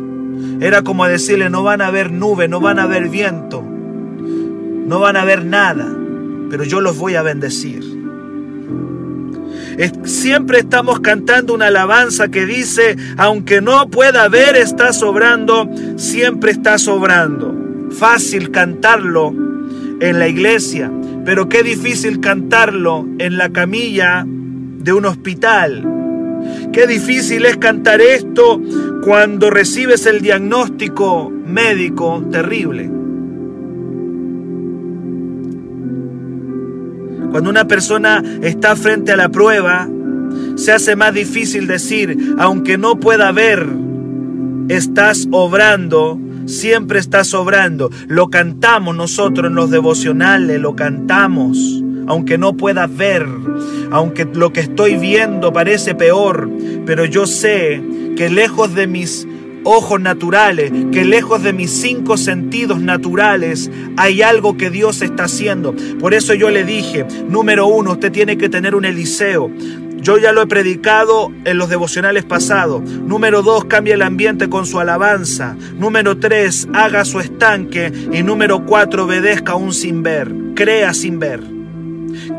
Era 0.62 0.82
como 0.82 1.06
decirle, 1.06 1.50
no 1.50 1.62
van 1.62 1.82
a 1.82 1.92
ver 1.92 2.10
nube, 2.14 2.48
no 2.48 2.62
van 2.62 2.80
a 2.80 2.88
ver 2.88 3.10
viento, 3.10 3.62
no 3.62 5.02
van 5.02 5.18
a 5.18 5.26
ver 5.26 5.44
nada, 5.44 5.94
pero 6.50 6.64
yo 6.64 6.80
los 6.80 6.98
voy 6.98 7.16
a 7.16 7.22
bendecir. 7.22 7.84
Siempre 10.06 10.60
estamos 10.60 11.02
cantando 11.02 11.54
una 11.54 11.68
alabanza 11.68 12.30
que 12.30 12.46
dice, 12.46 12.96
aunque 13.18 13.60
no 13.60 13.90
pueda 13.90 14.30
ver, 14.30 14.56
está 14.56 14.94
sobrando, 14.94 15.70
siempre 15.98 16.52
está 16.52 16.78
sobrando. 16.78 17.54
Fácil 17.92 18.52
cantarlo 18.52 19.50
en 20.00 20.20
la 20.20 20.28
iglesia, 20.28 20.92
pero 21.26 21.50
qué 21.50 21.64
difícil 21.64 22.20
cantarlo 22.20 23.08
en 23.20 23.38
la 23.38 23.50
camilla 23.50 24.26
de 24.26 24.94
un 24.94 25.06
hospital 25.06 26.00
Qué 26.72 26.88
difícil 26.88 27.46
es 27.46 27.58
cantar 27.58 28.02
esto 28.02 28.62
cuando 29.04 29.50
recibes 29.50 30.06
el 30.06 30.22
diagnóstico 30.22 31.30
médico 31.30 32.24
terrible. 32.32 32.90
Cuando 37.32 37.50
una 37.50 37.68
persona 37.68 38.24
está 38.42 38.76
frente 38.76 39.12
a 39.12 39.18
la 39.18 39.30
prueba, 39.30 39.88
se 40.56 40.72
hace 40.72 40.96
más 40.96 41.14
difícil 41.14 41.68
decir, 41.68 42.36
aunque 42.38 42.78
no 42.78 43.00
pueda 43.00 43.32
ver, 43.32 43.68
estás 44.68 45.28
obrando, 45.32 46.20
siempre 46.50 47.00
estás 47.00 47.34
obrando. 47.34 47.90
Lo 48.08 48.30
cantamos 48.30 48.96
nosotros 48.96 49.48
en 49.48 49.56
los 49.56 49.70
devocionales, 49.70 50.60
lo 50.60 50.76
cantamos 50.76 51.84
aunque 52.10 52.40
no 52.40 52.58
pueda 52.58 52.88
ver, 52.88 53.28
aunque 53.92 54.26
lo 54.26 54.52
que 54.52 54.62
estoy 54.62 54.98
viendo 54.98 55.54
parece 55.54 55.94
peor, 55.94 56.50
pero 56.84 57.06
yo 57.06 57.28
sé 57.28 57.84
que 58.18 58.32
lejos 58.32 58.74
de 58.74 58.88
mis 58.88 59.28
ojos 59.64 60.02
naturales, 60.02 60.72
que 60.92 61.06
lejos 61.06 61.44
de 61.44 61.54
mis 61.54 61.70
cinco 61.70 62.18
sentidos 62.18 62.82
naturales 62.82 63.70
hay 63.96 64.24
algo 64.24 64.58
que 64.58 64.72
Dios 64.72 65.04
está 65.04 65.26
haciendo. 65.26 65.76
Por 66.00 66.16
eso 66.16 66.34
yo 66.34 66.50
le 66.50 66.64
dije, 66.64 67.06
número 67.30 67.68
uno, 67.68 67.92
usted 67.92 68.12
tiene 68.12 68.40
que 68.40 68.50
tener 68.50 68.74
un 68.74 68.86
Eliseo. 68.86 69.52
Yo 70.02 70.18
ya 70.18 70.32
lo 70.32 70.42
he 70.42 70.48
predicado 70.48 71.32
en 71.46 71.58
los 71.58 71.70
devocionales 71.70 72.26
pasados. 72.26 72.82
Número 72.82 73.42
dos, 73.42 73.66
cambia 73.66 73.96
el 73.96 74.02
ambiente 74.02 74.50
con 74.50 74.66
su 74.66 74.80
alabanza. 74.80 75.56
Número 75.78 76.18
tres, 76.18 76.68
haga 76.74 77.06
su 77.06 77.20
estanque. 77.20 77.92
Y 78.12 78.24
número 78.24 78.66
cuatro, 78.66 79.06
obedezca 79.06 79.54
aún 79.54 79.74
sin 79.74 80.04
ver. 80.04 80.34
Crea 80.56 80.94
sin 80.94 81.20
ver. 81.20 81.60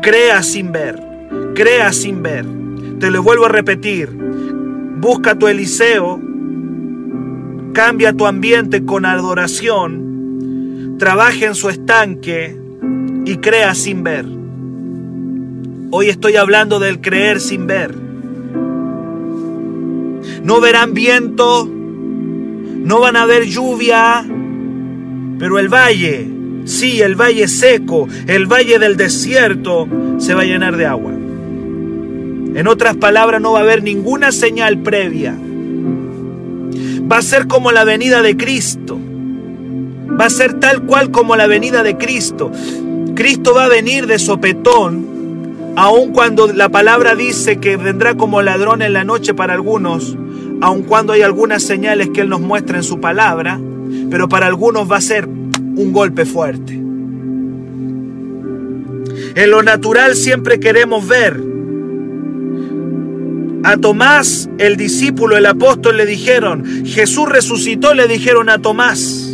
Crea 0.01 0.43
sin 0.43 0.71
ver, 0.71 1.01
crea 1.55 1.91
sin 1.93 2.21
ver. 2.21 2.45
Te 2.99 3.09
lo 3.11 3.23
vuelvo 3.23 3.45
a 3.45 3.49
repetir. 3.49 4.09
Busca 4.97 5.37
tu 5.37 5.47
Eliseo, 5.47 6.19
cambia 7.73 8.13
tu 8.13 8.25
ambiente 8.27 8.85
con 8.85 9.05
adoración, 9.05 10.97
trabaja 10.99 11.45
en 11.45 11.55
su 11.55 11.69
estanque 11.69 12.55
y 13.25 13.37
crea 13.37 13.73
sin 13.73 14.03
ver. 14.03 14.25
Hoy 15.91 16.09
estoy 16.09 16.35
hablando 16.37 16.79
del 16.79 17.01
creer 17.01 17.39
sin 17.39 17.67
ver. 17.67 17.95
No 20.43 20.59
verán 20.59 20.93
viento, 20.93 21.69
no 21.69 22.99
van 22.99 23.15
a 23.15 23.25
ver 23.25 23.45
lluvia, 23.45 24.25
pero 25.37 25.59
el 25.59 25.67
valle 25.67 26.41
Sí, 26.65 27.01
el 27.01 27.15
valle 27.15 27.47
seco, 27.47 28.07
el 28.27 28.45
valle 28.45 28.77
del 28.79 28.95
desierto, 28.95 29.87
se 30.19 30.33
va 30.33 30.41
a 30.41 30.45
llenar 30.45 30.77
de 30.77 30.85
agua. 30.85 31.11
En 31.11 32.67
otras 32.67 32.95
palabras, 32.97 33.41
no 33.41 33.53
va 33.53 33.59
a 33.59 33.63
haber 33.63 33.83
ninguna 33.83 34.31
señal 34.31 34.79
previa. 34.79 35.35
Va 37.11 37.17
a 37.17 37.21
ser 37.21 37.47
como 37.47 37.71
la 37.71 37.83
venida 37.83 38.21
de 38.21 38.37
Cristo. 38.37 38.99
Va 40.19 40.25
a 40.25 40.29
ser 40.29 40.59
tal 40.59 40.83
cual 40.83 41.11
como 41.11 41.35
la 41.35 41.47
venida 41.47 41.83
de 41.83 41.97
Cristo. 41.97 42.51
Cristo 43.15 43.53
va 43.53 43.65
a 43.65 43.69
venir 43.69 44.05
de 44.05 44.19
sopetón, 44.19 45.10
aun 45.75 46.11
cuando 46.11 46.51
la 46.51 46.69
palabra 46.69 47.15
dice 47.15 47.57
que 47.57 47.77
vendrá 47.77 48.15
como 48.15 48.41
ladrón 48.41 48.81
en 48.81 48.93
la 48.93 49.03
noche 49.03 49.33
para 49.33 49.53
algunos, 49.53 50.17
aun 50.61 50.83
cuando 50.83 51.13
hay 51.13 51.21
algunas 51.21 51.63
señales 51.63 52.09
que 52.09 52.21
Él 52.21 52.29
nos 52.29 52.41
muestra 52.41 52.77
en 52.77 52.83
su 52.83 52.99
palabra, 52.99 53.59
pero 54.09 54.29
para 54.29 54.47
algunos 54.47 54.91
va 54.91 54.97
a 54.97 55.01
ser 55.01 55.27
un 55.27 55.91
golpe 55.91 56.25
fuerte. 56.25 56.73
En 59.35 59.49
lo 59.49 59.63
natural 59.63 60.15
siempre 60.15 60.59
queremos 60.59 61.07
ver. 61.07 61.41
A 63.63 63.77
Tomás, 63.77 64.49
el 64.57 64.75
discípulo, 64.75 65.37
el 65.37 65.45
apóstol, 65.45 65.97
le 65.97 66.05
dijeron, 66.05 66.65
Jesús 66.85 67.29
resucitó, 67.29 67.93
le 67.93 68.07
dijeron 68.07 68.49
a 68.49 68.59
Tomás. 68.59 69.31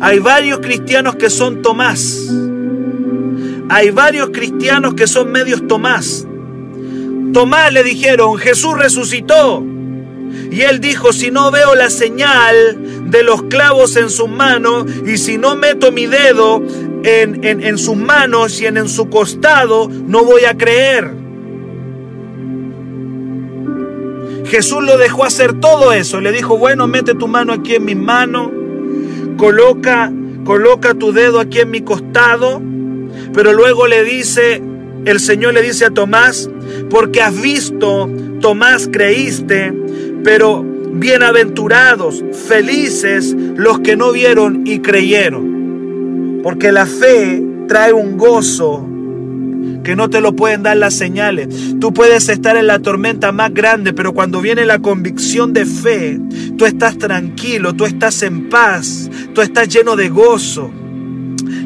Hay 0.00 0.18
varios 0.18 0.60
cristianos 0.60 1.16
que 1.16 1.30
son 1.30 1.62
Tomás. 1.62 2.30
Hay 3.70 3.90
varios 3.90 4.30
cristianos 4.30 4.94
que 4.94 5.06
son 5.06 5.30
medios 5.30 5.68
Tomás. 5.68 6.26
Tomás 7.32 7.72
le 7.72 7.84
dijeron, 7.84 8.36
Jesús 8.36 8.76
resucitó. 8.76 9.64
Y 10.50 10.62
él 10.62 10.80
dijo, 10.80 11.12
si 11.12 11.30
no 11.30 11.52
veo 11.52 11.76
la 11.76 11.88
señal 11.88 13.10
de 13.10 13.22
los 13.22 13.44
clavos 13.44 13.94
en 13.94 14.10
sus 14.10 14.28
manos 14.28 14.86
y 15.06 15.18
si 15.18 15.38
no 15.38 15.54
meto 15.54 15.92
mi 15.92 16.06
dedo 16.06 16.60
en, 17.04 17.44
en 17.44 17.78
sus 17.78 17.96
manos 17.96 18.60
y 18.60 18.66
en, 18.66 18.76
en 18.76 18.88
su 18.88 19.08
costado, 19.08 19.88
no 19.88 20.24
voy 20.24 20.46
a 20.46 20.58
creer. 20.58 21.12
Jesús 24.46 24.82
lo 24.82 24.98
dejó 24.98 25.24
hacer 25.24 25.60
todo 25.60 25.92
eso. 25.92 26.20
Le 26.20 26.32
dijo, 26.32 26.58
bueno, 26.58 26.88
mete 26.88 27.14
tu 27.14 27.28
mano 27.28 27.52
aquí 27.52 27.76
en 27.76 27.84
mi 27.84 27.94
mano, 27.94 28.50
coloca, 29.36 30.12
coloca 30.44 30.94
tu 30.94 31.12
dedo 31.12 31.38
aquí 31.38 31.60
en 31.60 31.70
mi 31.70 31.82
costado. 31.82 32.60
Pero 33.32 33.52
luego 33.52 33.86
le 33.86 34.04
dice, 34.04 34.62
el 35.04 35.20
Señor 35.20 35.54
le 35.54 35.62
dice 35.62 35.86
a 35.86 35.90
Tomás, 35.90 36.50
porque 36.88 37.20
has 37.22 37.40
visto, 37.40 38.10
Tomás, 38.40 38.88
creíste, 38.92 39.72
pero 40.24 40.64
bienaventurados, 40.92 42.22
felices 42.48 43.34
los 43.56 43.80
que 43.80 43.96
no 43.96 44.12
vieron 44.12 44.66
y 44.66 44.80
creyeron. 44.80 46.40
Porque 46.42 46.72
la 46.72 46.86
fe 46.86 47.42
trae 47.68 47.92
un 47.92 48.16
gozo 48.16 48.86
que 49.84 49.96
no 49.96 50.10
te 50.10 50.20
lo 50.20 50.34
pueden 50.34 50.62
dar 50.62 50.76
las 50.76 50.94
señales. 50.94 51.48
Tú 51.80 51.92
puedes 51.92 52.28
estar 52.28 52.56
en 52.56 52.66
la 52.66 52.80
tormenta 52.80 53.32
más 53.32 53.52
grande, 53.52 53.92
pero 53.92 54.12
cuando 54.12 54.40
viene 54.40 54.66
la 54.66 54.80
convicción 54.80 55.52
de 55.52 55.64
fe, 55.64 56.20
tú 56.56 56.66
estás 56.66 56.98
tranquilo, 56.98 57.74
tú 57.74 57.84
estás 57.84 58.22
en 58.22 58.48
paz, 58.48 59.10
tú 59.34 59.40
estás 59.40 59.68
lleno 59.68 59.96
de 59.96 60.08
gozo. 60.08 60.70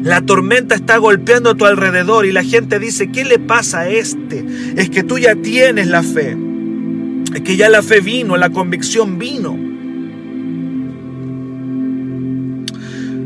La 0.05 0.21
tormenta 0.21 0.75
está 0.75 0.97
golpeando 0.97 1.49
a 1.49 1.55
tu 1.55 1.65
alrededor 1.65 2.27
y 2.27 2.31
la 2.31 2.43
gente 2.43 2.77
dice, 2.77 3.09
¿qué 3.11 3.25
le 3.25 3.39
pasa 3.39 3.79
a 3.79 3.89
este? 3.89 4.45
Es 4.75 4.91
que 4.91 5.01
tú 5.01 5.17
ya 5.17 5.35
tienes 5.35 5.87
la 5.87 6.03
fe. 6.03 6.37
Es 7.33 7.41
que 7.41 7.57
ya 7.57 7.69
la 7.69 7.81
fe 7.81 8.01
vino, 8.01 8.37
la 8.37 8.51
convicción 8.51 9.17
vino. 9.17 9.57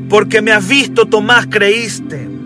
Porque 0.08 0.42
me 0.42 0.54
has 0.54 0.66
visto, 0.70 1.06
Tomás, 1.06 1.48
creíste. 1.48 2.39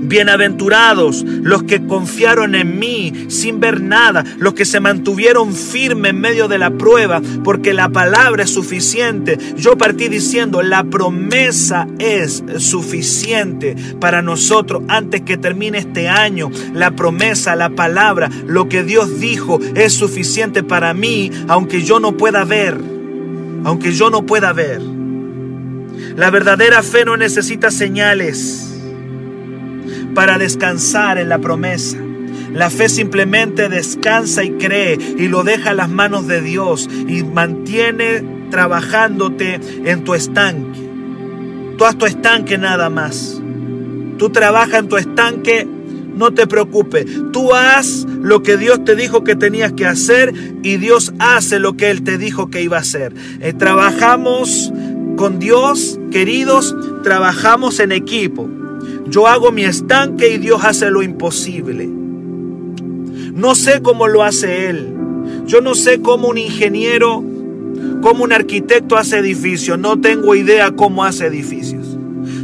Bienaventurados 0.00 1.24
los 1.24 1.64
que 1.64 1.84
confiaron 1.84 2.54
en 2.54 2.78
mí 2.78 3.26
sin 3.28 3.58
ver 3.58 3.82
nada, 3.82 4.24
los 4.38 4.54
que 4.54 4.64
se 4.64 4.80
mantuvieron 4.80 5.52
firmes 5.52 6.10
en 6.10 6.20
medio 6.20 6.46
de 6.46 6.56
la 6.56 6.70
prueba, 6.70 7.20
porque 7.42 7.74
la 7.74 7.88
palabra 7.88 8.44
es 8.44 8.50
suficiente. 8.50 9.36
Yo 9.56 9.76
partí 9.76 10.08
diciendo, 10.08 10.62
la 10.62 10.84
promesa 10.84 11.86
es 11.98 12.42
suficiente 12.58 13.76
para 14.00 14.22
nosotros 14.22 14.82
antes 14.88 15.22
que 15.22 15.36
termine 15.36 15.78
este 15.78 16.08
año. 16.08 16.50
La 16.72 16.92
promesa, 16.92 17.56
la 17.56 17.70
palabra, 17.70 18.30
lo 18.46 18.68
que 18.68 18.84
Dios 18.84 19.18
dijo 19.18 19.58
es 19.74 19.94
suficiente 19.94 20.62
para 20.62 20.94
mí, 20.94 21.30
aunque 21.48 21.82
yo 21.82 21.98
no 21.98 22.16
pueda 22.16 22.44
ver, 22.44 22.78
aunque 23.64 23.92
yo 23.92 24.10
no 24.10 24.24
pueda 24.24 24.52
ver. 24.52 24.80
La 26.16 26.30
verdadera 26.30 26.82
fe 26.82 27.04
no 27.04 27.16
necesita 27.16 27.70
señales 27.70 28.67
para 30.18 30.36
descansar 30.36 31.16
en 31.18 31.28
la 31.28 31.38
promesa. 31.38 31.96
La 32.52 32.70
fe 32.70 32.88
simplemente 32.88 33.68
descansa 33.68 34.42
y 34.42 34.50
cree 34.54 34.98
y 35.16 35.28
lo 35.28 35.44
deja 35.44 35.70
en 35.70 35.76
las 35.76 35.88
manos 35.88 36.26
de 36.26 36.40
Dios 36.40 36.90
y 37.06 37.22
mantiene 37.22 38.24
trabajándote 38.50 39.60
en 39.84 40.02
tu 40.02 40.14
estanque. 40.14 40.80
Tú 41.78 41.84
haz 41.84 41.96
tu 41.96 42.04
estanque 42.04 42.58
nada 42.58 42.90
más. 42.90 43.40
Tú 44.18 44.30
trabaja 44.30 44.78
en 44.78 44.88
tu 44.88 44.96
estanque, 44.96 45.68
no 46.16 46.34
te 46.34 46.48
preocupes. 46.48 47.06
Tú 47.32 47.54
haz 47.54 48.04
lo 48.20 48.42
que 48.42 48.56
Dios 48.56 48.84
te 48.84 48.96
dijo 48.96 49.22
que 49.22 49.36
tenías 49.36 49.72
que 49.74 49.86
hacer 49.86 50.34
y 50.64 50.78
Dios 50.78 51.14
hace 51.20 51.60
lo 51.60 51.76
que 51.76 51.92
Él 51.92 52.02
te 52.02 52.18
dijo 52.18 52.50
que 52.50 52.60
iba 52.60 52.78
a 52.78 52.80
hacer. 52.80 53.14
Eh, 53.40 53.52
trabajamos 53.52 54.72
con 55.16 55.38
Dios, 55.38 56.00
queridos, 56.10 56.74
trabajamos 57.04 57.78
en 57.78 57.92
equipo. 57.92 58.57
Yo 59.10 59.26
hago 59.26 59.52
mi 59.52 59.64
estanque 59.64 60.34
y 60.34 60.38
Dios 60.38 60.62
hace 60.64 60.90
lo 60.90 61.02
imposible. 61.02 61.86
No 61.86 63.54
sé 63.54 63.80
cómo 63.82 64.08
lo 64.08 64.22
hace 64.22 64.68
Él. 64.68 64.94
Yo 65.46 65.60
no 65.60 65.74
sé 65.74 66.02
cómo 66.02 66.28
un 66.28 66.38
ingeniero, 66.38 67.24
cómo 68.02 68.24
un 68.24 68.32
arquitecto 68.32 68.96
hace 68.96 69.18
edificios. 69.18 69.78
No 69.78 70.00
tengo 70.00 70.34
idea 70.34 70.72
cómo 70.72 71.04
hace 71.04 71.26
edificios. 71.26 71.96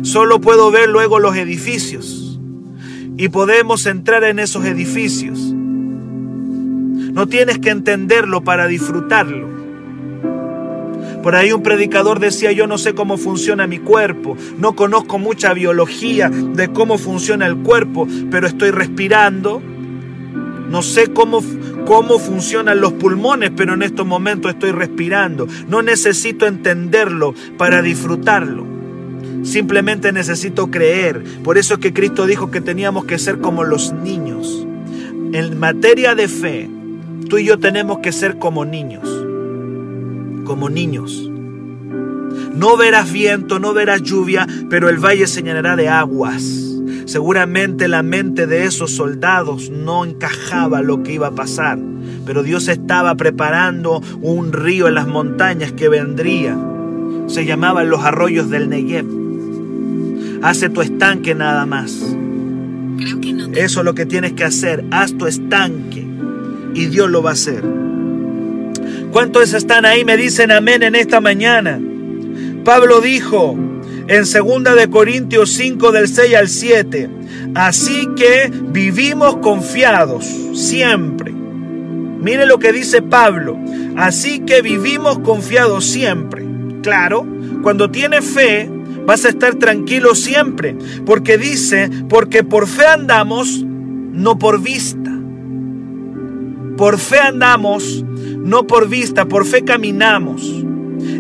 Solo 0.03 0.41
puedo 0.41 0.71
ver 0.71 0.89
luego 0.89 1.19
los 1.19 1.37
edificios. 1.37 2.39
Y 3.17 3.29
podemos 3.29 3.87
entrar 3.87 4.25
en 4.25 4.39
esos 4.39 4.65
edificios. 4.65 5.39
No 7.15 7.29
tienes 7.29 7.59
que 7.59 7.71
entenderlo 7.71 8.43
para 8.43 8.67
disfrutarlo. 8.67 9.54
Por 11.25 11.37
ahí 11.37 11.53
un 11.53 11.63
predicador 11.63 12.21
decía, 12.21 12.53
yo 12.53 12.67
no 12.67 12.77
sé 12.77 12.95
cómo 12.95 13.17
funciona 13.17 13.67
mi 13.67 13.79
cuerpo, 13.79 14.37
no 14.59 14.77
conozco 14.77 15.19
mucha 15.19 15.55
biología 15.55 16.29
de 16.29 16.69
cómo 16.69 16.99
funciona 16.99 17.47
el 17.47 17.57
cuerpo, 17.57 18.07
pero 18.31 18.47
estoy 18.47 18.71
respirando. 18.71 19.63
No 20.69 20.83
sé 20.83 21.15
cómo, 21.15 21.43
cómo 21.87 22.19
funcionan 22.19 22.83
los 22.83 22.93
pulmones, 22.93 23.53
pero 23.57 23.73
en 23.73 23.83
estos 23.83 24.07
momentos 24.07 24.53
estoy 24.53 24.73
respirando. 24.73 25.49
No 25.67 25.81
necesito 25.81 26.47
entenderlo 26.47 27.35
para 27.57 27.81
disfrutarlo. 27.81 28.67
Simplemente 29.45 30.13
necesito 30.13 30.71
creer. 30.71 31.25
Por 31.43 31.57
eso 31.57 31.73
es 31.73 31.81
que 31.81 31.95
Cristo 31.95 32.27
dijo 32.27 32.51
que 32.51 32.61
teníamos 32.61 33.07
que 33.07 33.19
ser 33.19 33.39
como 33.39 33.65
los 33.65 33.95
niños. 33.95 34.67
En 35.33 35.59
materia 35.59 36.15
de 36.15 36.29
fe, 36.29 36.69
tú 37.31 37.39
y 37.39 37.47
yo 37.47 37.59
tenemos 37.59 38.01
que 38.01 38.13
ser 38.13 38.39
como 38.39 38.67
niños 38.67 39.24
como 40.45 40.71
niños. 40.71 41.31
No 42.55 42.77
verás 42.77 43.13
viento, 43.13 43.59
no 43.59 43.75
verás 43.75 44.03
lluvia, 44.03 44.47
pero 44.71 44.89
el 44.89 44.99
valle 44.99 45.27
se 45.27 45.43
llenará 45.43 45.77
de 45.77 45.89
aguas. 45.89 46.43
Seguramente 47.07 47.89
la 47.89 48.03
mente 48.03 48.47
de 48.47 48.65
esos 48.65 48.93
soldados 48.93 49.71
no 49.71 50.05
encajaba 50.05 50.81
lo 50.81 51.03
que 51.03 51.13
iba 51.13 51.29
a 51.29 51.35
pasar, 51.35 51.79
pero 52.25 52.43
Dios 52.43 52.69
estaba 52.69 53.15
preparando 53.17 54.01
un 54.23 54.53
río 54.53 54.89
en 54.89 54.95
las 54.95 55.07
montañas 55.07 55.73
que 55.73 55.89
vendría. 55.89 56.57
Se 57.27 57.45
llamaban 57.45 57.91
los 57.91 58.05
arroyos 58.05 58.49
del 58.51 58.69
Negev. 58.69 59.07
Hace 60.43 60.69
tu 60.69 60.81
estanque 60.81 61.35
nada 61.35 61.67
más. 61.67 62.17
Eso 63.55 63.81
es 63.81 63.85
lo 63.85 63.95
que 63.95 64.07
tienes 64.07 64.33
que 64.33 64.45
hacer. 64.45 64.85
Haz 64.91 65.17
tu 65.17 65.27
estanque 65.27 66.07
y 66.75 66.87
Dios 66.87 67.11
lo 67.11 67.23
va 67.23 67.31
a 67.31 67.35
hacer. 67.35 67.84
¿Cuántos 69.15 69.55
están 69.55 69.87
ahí? 69.87 70.05
Me 70.05 70.17
dicen 70.17 70.51
amén 70.51 70.83
en 70.83 70.97
esta 70.97 71.21
mañana. 71.21 71.81
Pablo 72.65 73.01
dijo 73.01 73.57
en 74.09 74.25
2 74.25 74.75
de 74.75 74.91
Corintios 74.91 75.51
5 75.53 75.93
del 75.93 76.09
6 76.09 76.35
al 76.35 76.49
7, 76.49 77.11
así 77.55 78.09
que 78.17 78.51
vivimos 78.73 79.37
confiados 79.37 80.27
siempre. 80.55 81.31
Mire 81.31 82.45
lo 82.45 82.59
que 82.59 82.73
dice 82.73 83.03
Pablo, 83.03 83.57
así 83.97 84.41
que 84.41 84.63
vivimos 84.63 85.21
confiados 85.21 85.85
siempre. 85.85 86.45
Claro, 86.83 87.25
cuando 87.63 87.93
tienes 87.93 88.25
fe, 88.25 88.69
vas 89.07 89.25
a 89.27 89.29
estar 89.29 89.55
tranquilo 89.55 90.17
siempre, 90.17 90.77
porque 91.07 91.39
dice, 91.39 91.89
porque 92.09 92.43
por 92.43 92.67
fe 92.67 92.89
andamos, 92.89 93.63
no 93.65 94.41
por 94.41 94.61
vista. 94.61 95.14
Por 96.77 96.99
fe 96.99 97.19
andamos, 97.19 98.05
no 98.39 98.67
por 98.67 98.89
vista, 98.89 99.27
por 99.27 99.47
fe 99.47 99.65
caminamos. 99.65 100.43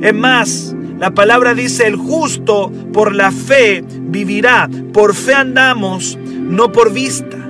Es 0.03 0.15
más, 0.15 0.75
la 0.99 1.13
palabra 1.13 1.55
dice, 1.55 1.87
el 1.87 1.97
justo 1.97 2.73
por 2.93 3.15
la 3.15 3.31
fe 3.31 3.85
vivirá. 3.89 4.69
Por 4.93 5.15
fe 5.15 5.35
andamos, 5.35 6.19
no 6.25 6.73
por 6.73 6.93
vista. 6.93 7.44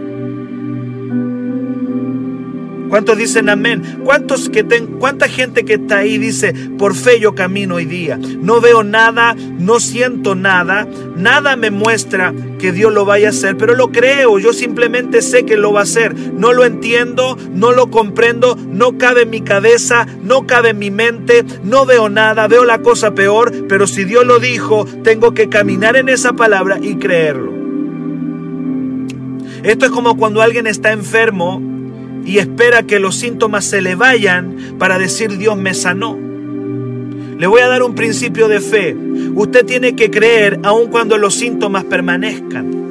¿Cuántos 2.95 3.19
dicen 3.19 3.49
amén? 3.49 3.83
¿Cuántos 4.05 4.49
que 4.49 4.65
¿Cuánta 5.01 5.27
gente 5.27 5.65
que 5.65 5.75
está 5.75 5.99
ahí 5.99 6.17
dice, 6.17 6.55
por 6.79 6.95
fe 6.95 7.19
yo 7.19 7.35
camino 7.35 7.75
hoy 7.75 7.87
día? 7.87 8.17
No 8.17 8.61
veo 8.61 8.85
nada, 8.85 9.35
no 9.35 9.81
siento 9.81 10.37
nada, 10.37 10.87
nada 11.17 11.57
me 11.57 11.73
muestra 11.73 12.33
que 12.61 12.71
Dios 12.71 12.95
lo 12.95 13.05
vaya 13.05 13.27
a 13.27 13.31
hacer, 13.31 13.57
pero 13.57 13.75
lo 13.75 13.91
creo, 13.91 14.39
yo 14.39 14.53
simplemente 14.53 15.23
sé 15.23 15.45
que 15.45 15.57
lo 15.57 15.73
va 15.73 15.81
a 15.81 15.83
hacer. 15.83 16.15
No 16.15 16.53
lo 16.53 16.65
entiendo, 16.65 17.37
no 17.53 17.73
lo 17.73 17.91
comprendo, 17.91 18.57
no 18.69 18.97
cabe 18.97 19.23
en 19.23 19.31
mi 19.31 19.41
cabeza, 19.41 20.07
no 20.23 20.47
cabe 20.47 20.69
en 20.69 20.79
mi 20.79 20.93
mente, 20.93 21.45
no 21.65 21.87
veo 21.87 22.09
nada, 22.09 22.47
veo 22.47 22.65
la 22.65 22.79
cosa 22.79 23.13
peor, 23.13 23.67
pero 23.69 23.89
si 23.89 24.05
Dios 24.05 24.25
lo 24.25 24.39
dijo, 24.39 24.87
tengo 25.03 25.35
que 25.35 25.49
caminar 25.49 25.97
en 25.97 26.09
esa 26.09 26.35
palabra 26.35 26.79
y 26.81 26.95
creerlo. 26.95 27.53
Esto 29.65 29.85
es 29.85 29.91
como 29.91 30.17
cuando 30.17 30.43
alguien 30.43 30.69
está 30.69 30.93
enfermo 30.93 31.74
y 32.25 32.39
espera 32.39 32.83
que 32.85 32.99
los 32.99 33.17
síntomas 33.17 33.65
se 33.65 33.83
le 33.83 33.95
vayan 33.95 34.57
para 34.79 34.99
decir 34.99 35.37
Dios 35.37 35.57
me 35.57 35.75
sanó. 35.75 36.19
Le 37.39 37.47
voy 37.47 37.61
a 37.61 37.69
dar 37.69 37.83
un 37.83 37.95
principio 37.95 38.49
de 38.49 38.61
fe. 38.61 38.97
Usted 39.35 39.67
tiene 39.67 39.97
que 39.97 40.11
creer 40.11 40.61
aun 40.63 40.89
cuando 40.89 41.19
los 41.19 41.35
síntomas 41.35 41.85
permanezcan. 41.85 42.85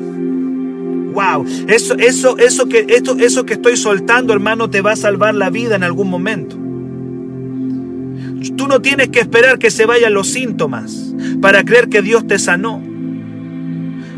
Wow, 1.13 1.45
eso, 1.67 1.95
eso, 1.97 2.38
eso 2.38 2.67
que, 2.67 2.86
esto, 2.89 3.15
eso 3.19 3.45
que 3.45 3.53
estoy 3.53 3.77
soltando, 3.77 4.34
hermano, 4.34 4.69
te 4.69 4.81
va 4.81 4.93
a 4.93 4.95
salvar 4.95 5.36
la 5.36 5.49
vida 5.49 5.75
en 5.75 5.84
algún 5.84 6.09
momento. 6.09 6.57
Tú 8.57 8.67
no 8.67 8.81
tienes 8.81 9.09
que 9.09 9.19
esperar 9.19 9.59
que 9.59 9.71
se 9.71 9.86
vayan 9.86 10.13
los 10.13 10.27
síntomas 10.27 11.15
para 11.41 11.63
creer 11.63 11.88
que 11.88 12.01
Dios 12.01 12.27
te 12.27 12.39
sanó. 12.39 12.81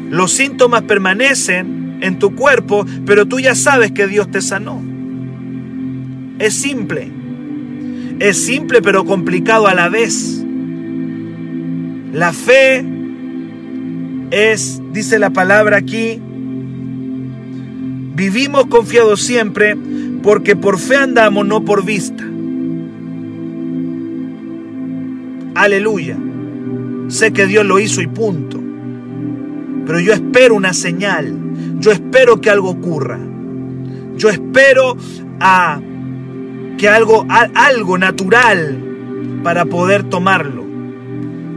Los 0.09 0.31
síntomas 0.31 0.83
permanecen 0.83 1.99
en 2.01 2.17
tu 2.17 2.35
cuerpo, 2.35 2.85
pero 3.05 3.25
tú 3.25 3.39
ya 3.39 3.55
sabes 3.55 3.91
que 3.91 4.07
Dios 4.07 4.31
te 4.31 4.41
sanó. 4.41 4.94
Es 6.39 6.53
simple. 6.53 7.11
Es 8.19 8.45
simple 8.45 8.81
pero 8.81 9.05
complicado 9.05 9.67
a 9.67 9.73
la 9.73 9.89
vez. 9.89 10.43
La 12.13 12.31
fe 12.33 12.85
es, 14.31 14.81
dice 14.93 15.19
la 15.19 15.31
palabra 15.31 15.77
aquí, 15.77 16.21
vivimos 18.15 18.67
confiados 18.67 19.21
siempre 19.21 19.75
porque 20.23 20.55
por 20.55 20.79
fe 20.79 20.95
andamos, 20.95 21.45
no 21.45 21.63
por 21.63 21.85
vista. 21.85 22.23
Aleluya. 25.55 26.17
Sé 27.07 27.31
que 27.31 27.45
Dios 27.45 27.65
lo 27.65 27.79
hizo 27.79 28.01
y 28.01 28.07
punto. 28.07 28.59
Pero 29.85 29.99
yo 29.99 30.13
espero 30.13 30.55
una 30.55 30.73
señal. 30.73 31.37
Yo 31.79 31.91
espero 31.91 32.41
que 32.41 32.49
algo 32.49 32.69
ocurra. 32.69 33.19
Yo 34.17 34.29
espero 34.29 34.97
a 35.39 35.79
que 36.77 36.89
algo, 36.89 37.25
algo 37.29 37.97
natural 37.97 38.77
para 39.43 39.65
poder 39.65 40.03
tomarlo. 40.03 40.65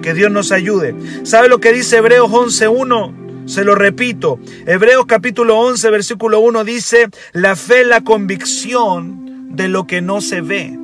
Que 0.03 0.15
Dios 0.15 0.31
nos 0.31 0.53
ayude. 0.53 0.95
¿Sabe 1.25 1.49
lo 1.49 1.59
que 1.59 1.73
dice 1.73 1.97
Hebreos 1.97 2.31
11.1? 2.31 3.47
Se 3.47 3.65
lo 3.65 3.75
repito. 3.75 4.39
Hebreos 4.67 5.07
capítulo 5.07 5.59
11, 5.59 5.91
versículo 5.91 6.41
1 6.41 6.65
dice, 6.65 7.09
la 7.33 7.57
fe 7.57 7.85
la 7.85 8.03
convicción 8.03 9.57
de 9.57 9.69
lo 9.69 9.87
que 9.87 10.03
no 10.03 10.21
se 10.21 10.41
ve. 10.41 10.79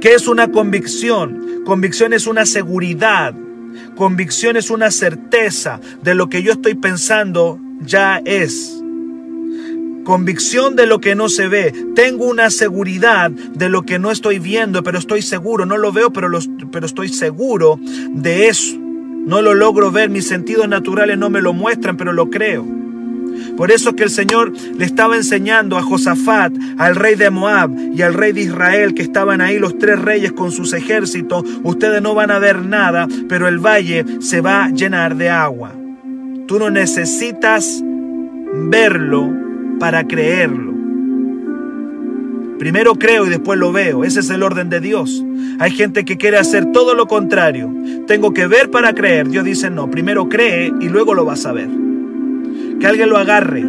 ¿Qué 0.00 0.14
es 0.14 0.28
una 0.28 0.50
convicción? 0.50 1.62
Convicción 1.64 2.12
es 2.12 2.26
una 2.26 2.46
seguridad. 2.46 3.34
Convicción 3.96 4.56
es 4.56 4.70
una 4.70 4.90
certeza 4.90 5.80
de 6.02 6.14
lo 6.14 6.28
que 6.28 6.42
yo 6.42 6.52
estoy 6.52 6.74
pensando 6.74 7.58
ya 7.80 8.20
es. 8.24 8.79
Convicción 10.04 10.76
de 10.76 10.86
lo 10.86 11.00
que 11.00 11.14
no 11.14 11.28
se 11.28 11.48
ve. 11.48 11.72
Tengo 11.94 12.26
una 12.26 12.50
seguridad 12.50 13.30
de 13.30 13.68
lo 13.68 13.82
que 13.82 13.98
no 13.98 14.10
estoy 14.10 14.38
viendo, 14.38 14.82
pero 14.82 14.98
estoy 14.98 15.22
seguro. 15.22 15.66
No 15.66 15.76
lo 15.76 15.92
veo, 15.92 16.12
pero, 16.12 16.28
pero 16.72 16.86
estoy 16.86 17.08
seguro 17.08 17.78
de 18.10 18.48
eso. 18.48 18.76
No 18.78 19.42
lo 19.42 19.54
logro 19.54 19.90
ver. 19.90 20.08
Mis 20.08 20.26
sentidos 20.26 20.68
naturales 20.68 21.18
no 21.18 21.30
me 21.30 21.42
lo 21.42 21.52
muestran, 21.52 21.96
pero 21.96 22.12
lo 22.12 22.30
creo. 22.30 22.80
Por 23.56 23.70
eso 23.70 23.94
que 23.94 24.04
el 24.04 24.10
Señor 24.10 24.52
le 24.78 24.84
estaba 24.84 25.16
enseñando 25.16 25.76
a 25.76 25.82
Josafat, 25.82 26.52
al 26.78 26.96
rey 26.96 27.14
de 27.14 27.30
Moab 27.30 27.70
y 27.94 28.02
al 28.02 28.14
rey 28.14 28.32
de 28.32 28.42
Israel, 28.42 28.94
que 28.94 29.02
estaban 29.02 29.40
ahí 29.40 29.58
los 29.58 29.78
tres 29.78 29.98
reyes 29.98 30.32
con 30.32 30.50
sus 30.50 30.72
ejércitos, 30.72 31.44
ustedes 31.62 32.00
no 32.02 32.14
van 32.14 32.30
a 32.30 32.38
ver 32.38 32.64
nada, 32.64 33.06
pero 33.28 33.48
el 33.48 33.58
valle 33.58 34.04
se 34.20 34.40
va 34.40 34.64
a 34.64 34.70
llenar 34.70 35.16
de 35.16 35.30
agua. 35.30 35.72
Tú 36.46 36.58
no 36.58 36.70
necesitas 36.70 37.82
verlo 38.52 39.39
para 39.80 40.06
creerlo. 40.06 40.72
Primero 42.60 42.94
creo 42.94 43.26
y 43.26 43.30
después 43.30 43.58
lo 43.58 43.72
veo. 43.72 44.04
Ese 44.04 44.20
es 44.20 44.30
el 44.30 44.42
orden 44.42 44.68
de 44.68 44.80
Dios. 44.80 45.24
Hay 45.58 45.70
gente 45.70 46.04
que 46.04 46.18
quiere 46.18 46.36
hacer 46.36 46.66
todo 46.72 46.94
lo 46.94 47.06
contrario. 47.06 47.74
Tengo 48.06 48.32
que 48.32 48.46
ver 48.46 48.70
para 48.70 48.94
creer. 48.94 49.28
Dios 49.28 49.44
dice, 49.44 49.70
no, 49.70 49.90
primero 49.90 50.28
cree 50.28 50.70
y 50.80 50.88
luego 50.88 51.14
lo 51.14 51.24
vas 51.24 51.46
a 51.46 51.52
ver. 51.52 51.70
Que 52.78 52.86
alguien 52.86 53.08
lo 53.08 53.16
agarre. 53.16 53.64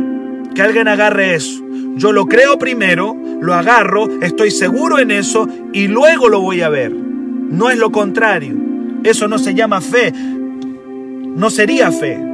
Que 0.53 0.61
alguien 0.61 0.89
agarre 0.89 1.35
eso. 1.35 1.63
Yo 1.95 2.11
lo 2.11 2.25
creo 2.25 2.57
primero, 2.57 3.15
lo 3.41 3.53
agarro, 3.53 4.07
estoy 4.21 4.51
seguro 4.51 4.99
en 4.99 5.11
eso 5.11 5.47
y 5.73 5.87
luego 5.87 6.29
lo 6.29 6.41
voy 6.41 6.61
a 6.61 6.69
ver. 6.69 6.93
No 6.93 7.69
es 7.69 7.77
lo 7.77 7.91
contrario. 7.91 8.55
Eso 9.03 9.27
no 9.27 9.39
se 9.39 9.53
llama 9.53 9.81
fe. 9.81 10.11
No 10.13 11.49
sería 11.49 11.91
fe. 11.91 12.30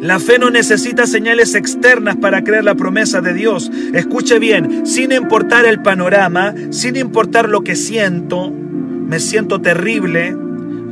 La 0.00 0.20
fe 0.20 0.38
no 0.38 0.50
necesita 0.50 1.06
señales 1.06 1.54
externas 1.54 2.16
para 2.16 2.44
creer 2.44 2.64
la 2.64 2.74
promesa 2.74 3.20
de 3.22 3.32
Dios. 3.32 3.70
Escuche 3.94 4.38
bien, 4.38 4.86
sin 4.86 5.10
importar 5.10 5.64
el 5.64 5.80
panorama, 5.80 6.54
sin 6.70 6.96
importar 6.96 7.48
lo 7.48 7.62
que 7.62 7.76
siento, 7.76 8.50
me 8.50 9.20
siento 9.20 9.60
terrible. 9.60 10.36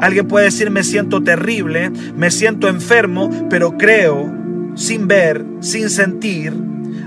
Alguien 0.00 0.26
puede 0.26 0.46
decir 0.46 0.70
me 0.70 0.84
siento 0.84 1.22
terrible, 1.22 1.90
me 2.16 2.30
siento 2.30 2.68
enfermo, 2.68 3.30
pero 3.50 3.76
creo, 3.76 4.32
sin 4.74 5.06
ver, 5.06 5.44
sin 5.60 5.90
sentir, 5.90 6.54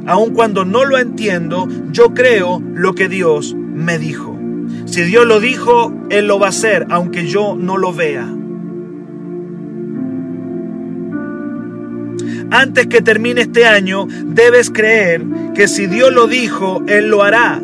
aun 0.06 0.34
cuando 0.34 0.66
no 0.66 0.86
lo 0.86 0.98
entiendo, 0.98 1.68
yo 1.92 2.14
creo 2.14 2.62
lo 2.74 2.94
que 2.94 3.10
Dios 3.10 3.56
me 3.56 3.98
dijo. 3.98 4.38
Si 4.86 5.02
Dios 5.02 5.26
lo 5.26 5.40
dijo, 5.40 5.94
Él 6.10 6.28
lo 6.28 6.40
va 6.40 6.48
a 6.48 6.50
hacer, 6.50 6.86
aunque 6.90 7.28
yo 7.28 7.56
no 7.60 7.78
lo 7.78 7.94
vea. 7.94 8.28
Antes 12.52 12.88
que 12.88 13.02
termine 13.02 13.42
este 13.42 13.66
año, 13.66 14.08
debes 14.26 14.70
creer 14.70 15.24
que 15.54 15.68
si 15.68 15.88
Dios 15.88 16.14
lo 16.14 16.28
dijo, 16.28 16.84
Él 16.88 17.10
lo 17.10 17.24
hará. 17.24 17.62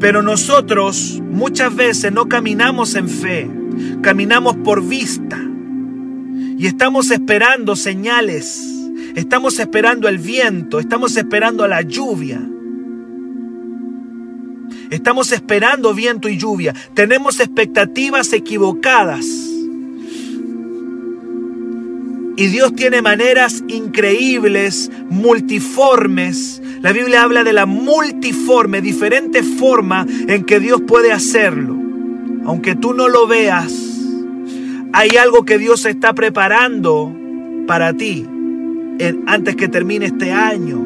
Pero 0.00 0.22
nosotros 0.22 1.22
muchas 1.30 1.74
veces 1.74 2.12
no 2.12 2.28
caminamos 2.28 2.94
en 2.96 3.08
fe, 3.08 3.48
caminamos 4.02 4.56
por 4.56 4.86
vista. 4.86 5.38
Y 6.58 6.66
estamos 6.66 7.10
esperando 7.10 7.76
señales, 7.76 8.60
estamos 9.14 9.58
esperando 9.58 10.08
el 10.08 10.18
viento, 10.18 10.80
estamos 10.80 11.16
esperando 11.16 11.66
la 11.68 11.82
lluvia. 11.82 12.40
Estamos 14.90 15.32
esperando 15.32 15.94
viento 15.94 16.28
y 16.28 16.36
lluvia. 16.36 16.74
Tenemos 16.94 17.40
expectativas 17.40 18.32
equivocadas. 18.34 19.24
Y 22.36 22.46
Dios 22.46 22.74
tiene 22.74 23.02
maneras 23.02 23.62
increíbles, 23.68 24.90
multiformes. 25.08 26.62
La 26.80 26.92
Biblia 26.92 27.22
habla 27.22 27.44
de 27.44 27.52
la 27.52 27.66
multiforme, 27.66 28.80
diferente 28.80 29.42
forma 29.42 30.06
en 30.26 30.44
que 30.44 30.58
Dios 30.58 30.80
puede 30.86 31.12
hacerlo. 31.12 31.76
Aunque 32.44 32.74
tú 32.74 32.94
no 32.94 33.08
lo 33.08 33.26
veas, 33.26 33.72
hay 34.92 35.10
algo 35.16 35.44
que 35.44 35.58
Dios 35.58 35.84
está 35.84 36.14
preparando 36.14 37.14
para 37.66 37.92
ti 37.92 38.26
antes 39.26 39.56
que 39.56 39.68
termine 39.68 40.06
este 40.06 40.32
año. 40.32 40.80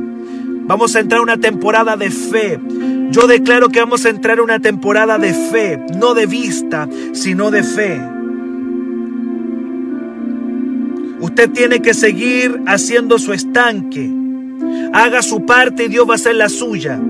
Vamos 0.67 0.97
a 0.97 1.01
entrar 1.01 1.21
a 1.21 1.23
una 1.23 1.39
temporada 1.39 1.97
de 1.97 2.11
fe. 2.11 2.59
Yo 3.11 3.27
declaro 3.29 3.69
que 3.69 3.81
vamos 3.81 4.05
a 4.05 4.09
entrar 4.09 4.41
a 4.41 4.43
una 4.43 4.59
temporada 4.59 5.17
de 5.17 5.33
fe, 5.33 5.81
no 5.97 6.15
de 6.15 6.27
vista, 6.27 6.89
sino 7.13 7.51
de 7.51 7.63
fe. 7.63 8.16
Usted 11.21 11.51
tiene 11.51 11.81
que 11.81 11.95
seguir 11.95 12.61
haciendo 12.67 13.19
su 13.19 13.33
estanque. 13.33 14.11
Haga 14.93 15.23
su 15.23 15.45
parte 15.47 15.85
y 15.85 15.89
Dios 15.89 16.09
va 16.09 16.13
a 16.13 16.17
hacer 16.17 16.37
la 16.37 16.49
suya. 16.49 17.01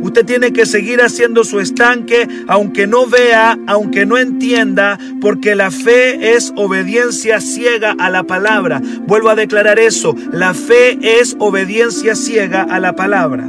Usted 0.00 0.24
tiene 0.24 0.52
que 0.52 0.66
seguir 0.66 1.00
haciendo 1.02 1.44
su 1.44 1.60
estanque, 1.60 2.28
aunque 2.46 2.86
no 2.86 3.06
vea, 3.06 3.58
aunque 3.66 4.06
no 4.06 4.18
entienda, 4.18 4.98
porque 5.20 5.54
la 5.54 5.70
fe 5.70 6.34
es 6.34 6.52
obediencia 6.56 7.40
ciega 7.40 7.94
a 7.98 8.10
la 8.10 8.24
palabra. 8.24 8.80
Vuelvo 9.06 9.28
a 9.28 9.34
declarar 9.34 9.78
eso, 9.78 10.14
la 10.32 10.54
fe 10.54 10.98
es 11.20 11.36
obediencia 11.38 12.14
ciega 12.14 12.62
a 12.62 12.78
la 12.80 12.94
palabra. 12.94 13.48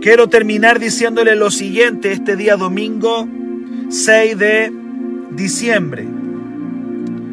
Quiero 0.00 0.28
terminar 0.28 0.78
diciéndole 0.78 1.34
lo 1.34 1.50
siguiente 1.50 2.12
este 2.12 2.36
día 2.36 2.56
domingo 2.56 3.28
6 3.90 4.38
de 4.38 4.72
diciembre. 5.30 6.06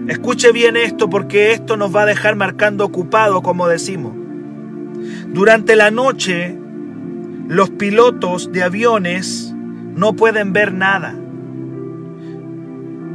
Escuche 0.07 0.51
bien 0.51 0.77
esto 0.77 1.09
porque 1.09 1.51
esto 1.51 1.77
nos 1.77 1.95
va 1.95 2.03
a 2.03 2.05
dejar 2.05 2.35
marcando 2.35 2.85
ocupado, 2.85 3.41
como 3.41 3.67
decimos. 3.67 4.13
Durante 5.33 5.75
la 5.75 5.91
noche, 5.91 6.57
los 7.47 7.69
pilotos 7.71 8.51
de 8.51 8.63
aviones 8.63 9.53
no 9.95 10.15
pueden 10.15 10.53
ver 10.53 10.73
nada. 10.73 11.15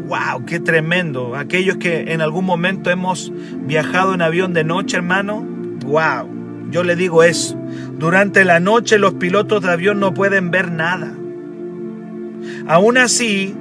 ¡Wow! 0.08 0.44
¡Qué 0.44 0.58
tremendo! 0.58 1.36
Aquellos 1.36 1.76
que 1.76 2.12
en 2.12 2.20
algún 2.20 2.44
momento 2.44 2.90
hemos 2.90 3.32
viajado 3.64 4.14
en 4.14 4.22
avión 4.22 4.52
de 4.52 4.64
noche, 4.64 4.96
hermano. 4.96 5.46
¡Wow! 5.84 6.28
Yo 6.70 6.82
le 6.82 6.96
digo 6.96 7.22
eso. 7.22 7.56
Durante 7.98 8.44
la 8.44 8.58
noche 8.58 8.98
los 8.98 9.14
pilotos 9.14 9.62
de 9.62 9.70
avión 9.70 10.00
no 10.00 10.12
pueden 10.12 10.50
ver 10.50 10.72
nada. 10.72 11.14
Aún 12.66 12.98
así, 12.98 13.54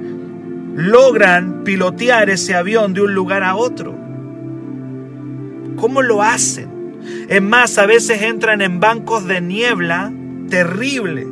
logran 0.80 1.62
pilotear 1.64 2.30
ese 2.30 2.54
avión 2.54 2.94
de 2.94 3.02
un 3.02 3.14
lugar 3.14 3.44
a 3.44 3.54
otro. 3.54 3.94
¿Cómo 5.76 6.02
lo 6.02 6.22
hacen? 6.22 6.68
Es 7.28 7.42
más, 7.42 7.78
a 7.78 7.86
veces 7.86 8.22
entran 8.22 8.60
en 8.62 8.80
bancos 8.80 9.26
de 9.26 9.40
niebla 9.40 10.12
terrible, 10.48 11.26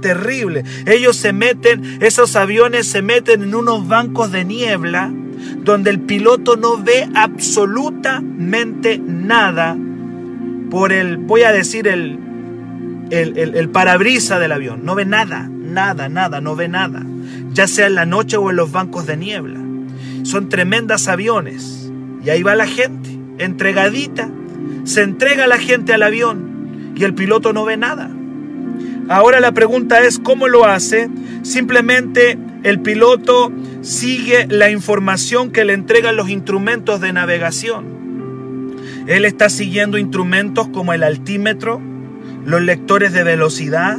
terrible. 0.00 0.64
Ellos 0.86 1.16
se 1.16 1.32
meten, 1.32 1.98
esos 2.00 2.36
aviones 2.36 2.86
se 2.86 3.02
meten 3.02 3.42
en 3.42 3.54
unos 3.54 3.86
bancos 3.88 4.32
de 4.32 4.44
niebla 4.44 5.12
donde 5.62 5.90
el 5.90 6.00
piloto 6.00 6.56
no 6.56 6.82
ve 6.82 7.08
absolutamente 7.14 8.98
nada 8.98 9.76
por 10.70 10.92
el, 10.92 11.18
voy 11.18 11.42
a 11.42 11.52
decir, 11.52 11.86
el 11.86 12.18
el, 13.10 13.38
el, 13.54 13.68
parabrisa 13.68 14.38
del 14.38 14.52
avión. 14.52 14.84
No 14.84 14.94
ve 14.94 15.04
nada, 15.04 15.48
nada, 15.48 16.08
nada, 16.08 16.40
no 16.40 16.56
ve 16.56 16.68
nada. 16.68 17.04
Ya 17.56 17.66
sea 17.66 17.86
en 17.86 17.94
la 17.94 18.04
noche 18.04 18.36
o 18.36 18.50
en 18.50 18.56
los 18.56 18.70
bancos 18.70 19.06
de 19.06 19.16
niebla. 19.16 19.58
Son 20.24 20.50
tremendas 20.50 21.08
aviones. 21.08 21.90
Y 22.22 22.28
ahí 22.28 22.42
va 22.42 22.54
la 22.54 22.66
gente, 22.66 23.18
entregadita. 23.38 24.28
Se 24.84 25.00
entrega 25.00 25.46
la 25.46 25.56
gente 25.56 25.94
al 25.94 26.02
avión 26.02 26.92
y 26.94 27.04
el 27.04 27.14
piloto 27.14 27.54
no 27.54 27.64
ve 27.64 27.78
nada. 27.78 28.10
Ahora 29.08 29.40
la 29.40 29.52
pregunta 29.52 30.04
es, 30.04 30.18
¿cómo 30.18 30.48
lo 30.48 30.66
hace? 30.66 31.08
Simplemente 31.44 32.36
el 32.62 32.80
piloto 32.80 33.50
sigue 33.80 34.46
la 34.50 34.70
información 34.70 35.50
que 35.50 35.64
le 35.64 35.72
entregan 35.72 36.14
los 36.14 36.28
instrumentos 36.28 37.00
de 37.00 37.14
navegación. 37.14 38.76
Él 39.06 39.24
está 39.24 39.48
siguiendo 39.48 39.96
instrumentos 39.96 40.68
como 40.68 40.92
el 40.92 41.04
altímetro, 41.04 41.80
los 42.44 42.60
lectores 42.60 43.14
de 43.14 43.24
velocidad, 43.24 43.96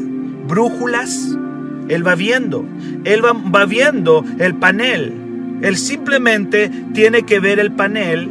brújulas. 0.47 1.35
Él 1.89 2.05
va 2.05 2.13
viendo, 2.13 2.63
él 3.13 3.21
va, 3.23 3.65
viendo 3.65 4.23
el 4.39 4.55
panel. 4.55 5.59
Él 5.61 5.77
simplemente 5.77 6.69
tiene 6.93 7.23
que 7.23 7.39
ver 7.39 7.59
el 7.59 7.71
panel, 7.71 8.29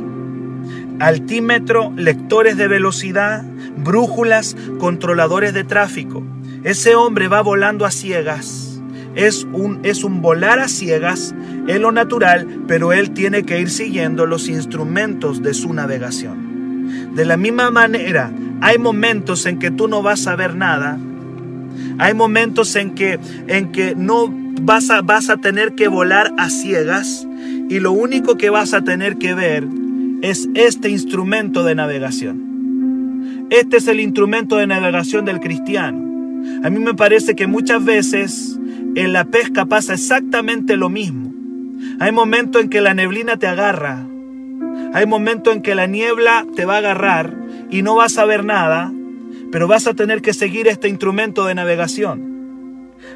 altímetro, 1.01 1.93
lectores 1.97 2.57
de 2.57 2.68
velocidad, 2.68 3.45
brújulas, 3.77 4.57
controladores 4.79 5.53
de 5.53 5.64
tráfico. 5.64 6.22
Ese 6.62 6.95
hombre 6.95 7.29
va 7.29 7.43
volando 7.43 7.85
a 7.85 7.91
ciegas 7.91 8.66
es 9.16 9.49
un, 9.53 9.81
es 9.83 10.05
un 10.05 10.20
volar 10.20 10.61
a 10.61 10.68
ciegas 10.68 11.35
en 11.66 11.83
lo 11.83 11.91
natural, 11.91 12.47
pero 12.68 12.93
él 12.93 13.11
tiene 13.11 13.45
que 13.45 13.59
ir 13.59 13.70
siguiendo 13.70 14.27
los 14.27 14.49
instrumentos 14.49 15.43
de 15.43 15.55
su 15.55 15.72
navegación. 15.72 17.14
De 17.14 17.24
la 17.24 17.37
misma 17.37 17.70
manera, 17.70 18.31
hay 18.61 18.79
momentos 18.79 19.47
en 19.47 19.59
que 19.59 19.70
tú 19.70 19.89
no 19.89 20.03
vas 20.03 20.27
a 20.27 20.37
ver 20.37 20.55
nada. 20.55 20.99
Hay 21.99 22.12
momentos 22.12 22.77
en 22.77 22.95
que, 22.95 23.18
en 23.49 23.72
que 23.72 23.95
no 23.97 24.33
vas 24.61 24.91
a, 24.91 25.03
vas 25.03 25.31
a 25.31 25.37
tener 25.37 25.75
que 25.75 25.89
volar 25.89 26.33
a 26.39 26.51
ciegas 26.51 27.27
y 27.69 27.81
lo 27.81 27.93
único 27.93 28.37
que 28.37 28.51
vas 28.51 28.75
a 28.75 28.83
tener 28.83 29.17
que 29.17 29.35
ver 29.35 29.67
es 30.23 30.49
este 30.55 30.89
instrumento 30.89 31.65
de 31.65 31.75
navegación. 31.75 33.47
Este 33.51 33.77
es 33.77 33.89
el 33.89 34.01
instrumento 34.01 34.57
de 34.57 34.67
navegación 34.67 35.25
del 35.25 35.41
cristiano. 35.41 36.05
A 36.65 36.71
mí 36.71 36.79
me 36.79 36.95
parece 36.95 37.35
que 37.37 37.47
muchas 37.47 37.85
veces 37.85 38.59
en 38.95 39.13
la 39.13 39.25
pesca 39.25 39.67
pasa 39.67 39.95
exactamente 39.95 40.77
lo 40.77 40.89
mismo. 40.89 41.33
Hay 42.01 42.13
momentos 42.13 42.63
en 42.63 42.71
que 42.71 42.81
la 42.81 42.95
neblina 42.95 43.37
te 43.37 43.47
agarra. 43.47 44.07
Hay 44.93 45.07
momentos 45.07 45.55
en 45.55 45.63
que 45.63 45.75
la 45.75 45.87
niebla 45.87 46.47
te 46.55 46.65
va 46.65 46.75
a 46.75 46.79
agarrar 46.79 47.37
y 47.71 47.83
no 47.83 47.97
vas 47.97 48.19
a 48.19 48.25
ver 48.25 48.45
nada, 48.45 48.93
pero 49.53 49.69
vas 49.69 49.87
a 49.87 49.95
tener 49.95 50.23
que 50.23 50.33
seguir 50.33 50.69
este 50.69 50.89
instrumento 50.89 51.45
de 51.45 51.55
navegación. 51.55 52.36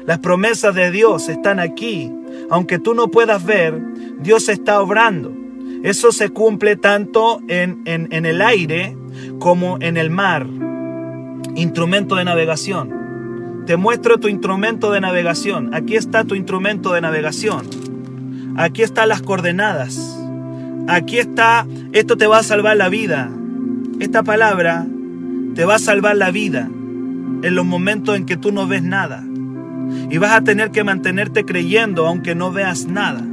Las 0.05 0.19
promesas 0.19 0.75
de 0.75 0.91
Dios 0.91 1.29
están 1.29 1.59
aquí. 1.59 2.11
Aunque 2.49 2.79
tú 2.79 2.93
no 2.93 3.09
puedas 3.09 3.45
ver, 3.45 3.81
Dios 4.19 4.49
está 4.49 4.81
obrando. 4.81 5.33
Eso 5.83 6.11
se 6.11 6.29
cumple 6.29 6.75
tanto 6.75 7.41
en, 7.47 7.81
en 7.85 8.25
el 8.25 8.41
aire 8.41 8.97
como 9.39 9.77
en 9.81 9.97
el 9.97 10.09
mar. 10.09 10.47
Instrumento 11.55 12.15
de 12.15 12.25
navegación. 12.25 13.63
Te 13.65 13.77
muestro 13.77 14.19
tu 14.19 14.27
instrumento 14.27 14.91
de 14.91 15.01
navegación. 15.01 15.73
Aquí 15.73 15.95
está 15.95 16.23
tu 16.23 16.35
instrumento 16.35 16.93
de 16.93 17.01
navegación. 17.01 17.67
Aquí 18.57 18.81
están 18.81 19.09
las 19.09 19.21
coordenadas. 19.21 20.17
Aquí 20.87 21.19
está, 21.19 21.67
esto 21.93 22.17
te 22.17 22.27
va 22.27 22.39
a 22.39 22.43
salvar 22.43 22.75
la 22.77 22.89
vida. 22.89 23.31
Esta 23.99 24.23
palabra 24.23 24.85
te 25.55 25.65
va 25.65 25.75
a 25.75 25.79
salvar 25.79 26.15
la 26.17 26.31
vida 26.31 26.69
en 27.43 27.55
los 27.55 27.65
momentos 27.65 28.15
en 28.15 28.25
que 28.25 28.37
tú 28.37 28.51
no 28.51 28.67
ves 28.67 28.83
nada. 28.83 29.23
Y 30.09 30.17
vas 30.17 30.33
a 30.33 30.41
tener 30.41 30.71
que 30.71 30.83
mantenerte 30.83 31.45
creyendo 31.45 32.07
aunque 32.07 32.35
no 32.35 32.51
veas 32.51 32.85
nada. 32.85 33.25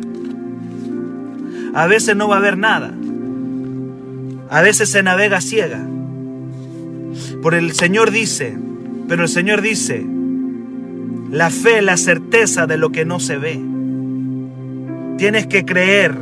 A 1.74 1.86
veces 1.86 2.16
no 2.16 2.28
va 2.28 2.36
a 2.36 2.38
haber 2.38 2.56
nada. 2.56 2.92
A 4.50 4.62
veces 4.62 4.88
se 4.90 5.02
navega 5.02 5.40
ciega. 5.40 5.86
Por 7.42 7.54
el 7.54 7.72
Señor 7.72 8.10
dice, 8.10 8.56
pero 9.08 9.22
el 9.22 9.28
Señor 9.28 9.62
dice, 9.62 10.04
la 11.30 11.50
fe, 11.50 11.82
la 11.82 11.96
certeza 11.96 12.66
de 12.66 12.78
lo 12.78 12.90
que 12.90 13.04
no 13.04 13.20
se 13.20 13.36
ve. 13.36 13.60
Tienes 15.18 15.46
que 15.46 15.64
creer, 15.64 16.16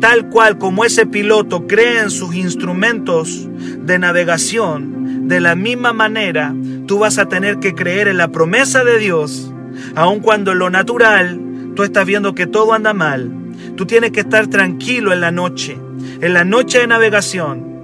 tal 0.00 0.28
cual 0.28 0.58
como 0.58 0.84
ese 0.84 1.06
piloto 1.06 1.66
cree 1.66 2.00
en 2.00 2.10
sus 2.10 2.34
instrumentos 2.34 3.48
de 3.80 3.98
navegación, 3.98 4.95
de 5.26 5.40
la 5.40 5.54
misma 5.54 5.92
manera 5.92 6.54
tú 6.86 7.00
vas 7.00 7.18
a 7.18 7.28
tener 7.28 7.58
que 7.58 7.74
creer 7.74 8.08
en 8.08 8.16
la 8.16 8.28
promesa 8.28 8.84
de 8.84 8.98
Dios, 8.98 9.52
aun 9.94 10.20
cuando 10.20 10.52
en 10.52 10.58
lo 10.58 10.70
natural 10.70 11.40
tú 11.74 11.82
estás 11.82 12.06
viendo 12.06 12.34
que 12.34 12.46
todo 12.46 12.72
anda 12.72 12.94
mal. 12.94 13.30
Tú 13.76 13.86
tienes 13.86 14.12
que 14.12 14.20
estar 14.20 14.46
tranquilo 14.46 15.12
en 15.12 15.20
la 15.20 15.30
noche, 15.30 15.78
en 16.20 16.32
la 16.32 16.44
noche 16.44 16.78
de 16.78 16.86
navegación 16.86 17.75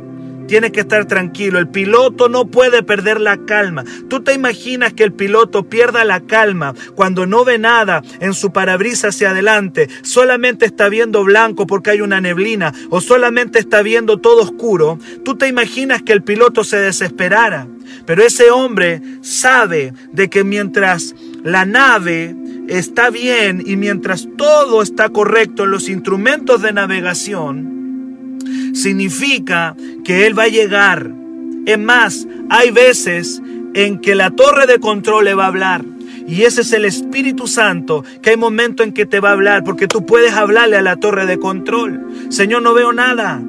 Tienes 0.53 0.73
que 0.73 0.81
estar 0.81 1.07
tranquilo. 1.07 1.59
El 1.59 1.69
piloto 1.69 2.29
no 2.29 2.45
puede 2.45 2.83
perder 2.83 3.23
la 3.23 3.47
calma. 3.47 3.85
¿Tú 4.11 4.23
te 4.23 4.35
imaginas 4.35 4.93
que 4.93 5.03
el 5.03 5.15
piloto 5.15 5.67
pierda 5.67 6.05
la 6.05 6.21
calma 6.21 6.75
cuando 6.95 7.25
no 7.25 7.43
ve 7.43 7.57
nada 7.57 8.03
en 8.21 8.35
su 8.35 8.53
parabrisas 8.53 9.15
hacia 9.15 9.31
adelante? 9.31 9.89
Solamente 10.03 10.67
está 10.67 10.91
viendo 10.91 11.25
blanco 11.25 11.67
porque 11.67 11.89
hay 11.89 12.03
una 12.03 12.21
neblina 12.21 12.75
o 12.91 13.01
solamente 13.01 13.61
está 13.61 13.81
viendo 13.81 14.19
todo 14.19 14.43
oscuro. 14.43 14.99
¿Tú 15.25 15.39
te 15.39 15.49
imaginas 15.49 16.03
que 16.03 16.13
el 16.13 16.23
piloto 16.23 16.65
se 16.65 16.77
desesperara? 16.77 17.67
Pero 18.05 18.23
ese 18.23 18.51
hombre 18.51 19.01
sabe 19.23 19.95
de 20.13 20.29
que 20.29 20.45
mientras 20.45 21.15
la 21.43 21.65
nave 21.65 22.37
está 22.69 23.09
bien 23.09 23.63
y 23.65 23.77
mientras 23.77 24.29
todo 24.37 24.83
está 24.83 25.09
correcto 25.09 25.65
en 25.65 25.71
los 25.71 25.89
instrumentos 25.89 26.61
de 26.61 26.75
navegación, 26.75 27.82
significa 28.75 29.77
que 30.05 30.27
Él 30.27 30.39
va 30.39 30.45
a 30.45 30.49
llegar. 30.49 31.11
Es 31.67 31.79
más, 31.79 32.27
hay 32.51 32.71
veces 32.71 33.41
en 33.75 34.01
que 34.01 34.15
la 34.15 34.31
torre 34.31 34.67
de 34.67 34.79
control 34.79 35.25
le 35.25 35.35
va 35.35 35.45
a 35.45 35.49
hablar. 35.49 35.85
Y 36.27 36.43
ese 36.43 36.61
es 36.61 36.73
el 36.73 36.85
Espíritu 36.85 37.47
Santo, 37.47 38.05
que 38.23 38.31
hay 38.31 38.37
momentos 38.37 38.87
en 38.87 38.93
que 38.93 39.07
te 39.07 39.21
va 39.21 39.31
a 39.31 39.33
hablar, 39.33 39.65
porque 39.65 39.89
tú 39.89 40.07
puedes 40.07 40.33
hablarle 40.33 40.77
a 40.77 40.83
la 40.83 40.97
torre 40.97 41.27
de 41.27 41.39
control. 41.39 42.01
Señor, 42.31 42.63
no 42.63 42.75
veo 42.75 42.93
nada. 42.93 43.43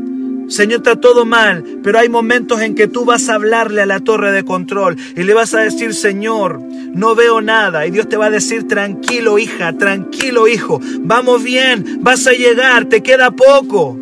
Señor, 0.48 0.78
está 0.78 1.00
todo 1.00 1.26
mal, 1.26 1.64
pero 1.84 2.00
hay 2.00 2.10
momentos 2.10 2.62
en 2.62 2.76
que 2.76 2.88
tú 2.88 3.06
vas 3.06 3.30
a 3.30 3.36
hablarle 3.36 3.82
a 3.82 3.86
la 3.86 4.02
torre 4.02 4.32
de 4.32 4.44
control 4.44 4.98
y 5.16 5.24
le 5.24 5.34
vas 5.34 5.54
a 5.54 5.60
decir, 5.60 5.94
Señor, 5.94 6.60
no 6.94 7.16
veo 7.16 7.42
nada. 7.42 7.88
Y 7.88 7.92
Dios 7.92 8.10
te 8.10 8.18
va 8.18 8.26
a 8.26 8.30
decir, 8.30 8.68
tranquilo 8.68 9.40
hija, 9.40 9.74
tranquilo 9.74 10.48
hijo, 10.48 10.80
vamos 11.00 11.44
bien, 11.44 12.00
vas 12.02 12.28
a 12.28 12.34
llegar, 12.34 12.86
te 12.86 13.02
queda 13.02 13.32
poco. 13.32 13.98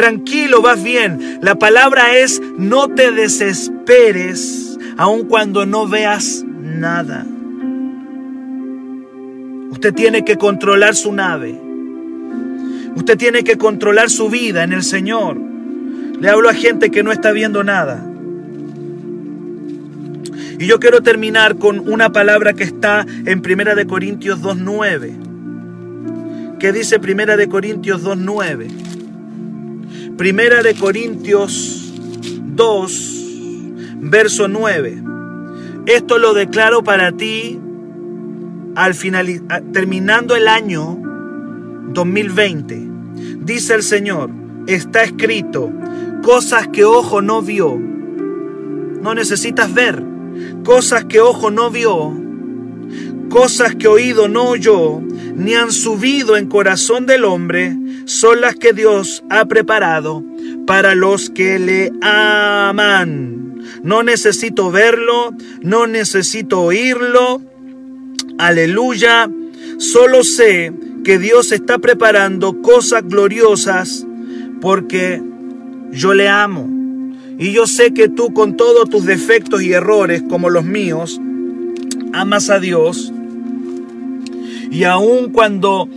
Tranquilo, 0.00 0.62
vas 0.62 0.82
bien. 0.82 1.40
La 1.42 1.56
palabra 1.56 2.16
es 2.16 2.40
no 2.56 2.88
te 2.88 3.10
desesperes 3.10 4.78
aun 4.96 5.26
cuando 5.26 5.66
no 5.66 5.86
veas 5.86 6.42
nada. 6.58 7.26
Usted 9.70 9.92
tiene 9.92 10.24
que 10.24 10.38
controlar 10.38 10.94
su 10.94 11.12
nave. 11.12 11.60
Usted 12.96 13.18
tiene 13.18 13.44
que 13.44 13.58
controlar 13.58 14.08
su 14.08 14.30
vida 14.30 14.62
en 14.62 14.72
el 14.72 14.84
Señor. 14.84 15.36
Le 16.18 16.30
hablo 16.30 16.48
a 16.48 16.54
gente 16.54 16.90
que 16.90 17.02
no 17.02 17.12
está 17.12 17.32
viendo 17.32 17.62
nada. 17.62 18.02
Y 20.58 20.64
yo 20.64 20.80
quiero 20.80 21.02
terminar 21.02 21.56
con 21.56 21.78
una 21.78 22.10
palabra 22.10 22.54
que 22.54 22.64
está 22.64 23.04
en 23.26 23.42
Primera 23.42 23.74
de 23.74 23.86
Corintios 23.86 24.40
2:9. 24.40 25.12
¿Qué 26.58 26.72
dice 26.72 26.98
Primera 27.00 27.36
de 27.36 27.50
Corintios 27.50 28.02
2:9? 28.02 28.99
Primera 30.20 30.62
de 30.62 30.74
Corintios 30.74 31.94
2, 32.54 33.20
verso 34.00 34.48
9. 34.48 35.02
Esto 35.86 36.18
lo 36.18 36.34
declaro 36.34 36.84
para 36.84 37.12
ti 37.12 37.58
al 38.74 38.92
final, 38.92 39.42
terminando 39.72 40.36
el 40.36 40.46
año 40.46 40.98
2020. 41.94 42.86
Dice 43.38 43.74
el 43.74 43.82
Señor, 43.82 44.28
está 44.66 45.04
escrito, 45.04 45.72
cosas 46.22 46.68
que 46.68 46.84
ojo 46.84 47.22
no 47.22 47.40
vio. 47.40 47.78
No 47.78 49.14
necesitas 49.14 49.72
ver. 49.72 50.04
Cosas 50.66 51.06
que 51.06 51.20
ojo 51.20 51.50
no 51.50 51.70
vio. 51.70 52.12
Cosas 53.30 53.74
que 53.74 53.88
oído 53.88 54.28
no 54.28 54.50
oyó, 54.50 55.00
ni 55.40 55.54
han 55.54 55.72
subido 55.72 56.36
en 56.36 56.48
corazón 56.48 57.06
del 57.06 57.24
hombre, 57.24 57.74
son 58.04 58.42
las 58.42 58.56
que 58.56 58.74
Dios 58.74 59.24
ha 59.30 59.46
preparado 59.46 60.22
para 60.66 60.94
los 60.94 61.30
que 61.30 61.58
le 61.58 61.90
aman. 62.02 63.54
No 63.82 64.02
necesito 64.02 64.70
verlo, 64.70 65.32
no 65.62 65.86
necesito 65.86 66.60
oírlo. 66.60 67.40
Aleluya. 68.36 69.30
Solo 69.78 70.24
sé 70.24 70.74
que 71.04 71.18
Dios 71.18 71.52
está 71.52 71.78
preparando 71.78 72.60
cosas 72.60 73.02
gloriosas 73.08 74.06
porque 74.60 75.22
yo 75.90 76.12
le 76.12 76.28
amo. 76.28 76.68
Y 77.38 77.52
yo 77.52 77.66
sé 77.66 77.94
que 77.94 78.10
tú 78.10 78.34
con 78.34 78.58
todos 78.58 78.90
tus 78.90 79.06
defectos 79.06 79.62
y 79.62 79.72
errores 79.72 80.22
como 80.28 80.50
los 80.50 80.66
míos, 80.66 81.18
amas 82.12 82.50
a 82.50 82.60
Dios 82.60 83.14
y 84.70 84.84
aun 84.84 85.32
cuando 85.32 85.88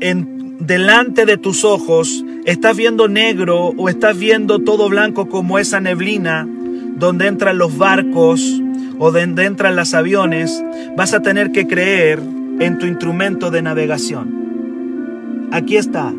en, 0.00 0.56
delante 0.58 1.26
de 1.26 1.36
tus 1.36 1.64
ojos 1.64 2.24
estás 2.44 2.76
viendo 2.76 3.08
negro 3.08 3.72
o 3.76 3.88
estás 3.88 4.18
viendo 4.18 4.60
todo 4.60 4.88
blanco 4.88 5.28
como 5.28 5.58
esa 5.58 5.80
neblina 5.80 6.48
donde 6.96 7.26
entran 7.26 7.58
los 7.58 7.76
barcos 7.76 8.60
o 8.98 9.10
donde 9.10 9.44
entran 9.44 9.76
los 9.76 9.92
aviones, 9.94 10.64
vas 10.96 11.12
a 11.12 11.20
tener 11.20 11.52
que 11.52 11.66
creer 11.66 12.20
en 12.60 12.78
tu 12.78 12.86
instrumento 12.86 13.50
de 13.50 13.62
navegación. 13.62 15.48
Aquí 15.50 15.76
está. 15.76 16.12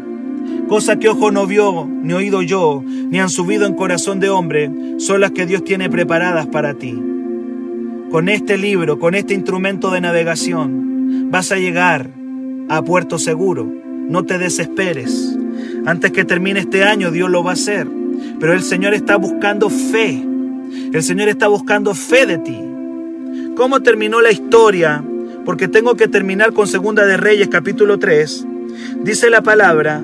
Cosa 0.67 0.97
que 0.97 1.09
ojo 1.09 1.31
no 1.31 1.47
vio, 1.47 1.85
ni 1.85 2.13
oído 2.13 2.41
yo, 2.41 2.83
ni 2.85 3.19
han 3.19 3.29
subido 3.29 3.65
en 3.65 3.75
corazón 3.75 4.19
de 4.19 4.29
hombre, 4.29 4.71
son 4.97 5.21
las 5.21 5.31
que 5.31 5.45
Dios 5.45 5.63
tiene 5.63 5.89
preparadas 5.89 6.47
para 6.47 6.73
ti. 6.73 6.99
Con 8.11 8.29
este 8.29 8.57
libro, 8.57 8.99
con 8.99 9.15
este 9.15 9.33
instrumento 9.33 9.91
de 9.91 10.01
navegación, 10.01 10.94
vas 11.35 11.51
a 11.51 11.57
llegar 11.57 12.09
a 12.69 12.81
puerto 12.81 13.19
seguro. 13.19 13.69
No 14.07 14.23
te 14.23 14.37
desesperes. 14.37 15.35
Antes 15.85 16.13
que 16.13 16.23
termine 16.23 16.61
este 16.61 16.85
año, 16.85 17.11
Dios 17.11 17.29
lo 17.29 17.43
va 17.43 17.49
a 17.49 17.55
hacer. 17.55 17.89
Pero 18.39 18.53
el 18.53 18.63
Señor 18.63 18.93
está 18.93 19.17
buscando 19.17 19.69
fe. 19.69 20.23
El 20.93 21.03
Señor 21.03 21.27
está 21.27 21.49
buscando 21.49 21.93
fe 21.93 22.25
de 22.25 22.37
ti. 22.37 22.57
¿Cómo 23.57 23.81
terminó 23.81 24.21
la 24.21 24.31
historia? 24.31 25.03
Porque 25.43 25.67
tengo 25.67 25.95
que 25.95 26.07
terminar 26.07 26.53
con 26.53 26.67
Segunda 26.67 27.05
de 27.05 27.17
Reyes 27.17 27.49
capítulo 27.49 27.99
3. 27.99 28.47
Dice 29.03 29.29
la 29.29 29.41
palabra 29.41 30.01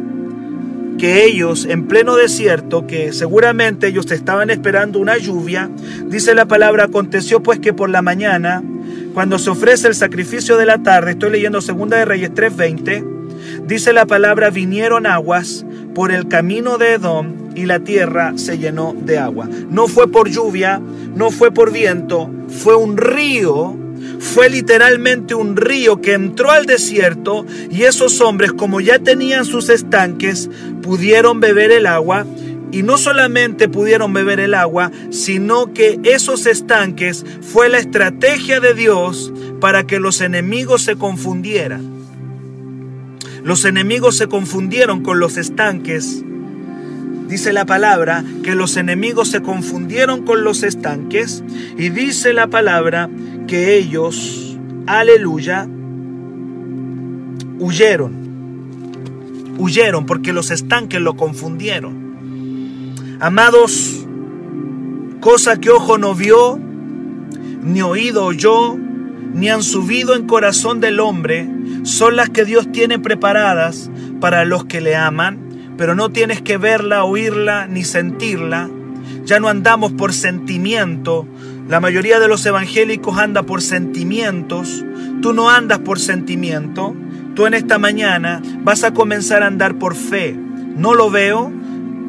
que 0.98 1.24
ellos 1.24 1.66
en 1.66 1.88
pleno 1.88 2.18
desierto, 2.18 2.86
que 2.88 3.14
seguramente 3.14 3.88
ellos 3.88 4.12
estaban 4.12 4.50
esperando 4.50 5.00
una 5.00 5.18
lluvia, 5.18 5.70
dice 6.08 6.36
la 6.36 6.46
palabra, 6.46 6.84
aconteció 6.84 7.42
pues 7.42 7.60
que 7.60 7.72
por 7.72 7.90
la 7.90 8.02
mañana, 8.02 8.62
cuando 9.14 9.40
se 9.40 9.50
ofrece 9.50 9.88
el 9.88 9.96
sacrificio 9.96 10.58
de 10.58 10.66
la 10.66 10.82
tarde, 10.84 11.12
estoy 11.12 11.32
leyendo 11.32 11.62
Segunda 11.62 11.98
de 11.98 12.06
Reyes 12.06 12.32
3:20, 12.34 13.04
dice 13.66 13.94
la 13.94 14.06
palabra, 14.06 14.50
vinieron 14.50 15.06
aguas 15.06 15.66
por 15.94 16.12
el 16.12 16.28
camino 16.28 16.78
de 16.78 16.94
Edom 16.94 17.52
y 17.56 17.66
la 17.66 17.80
tierra 17.80 18.34
se 18.38 18.58
llenó 18.58 18.96
de 18.98 19.18
agua. 19.18 19.50
No 19.70 19.88
fue 19.88 20.10
por 20.10 20.30
lluvia, 20.30 20.82
no 21.16 21.32
fue 21.32 21.52
por 21.52 21.72
viento, 21.72 22.30
fue 22.48 22.76
un 22.76 22.98
río 22.98 23.78
fue 24.20 24.50
literalmente 24.50 25.36
un 25.36 25.56
río 25.56 26.02
que 26.02 26.14
entró 26.14 26.52
al 26.52 26.66
desierto 26.66 27.46
y 27.70 27.84
esos 27.84 28.22
hombres, 28.22 28.54
como 28.54 28.80
ya 28.82 29.00
tenían 29.00 29.46
sus 29.46 29.70
estanques, 29.70 30.50
pudieron 30.82 31.40
beber 31.40 31.72
el 31.72 31.86
agua. 31.86 32.26
Y 32.72 32.84
no 32.84 32.98
solamente 32.98 33.68
pudieron 33.68 34.14
beber 34.14 34.40
el 34.40 34.54
agua, 34.54 34.92
sino 35.10 35.74
que 35.74 36.00
esos 36.04 36.46
estanques 36.46 37.26
fue 37.42 37.70
la 37.70 37.80
estrategia 37.80 38.60
de 38.60 38.74
Dios 38.74 39.34
para 39.60 39.86
que 39.86 40.00
los 40.00 40.22
enemigos 40.22 40.84
se 40.84 40.96
confundieran. 40.96 41.90
Los 43.44 43.66
enemigos 43.66 44.18
se 44.18 44.28
confundieron 44.28 45.04
con 45.04 45.20
los 45.20 45.38
estanques 45.38 46.24
dice 47.32 47.54
la 47.54 47.66
palabra 47.66 48.26
que 48.44 48.56
los 48.56 48.76
enemigos 48.76 49.30
se 49.30 49.42
confundieron 49.42 50.26
con 50.26 50.44
los 50.44 50.64
estanques 50.64 51.42
y 51.78 51.88
dice 51.88 52.34
la 52.34 52.48
palabra 52.48 53.10
que 53.48 53.78
ellos, 53.78 54.58
aleluya, 54.86 55.66
huyeron. 57.58 58.20
Huyeron 59.58 60.06
porque 60.06 60.34
los 60.34 60.52
estanques 60.52 61.00
lo 61.00 61.16
confundieron. 61.16 62.01
Amados, 63.22 64.04
cosa 65.20 65.58
que 65.58 65.70
ojo 65.70 66.00
no 66.00 66.16
vio, 66.16 66.60
ni 67.62 67.84
oído 67.84 68.26
oyó, 68.26 68.76
ni 68.76 69.48
han 69.48 69.62
subido 69.62 70.16
en 70.16 70.26
corazón 70.26 70.80
del 70.82 71.00
hombre, 71.00 71.48
son 71.84 72.16
las 72.16 72.32
que 72.32 72.46
Dios 72.46 72.72
tiene 72.72 72.98
preparadas 72.98 73.92
para 74.20 74.44
los 74.44 74.66
que 74.66 74.82
le 74.82 74.96
aman, 74.96 75.38
pero 75.78 75.94
no 75.94 76.10
tienes 76.10 76.42
que 76.42 76.58
verla, 76.58 77.04
oírla, 77.04 77.68
ni 77.68 77.84
sentirla. 77.84 78.72
Ya 79.24 79.40
no 79.40 79.50
andamos 79.50 79.92
por 79.92 80.14
sentimiento, 80.14 81.28
la 81.70 81.80
mayoría 81.80 82.20
de 82.20 82.28
los 82.28 82.44
evangélicos 82.46 83.20
anda 83.20 83.44
por 83.44 83.62
sentimientos. 83.62 84.84
Tú 85.22 85.32
no 85.32 85.52
andas 85.52 85.80
por 85.80 86.00
sentimiento. 86.00 86.96
Tú 87.36 87.46
en 87.46 87.54
esta 87.54 87.78
mañana 87.78 88.42
vas 88.64 88.84
a 88.84 88.94
comenzar 88.94 89.44
a 89.44 89.48
andar 89.48 89.76
por 89.76 89.96
fe. 89.96 90.36
No 90.76 90.96
lo 90.96 91.10
veo. 91.10 91.61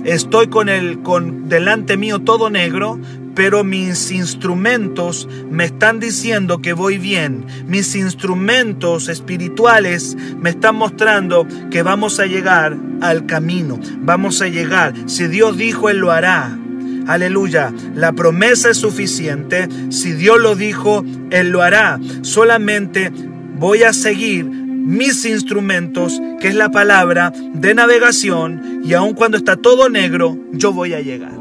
Estoy 0.05 0.49
con 0.49 0.69
el 0.69 1.01
con 1.01 1.49
delante 1.49 1.97
mío 1.97 2.19
todo 2.21 2.51
negro, 2.51 2.99
pero 3.35 3.65
mis 3.65 4.11
instrumentos 4.11 5.29
me 5.51 5.65
están 5.65 6.01
diciendo 6.01 6.61
que 6.61 6.73
voy 6.73 6.99
bien. 6.99 7.47
Mis 7.67 7.95
instrumentos 7.95 9.09
espirituales 9.09 10.17
me 10.39 10.51
están 10.51 10.77
mostrando 10.77 11.47
que 11.71 11.83
vamos 11.83 12.19
a 12.19 12.27
llegar 12.27 12.77
al 13.01 13.27
camino. 13.27 13.79
Vamos 14.01 14.43
a 14.43 14.49
llegar. 14.49 14.93
Si 15.07 15.29
Dios 15.29 15.57
dijo, 15.57 15.89
Él 15.89 15.99
lo 15.99 16.11
hará. 16.11 16.59
Aleluya. 17.07 17.73
La 17.95 18.13
promesa 18.13 18.71
es 18.71 18.79
suficiente. 18.79 19.69
Si 19.91 20.13
Dios 20.13 20.41
lo 20.41 20.57
dijo, 20.57 21.05
Él 21.31 21.51
lo 21.51 21.63
hará. 21.63 21.99
Solamente 22.23 23.13
voy 23.57 23.85
a 23.85 23.93
seguir 23.93 24.62
mis 24.83 25.25
instrumentos, 25.25 26.21
que 26.41 26.49
es 26.49 26.55
la 26.55 26.71
palabra 26.71 27.33
de 27.55 27.75
navegación, 27.75 28.83
y 28.85 28.95
aun 28.95 29.15
cuando 29.15 29.37
está 29.37 29.57
todo 29.57 29.89
negro, 29.89 30.37
yo 30.53 30.73
voy 30.73 30.95
a 30.95 31.01
llegar. 31.01 31.33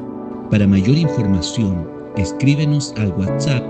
Para 0.49 0.67
mayor 0.67 0.97
información, 0.97 1.87
escríbenos 2.17 2.93
al 2.97 3.11
WhatsApp 3.13 3.63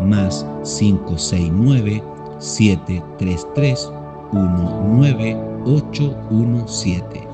más 0.00 0.46
569 0.62 2.02
733 2.38 3.90
19817. 4.32 7.27